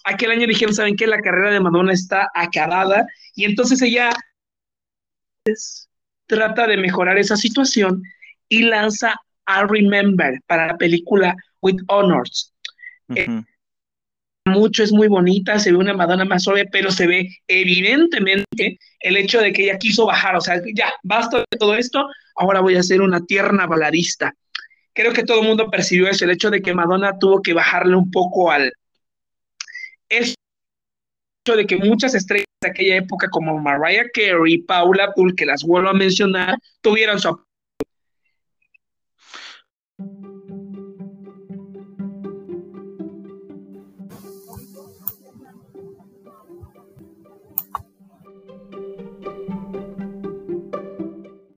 aquel 0.04 0.30
año 0.32 0.46
dijeron, 0.46 0.74
¿saben 0.74 0.96
qué? 0.96 1.06
La 1.06 1.20
carrera 1.20 1.50
de 1.50 1.60
Madonna 1.60 1.92
está 1.92 2.30
acabada 2.34 3.06
y 3.34 3.44
entonces 3.44 3.80
ella 3.82 4.10
trata 6.26 6.66
de 6.66 6.76
mejorar 6.76 7.18
esa 7.18 7.36
situación 7.36 8.02
y 8.48 8.62
lanza 8.64 9.14
I 9.46 9.66
Remember 9.68 10.40
para 10.46 10.68
la 10.68 10.76
película 10.76 11.36
With 11.60 11.80
Honors 11.88 12.52
mucho, 14.44 14.82
es 14.82 14.92
muy 14.92 15.08
bonita, 15.08 15.58
se 15.58 15.70
ve 15.70 15.78
una 15.78 15.94
Madonna 15.94 16.24
más 16.24 16.42
suave, 16.44 16.66
pero 16.70 16.90
se 16.90 17.06
ve 17.06 17.28
evidentemente 17.46 18.78
el 19.00 19.16
hecho 19.16 19.40
de 19.40 19.52
que 19.52 19.64
ella 19.64 19.78
quiso 19.78 20.06
bajar, 20.06 20.36
o 20.36 20.40
sea, 20.40 20.60
ya, 20.74 20.92
basta 21.02 21.38
de 21.38 21.58
todo 21.58 21.76
esto, 21.76 22.06
ahora 22.36 22.60
voy 22.60 22.76
a 22.76 22.82
ser 22.82 23.00
una 23.00 23.24
tierna 23.24 23.66
baladista. 23.66 24.34
Creo 24.92 25.12
que 25.12 25.24
todo 25.24 25.40
el 25.40 25.48
mundo 25.48 25.70
percibió 25.70 26.08
eso, 26.08 26.24
el 26.24 26.32
hecho 26.32 26.50
de 26.50 26.60
que 26.60 26.74
Madonna 26.74 27.18
tuvo 27.18 27.40
que 27.40 27.54
bajarle 27.54 27.96
un 27.96 28.10
poco 28.10 28.50
al... 28.50 28.72
Hecho 30.08 30.36
de 31.56 31.66
que 31.66 31.76
muchas 31.76 32.14
estrellas 32.14 32.46
de 32.60 32.68
aquella 32.68 32.96
época 32.96 33.28
como 33.30 33.58
Mariah 33.58 34.04
Carey, 34.12 34.58
Paula 34.58 35.04
Abdul, 35.04 35.34
que 35.34 35.46
las 35.46 35.62
vuelvo 35.64 35.88
a 35.88 35.94
mencionar, 35.94 36.56
tuvieron 36.82 37.18
su 37.18 37.28